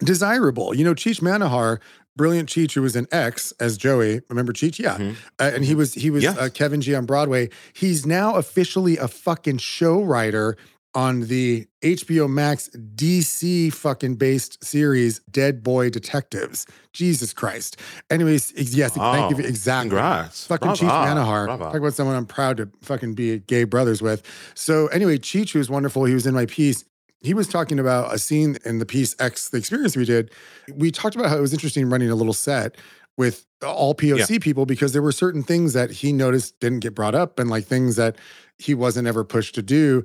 desirable. 0.00 0.74
You 0.74 0.84
know, 0.84 0.94
Cheech 0.94 1.20
Manohar, 1.20 1.78
brilliant 2.16 2.48
Cheech, 2.48 2.72
who 2.74 2.82
was 2.82 2.96
in 2.96 3.06
X 3.12 3.52
as 3.60 3.76
Joey. 3.76 4.20
Remember 4.28 4.52
Cheech? 4.52 4.78
Yeah. 4.78 4.98
Mhm. 4.98 5.14
Uh, 5.38 5.50
and 5.54 5.64
he 5.64 5.74
was 5.74 5.94
he 5.94 6.10
was 6.10 6.22
Yes. 6.24 6.36
uh, 6.38 6.48
Kevin 6.52 6.80
G 6.80 6.94
on 6.94 7.06
Broadway. 7.06 7.48
He's 7.72 8.04
now 8.04 8.34
officially 8.36 8.96
a 8.96 9.06
fucking 9.08 9.58
show 9.58 10.02
writer 10.02 10.56
on 10.94 11.20
the 11.22 11.66
HBO 11.82 12.28
Max 12.28 12.68
DC 12.68 13.72
fucking 13.72 14.16
based 14.16 14.62
series 14.62 15.20
Dead 15.30 15.62
Boy 15.62 15.90
Detectives. 15.90 16.66
Jesus 16.92 17.32
Christ. 17.32 17.78
Anyways, 18.10 18.52
yes, 18.74 18.92
thank 18.92 19.30
you. 19.30 19.36
Wow. 19.42 19.48
Exactly. 19.48 19.90
Congrats. 19.90 20.46
Fucking 20.46 20.66
Brava. 20.66 20.84
Cheech 20.84 20.88
Manohar. 20.88 21.58
Talk 21.58 21.74
about 21.74 21.94
someone 21.94 22.16
I'm 22.16 22.26
proud 22.26 22.58
to 22.58 22.68
fucking 22.82 23.14
be 23.14 23.38
gay 23.40 23.64
brothers 23.64 24.02
with. 24.02 24.22
So 24.54 24.88
anyway, 24.88 25.18
Cheech, 25.18 25.52
who's 25.52 25.70
wonderful, 25.70 26.04
he 26.04 26.14
was 26.14 26.26
in 26.26 26.34
my 26.34 26.46
piece. 26.46 26.84
He 27.20 27.34
was 27.34 27.46
talking 27.46 27.78
about 27.78 28.12
a 28.12 28.18
scene 28.18 28.58
in 28.64 28.78
the 28.78 28.86
piece 28.86 29.14
X, 29.18 29.48
the 29.48 29.58
experience 29.58 29.96
we 29.96 30.04
did. 30.04 30.30
We 30.74 30.90
talked 30.90 31.14
about 31.14 31.28
how 31.28 31.38
it 31.38 31.40
was 31.40 31.52
interesting 31.52 31.88
running 31.88 32.10
a 32.10 32.16
little 32.16 32.34
set 32.34 32.76
with 33.16 33.46
all 33.64 33.94
POC 33.94 34.42
people 34.42 34.66
because 34.66 34.92
there 34.92 35.02
were 35.02 35.12
certain 35.12 35.42
things 35.42 35.72
that 35.72 35.90
he 35.90 36.12
noticed 36.12 36.58
didn't 36.60 36.80
get 36.80 36.94
brought 36.94 37.14
up 37.14 37.38
and 37.38 37.48
like 37.48 37.64
things 37.64 37.96
that 37.96 38.16
he 38.58 38.74
wasn't 38.74 39.06
ever 39.06 39.22
pushed 39.22 39.54
to 39.54 39.62
do. 39.62 40.04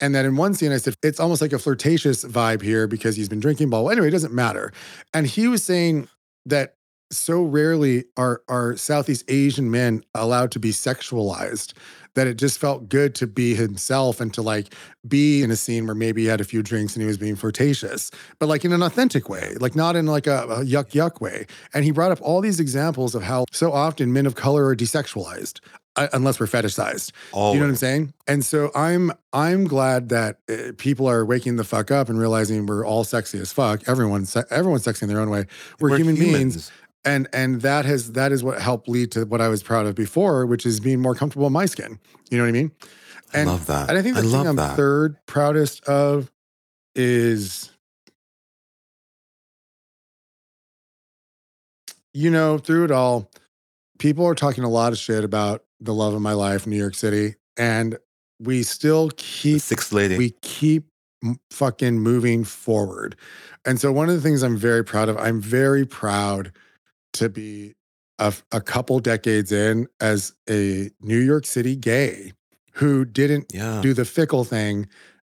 And 0.00 0.14
then 0.14 0.26
in 0.26 0.36
one 0.36 0.54
scene, 0.54 0.72
I 0.72 0.76
said, 0.76 0.94
it's 1.02 1.20
almost 1.20 1.40
like 1.40 1.52
a 1.52 1.58
flirtatious 1.58 2.24
vibe 2.24 2.62
here 2.62 2.86
because 2.86 3.16
he's 3.16 3.28
been 3.28 3.40
drinking 3.40 3.70
ball. 3.70 3.90
Anyway, 3.90 4.08
it 4.08 4.12
doesn't 4.12 4.34
matter. 4.34 4.72
And 5.14 5.26
he 5.26 5.48
was 5.48 5.62
saying 5.62 6.08
that 6.44 6.76
so 7.10 7.42
rarely 7.42 8.04
are, 8.16 8.42
are 8.48 8.76
Southeast 8.76 9.24
Asian 9.28 9.70
men 9.70 10.04
allowed 10.14 10.50
to 10.52 10.58
be 10.58 10.70
sexualized 10.70 11.72
that 12.14 12.26
it 12.26 12.36
just 12.36 12.58
felt 12.58 12.88
good 12.88 13.14
to 13.14 13.26
be 13.26 13.54
himself 13.54 14.20
and 14.20 14.32
to 14.34 14.42
like 14.42 14.74
be 15.06 15.42
in 15.42 15.50
a 15.50 15.56
scene 15.56 15.86
where 15.86 15.94
maybe 15.94 16.22
he 16.22 16.28
had 16.28 16.40
a 16.40 16.44
few 16.44 16.62
drinks 16.62 16.94
and 16.94 17.02
he 17.02 17.06
was 17.06 17.18
being 17.18 17.36
flirtatious, 17.36 18.10
but 18.38 18.48
like 18.48 18.64
in 18.64 18.72
an 18.72 18.82
authentic 18.82 19.28
way, 19.28 19.54
like 19.60 19.76
not 19.76 19.94
in 19.94 20.06
like 20.06 20.26
a, 20.26 20.42
a 20.44 20.64
yuck 20.64 20.90
yuck 20.90 21.20
way. 21.20 21.46
And 21.74 21.84
he 21.84 21.90
brought 21.90 22.10
up 22.10 22.20
all 22.22 22.40
these 22.40 22.58
examples 22.58 23.14
of 23.14 23.22
how 23.22 23.44
so 23.52 23.72
often 23.72 24.12
men 24.12 24.26
of 24.26 24.34
color 24.34 24.66
are 24.66 24.76
desexualized 24.76 25.60
unless 25.96 26.38
we're 26.40 26.46
fetishized. 26.46 27.12
Do 27.32 27.38
you 27.38 27.60
know 27.60 27.66
what 27.66 27.70
I'm 27.70 27.76
saying? 27.76 28.14
And 28.26 28.44
so 28.44 28.70
I'm 28.74 29.12
I'm 29.32 29.64
glad 29.64 30.08
that 30.10 30.38
uh, 30.50 30.72
people 30.76 31.08
are 31.08 31.24
waking 31.24 31.56
the 31.56 31.64
fuck 31.64 31.90
up 31.90 32.08
and 32.08 32.18
realizing 32.18 32.66
we're 32.66 32.86
all 32.86 33.04
sexy 33.04 33.38
as 33.38 33.52
fuck. 33.52 33.88
Everyone's 33.88 34.30
se- 34.30 34.44
everyone's 34.50 34.84
sexy 34.84 35.04
in 35.04 35.08
their 35.08 35.20
own 35.20 35.30
way. 35.30 35.46
We're, 35.80 35.96
human 35.96 36.16
beings, 36.16 36.70
and 37.04 37.28
and 37.32 37.62
that 37.62 37.84
has 37.84 38.12
that 38.12 38.32
is 38.32 38.42
what 38.44 38.60
helped 38.60 38.88
lead 38.88 39.12
to 39.12 39.24
what 39.24 39.40
I 39.40 39.48
was 39.48 39.62
proud 39.62 39.86
of 39.86 39.94
before, 39.94 40.46
which 40.46 40.66
is 40.66 40.80
being 40.80 41.00
more 41.00 41.14
comfortable 41.14 41.46
in 41.46 41.52
my 41.52 41.66
skin. 41.66 41.98
You 42.30 42.38
know 42.38 42.44
what 42.44 42.48
I 42.48 42.52
mean? 42.52 42.72
And, 43.32 43.48
I 43.48 43.52
love 43.52 43.66
that. 43.66 43.88
and 43.88 43.98
I 43.98 44.02
think 44.02 44.16
the 44.16 44.22
I 44.22 44.24
thing 44.24 44.46
I'm 44.46 44.56
that. 44.56 44.76
third 44.76 45.16
proudest 45.26 45.84
of 45.84 46.30
is, 46.94 47.70
you 52.14 52.30
know, 52.30 52.58
through 52.58 52.84
it 52.84 52.90
all, 52.90 53.30
people 53.98 54.24
are 54.26 54.34
talking 54.34 54.64
a 54.64 54.68
lot 54.68 54.92
of 54.92 54.98
shit 54.98 55.24
about 55.24 55.64
the 55.80 55.94
love 55.94 56.14
of 56.14 56.22
my 56.22 56.32
life, 56.32 56.66
New 56.66 56.76
York 56.76 56.94
City, 56.94 57.34
and 57.56 57.98
we 58.40 58.62
still 58.62 59.08
The 59.08 59.14
keep 59.16 59.60
sixth 59.60 59.92
lady. 59.92 60.16
we 60.16 60.30
keep 60.42 60.86
fucking 61.50 61.98
moving 61.98 62.44
forward. 62.44 63.16
And 63.64 63.80
so 63.80 63.90
one 63.92 64.08
of 64.08 64.14
the 64.14 64.20
things 64.20 64.42
I'm 64.42 64.56
very 64.56 64.84
proud 64.84 65.08
of, 65.08 65.16
I'm 65.16 65.40
very 65.40 65.84
proud 65.84 66.52
to 67.14 67.28
be 67.28 67.74
a, 68.18 68.32
a 68.52 68.60
couple 68.60 69.00
decades 69.00 69.52
in 69.52 69.88
as 70.00 70.34
a 70.48 70.90
New 71.00 71.18
York 71.18 71.46
City 71.46 71.76
gay 71.76 72.32
who 72.72 73.04
didn't 73.04 73.52
yeah. 73.54 73.80
do 73.82 73.94
the 73.94 74.04
fickle 74.04 74.44
thing 74.44 74.86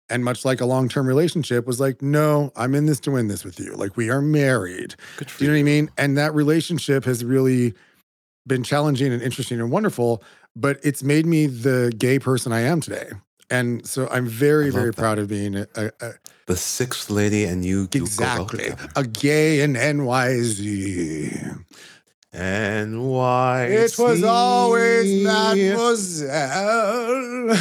and 0.10 0.24
much 0.24 0.43
like 0.45 0.62
a 0.62 0.66
long-term 0.66 1.08
relationship 1.08 1.66
was 1.68 1.80
like 1.80 2.02
no 2.02 2.52
i'm 2.56 2.74
in 2.76 2.86
this 2.86 3.00
to 3.00 3.12
win 3.12 3.28
this 3.28 3.43
with 3.43 3.60
you 3.60 3.74
like 3.76 3.95
we 3.97 4.10
are 4.10 4.22
married 4.22 4.95
do 5.18 5.26
you 5.39 5.47
know 5.47 5.54
what 5.54 5.60
i 5.60 5.64
mean 5.64 5.89
and 5.97 6.18
that 6.18 6.34
relationship 6.34 7.06
has 7.06 7.24
really 7.24 7.74
been 8.50 8.64
challenging 8.64 9.14
and 9.14 9.22
interesting 9.22 9.62
and 9.62 9.72
wonderful 9.72 10.22
but 10.56 10.78
it's 10.84 11.04
made 11.04 11.26
me 11.26 11.45
the 11.47 11.93
gay 11.97 12.20
person 12.20 12.52
i 12.52 12.60
am 12.60 12.82
today 12.82 13.08
and 13.50 13.88
so 13.88 14.10
i'm 14.12 14.28
very 14.28 14.70
very 14.72 14.89
that. 14.89 14.97
proud 14.97 15.18
of 15.20 15.30
being 15.30 15.56
a, 15.56 15.66
a, 15.76 15.89
a 16.02 16.12
The 16.47 16.58
sixth 16.58 17.10
lady 17.10 17.45
and 17.45 17.64
you. 17.64 17.88
exactly 17.93 18.74
a 18.95 19.04
gay 19.06 19.62
in 19.62 19.74
NYC 19.76 21.64
And 22.34 23.10
why? 23.10 23.66
it 23.86 23.95
was 23.97 24.22
always 24.24 25.24
mademoiselle 25.24 27.56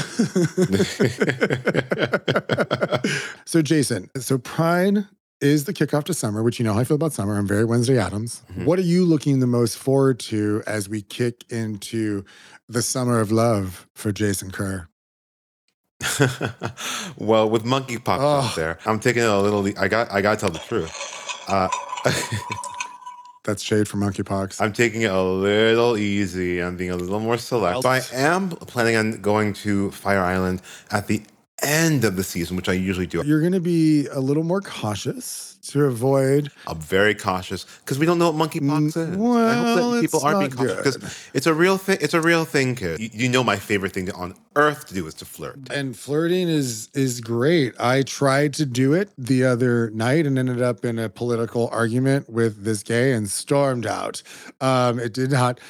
so 3.47 3.63
jason 3.63 4.11
so 4.17 4.39
pride 4.39 5.07
is 5.41 5.65
the 5.65 5.73
kickoff 5.73 6.05
to 6.05 6.15
summer 6.15 6.43
which 6.43 6.59
you 6.59 6.65
know 6.65 6.73
how 6.75 6.81
i 6.81 6.85
feel 6.85 6.97
about 6.97 7.13
summer 7.13 7.37
i'm 7.39 7.47
very 7.47 7.65
Wednesday 7.65 7.97
Addams 7.99 8.43
Mhm. 8.53 8.65
what 8.65 8.79
are 8.79 8.83
you 8.83 9.05
looking 9.05 9.41
the 9.41 9.47
most 9.47 9.77
forward 9.79 10.19
to 10.21 10.63
as 10.67 10.89
we 10.89 11.01
kick 11.03 11.45
into 11.51 12.25
the 12.69 12.83
summer 12.83 13.21
of 13.21 13.31
love 13.31 13.87
for 13.95 14.11
jason 14.13 14.51
kerr 14.51 14.89
well, 17.17 17.51
with 17.51 17.65
monkeypox 17.65 18.19
Oh. 18.21 18.41
out 18.43 18.55
there, 18.55 18.79
I'm 18.87 19.01
taking 19.01 19.23
it 19.25 19.29
a 19.29 19.41
little. 19.41 19.67
I 19.77 19.89
got. 19.89 20.13
I 20.13 20.21
got 20.23 20.35
to 20.39 20.41
tell 20.47 20.51
the 20.51 20.61
truth. 20.61 20.93
Uh, 21.49 21.69
that's 23.45 23.63
shade 23.65 23.89
for 23.89 23.97
monkeypox 23.97 24.61
I'm 24.61 24.73
taking 24.73 25.03
it 25.03 25.11
a 25.11 25.21
little 25.21 25.97
easy. 25.97 26.61
I'm 26.63 26.77
being 26.77 26.93
a 26.93 26.97
little 26.97 27.19
more 27.19 27.37
select. 27.37 27.83
So 27.83 27.89
I 27.89 28.03
am 28.13 28.51
planning 28.51 28.95
on 28.95 29.21
going 29.23 29.55
to 29.65 29.91
Fire 29.91 30.21
Island 30.23 30.63
at 30.93 31.09
the 31.09 31.23
end 31.63 32.05
of 32.05 32.17
the 32.17 32.25
season, 32.25 32.57
which 32.57 32.69
I 32.69 32.73
usually 32.75 33.07
do. 33.07 33.23
you're 33.25 33.41
going 33.41 33.53
to 33.53 33.61
be 33.61 34.07
a 34.09 34.21
little 34.21 34.45
more 34.45 34.61
cautious 34.61 35.47
to 35.69 35.85
avoid 35.85 36.51
I'm 36.67 36.79
very 36.81 37.15
cautious 37.15 37.67
because 37.81 37.99
we 37.99 38.07
don't 38.07 38.19
know 38.19 38.31
what 38.31 38.51
monkeypox 38.51 38.61
Mm, 38.61 38.87
is. 38.87 38.97
I 38.97 39.55
hope 39.55 39.93
that 39.93 40.01
people 40.01 40.19
it's 40.21 40.25
are 40.25 40.39
being 40.39 40.51
cautious 40.53 40.97
because 40.97 41.29
it's 41.35 41.47
a 41.47 41.53
real 41.53 41.77
thing. 41.77 41.99
It's 42.01 42.15
a 42.15 42.21
real 42.23 42.45
thing, 42.47 42.75
kid. 42.75 43.01
You, 43.01 43.11
you 43.13 43.29
know, 43.29 43.45
my 43.45 43.57
favorite 43.57 43.93
thing 43.93 44.11
on 44.13 44.35
earth 44.57 44.87
to 44.89 44.95
do 44.95 45.07
is 45.07 45.15
to 45.15 45.25
flirt. 45.27 45.59
and 45.71 45.97
flirting 45.97 46.49
is 46.49 46.89
is 46.95 47.21
great. 47.21 47.75
I 47.79 48.03
tried 48.03 48.55
to 48.55 48.65
do 48.65 48.95
it 48.95 49.11
the 49.19 49.45
other 49.45 49.91
night 49.91 50.27
and 50.27 50.39
ended 50.39 50.63
up 50.63 50.85
in 50.87 50.99
a 50.99 51.09
political 51.11 51.69
argument 51.71 52.31
with 52.31 52.65
this 52.65 52.83
gay 52.83 53.13
and 53.13 53.29
stormed 53.29 53.85
out. 53.87 54.23
Um, 54.61 54.99
it 54.99 55.13
did 55.13 55.33
not. 55.33 55.61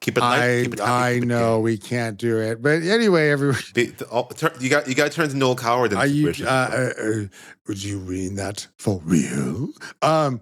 Keep 0.00 0.18
it 0.18 0.20
light. 0.20 0.60
I 0.60 0.62
keep 0.62 0.74
it 0.74 0.78
happy, 0.80 0.90
I 0.92 1.14
keep 1.14 1.22
it 1.24 1.26
know 1.26 1.56
gay. 1.58 1.62
we 1.62 1.76
can't 1.78 2.16
do 2.16 2.38
it, 2.38 2.62
but 2.62 2.82
anyway, 2.82 3.30
everyone. 3.30 3.58
The- 3.74 3.86
the- 3.86 4.06
all- 4.06 4.30
you 4.60 4.68
got 4.70 4.86
you 4.88 4.94
got 4.94 5.10
to 5.10 5.16
turn 5.16 5.28
to 5.28 5.36
Noel 5.36 5.56
Coward. 5.56 5.92
in 5.92 5.98
Are 5.98 6.06
you? 6.06 6.28
Uh, 6.28 6.44
uh, 6.48 6.90
uh, 7.02 7.12
would 7.66 7.82
you 7.82 7.98
mean 7.98 8.36
that 8.36 8.68
for 8.76 9.00
real? 9.04 9.68
Um, 10.02 10.40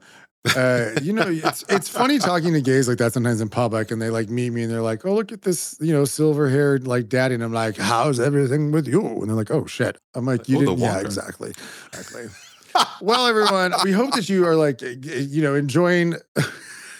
uh, 0.54 0.90
you 1.02 1.12
know, 1.14 1.24
it's 1.26 1.64
it's 1.70 1.88
funny 1.88 2.18
talking 2.30 2.52
to 2.52 2.60
gays 2.60 2.86
like 2.86 2.98
that 2.98 3.14
sometimes 3.14 3.40
in 3.40 3.48
public, 3.48 3.90
and 3.90 4.00
they 4.00 4.10
like 4.10 4.28
meet 4.28 4.50
me 4.50 4.62
and 4.64 4.70
they're 4.70 4.82
like, 4.82 5.06
"Oh, 5.06 5.14
look 5.14 5.32
at 5.32 5.40
this, 5.42 5.74
you 5.80 5.92
know, 5.92 6.04
silver 6.04 6.48
haired 6.50 6.86
like 6.86 7.08
daddy," 7.08 7.34
and 7.34 7.42
I'm 7.42 7.52
like, 7.54 7.78
"How's 7.78 8.20
everything 8.20 8.72
with 8.72 8.86
you?" 8.86 9.00
And 9.04 9.22
they're 9.28 9.36
like, 9.36 9.50
"Oh 9.50 9.64
shit." 9.66 9.96
I'm 10.14 10.26
like, 10.26 10.48
"You 10.50 10.58
Oh, 10.58 10.60
didn't?" 10.60 10.78
Yeah, 10.80 11.00
exactly, 11.00 11.52
exactly. 11.88 12.26
well, 13.00 13.26
everyone, 13.26 13.72
we 13.82 13.90
hope 13.92 14.12
that 14.14 14.28
you 14.28 14.46
are 14.46 14.54
like, 14.54 14.82
you 14.82 15.40
know, 15.42 15.54
enjoying. 15.54 16.14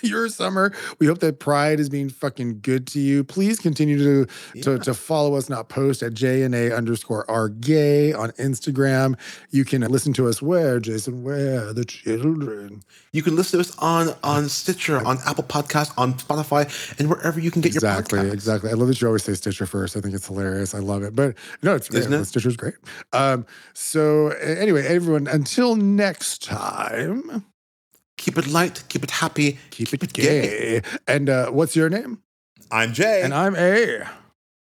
your 0.09 0.29
summer. 0.29 0.73
We 0.99 1.07
hope 1.07 1.19
that 1.21 1.39
Pride 1.41 1.81
is 1.81 1.89
being 1.89 2.09
fucking 2.09 2.61
good 2.61 2.87
to 2.89 3.01
you. 3.01 3.25
Please 3.25 3.59
continue 3.59 3.99
to 3.99 4.27
to, 4.63 4.79
to 4.81 4.95
follow 4.95 5.35
us, 5.37 5.49
not 5.49 5.69
post 5.69 6.03
at 6.03 6.15
JNA 6.15 6.77
underscore 6.77 7.29
R 7.31 7.49
gay 7.49 8.13
on 8.13 8.31
Instagram. 8.33 9.19
You 9.51 9.65
can 9.65 9.83
listen 9.83 10.13
to 10.15 10.29
us 10.29 10.41
where, 10.43 10.81
Jason, 10.81 11.23
where 11.23 11.73
the 11.73 11.85
children. 11.85 12.83
You 13.13 13.23
can 13.23 13.37
listen 13.37 13.59
to 13.59 13.69
us 13.69 13.77
on 13.79 14.15
on 14.23 14.49
Stitcher, 14.49 15.05
on 15.07 15.19
Apple 15.27 15.45
Podcast, 15.45 15.93
on 15.97 16.15
Spotify, 16.15 16.99
and 16.99 17.09
wherever 17.09 17.39
you 17.41 17.51
can 17.51 17.61
get 17.63 17.75
Exactly, 17.75 18.19
your 18.19 18.29
podcast. 18.29 18.33
exactly. 18.35 18.47
Exactly. 18.57 18.71
I 18.71 18.75
love 18.75 18.89
that 18.89 19.01
you 19.01 19.07
always 19.07 19.25
say 19.25 19.35
Stitcher 19.35 19.67
first. 19.67 19.97
I 19.97 20.01
think 20.01 20.15
it's 20.15 20.27
hilarious. 20.27 20.75
I 20.75 20.79
love 20.79 21.03
it. 21.03 21.15
But 21.15 21.35
no, 21.63 21.75
it's 21.75 21.89
Isn't 21.91 22.13
yeah, 22.13 22.21
it? 22.21 22.25
Stitcher's 22.27 22.57
great. 22.57 22.75
Um, 23.13 23.45
so 23.75 24.29
anyway, 24.29 24.87
everyone, 24.87 25.27
until 25.27 25.77
next 25.77 26.43
time, 26.45 27.45
Keep 28.19 28.39
it 28.39 28.47
light, 28.49 28.85
keep 28.89 29.05
it 29.05 29.11
happy, 29.11 29.59
keep, 29.71 29.93
it 29.93 30.12
gay. 30.12 30.83
And 31.07 31.29
uh, 31.29 31.51
what's 31.51 31.77
your 31.77 31.89
name? 31.91 32.23
I'm 32.71 32.93
Jay, 32.93 33.23
And 33.23 33.33
I'm 33.35 33.55
A. 33.55 34.03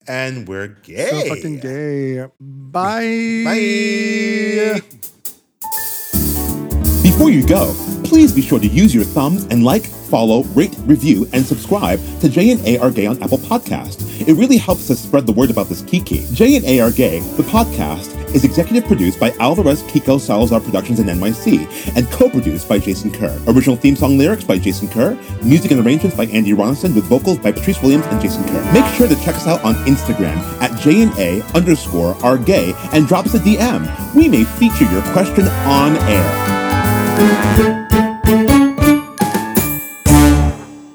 and 0.06 0.48
we're 0.48 0.68
gay. 0.68 1.10
So 1.10 1.34
fucking 1.34 1.58
gay. 1.58 2.26
Bye. 2.40 3.44
Bye. 3.44 4.80
Before 7.20 7.30
you 7.30 7.46
go, 7.46 7.74
please 8.02 8.32
be 8.32 8.40
sure 8.40 8.58
to 8.58 8.66
use 8.66 8.94
your 8.94 9.04
thumbs 9.04 9.44
and 9.50 9.62
like, 9.62 9.84
follow, 9.84 10.44
rate, 10.54 10.74
review, 10.86 11.28
and 11.34 11.44
subscribe 11.44 12.00
to 12.20 12.30
J 12.30 12.50
and 12.50 12.66
A 12.66 12.78
Are 12.78 12.90
Gay 12.90 13.04
on 13.04 13.22
Apple 13.22 13.36
Podcast. 13.36 14.26
It 14.26 14.32
really 14.32 14.56
helps 14.56 14.90
us 14.90 15.00
spread 15.00 15.26
the 15.26 15.34
word 15.34 15.50
about 15.50 15.68
this 15.68 15.82
kiki. 15.82 16.24
J 16.32 16.56
and 16.56 16.64
A 16.64 16.80
Are 16.80 16.90
Gay, 16.90 17.18
the 17.36 17.42
podcast, 17.42 18.16
is 18.34 18.44
executive 18.44 18.86
produced 18.86 19.20
by 19.20 19.32
Alvarez 19.32 19.82
Kiko 19.82 20.18
Salazar 20.18 20.60
Productions 20.60 20.98
in 20.98 21.08
NYC 21.08 21.94
and 21.94 22.10
co-produced 22.10 22.66
by 22.66 22.78
Jason 22.78 23.10
Kerr. 23.10 23.38
Original 23.48 23.76
theme 23.76 23.96
song 23.96 24.16
lyrics 24.16 24.44
by 24.44 24.56
Jason 24.56 24.88
Kerr, 24.88 25.12
music 25.44 25.72
and 25.72 25.86
arrangements 25.86 26.16
by 26.16 26.24
Andy 26.24 26.52
Ronson 26.52 26.94
with 26.94 27.04
vocals 27.04 27.36
by 27.36 27.52
Patrice 27.52 27.82
Williams 27.82 28.06
and 28.06 28.18
Jason 28.22 28.44
Kerr. 28.44 28.72
Make 28.72 28.86
sure 28.94 29.08
to 29.08 29.16
check 29.16 29.34
us 29.34 29.46
out 29.46 29.62
on 29.62 29.74
Instagram 29.84 30.38
at 30.62 30.74
J 30.80 31.02
and 31.02 31.12
A 31.18 31.42
underscore 31.54 32.14
Are 32.24 32.38
Gay 32.38 32.72
and 32.94 33.06
drop 33.06 33.26
us 33.26 33.34
a 33.34 33.40
DM. 33.40 34.14
We 34.14 34.26
may 34.26 34.44
feature 34.44 34.90
your 34.90 35.02
question 35.12 35.46
on 35.48 35.98
air. 36.08 36.59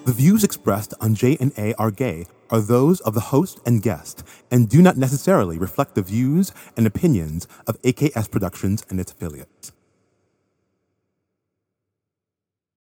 The 0.05 0.13
views 0.13 0.43
expressed 0.43 0.95
on 0.99 1.13
J 1.13 1.37
and 1.39 1.51
A 1.57 1.73
Are 1.75 1.91
Gay 1.91 2.25
are 2.49 2.61
those 2.61 2.99
of 3.01 3.13
the 3.13 3.19
host 3.19 3.59
and 3.65 3.81
guest 3.81 4.23
and 4.49 4.67
do 4.67 4.81
not 4.81 4.97
necessarily 4.97 5.59
reflect 5.59 5.93
the 5.93 6.01
views 6.01 6.51
and 6.75 6.87
opinions 6.87 7.47
of 7.67 7.79
AKS 7.83 8.31
Productions 8.31 8.83
and 8.89 8.99
its 8.99 9.11
affiliates. 9.11 9.71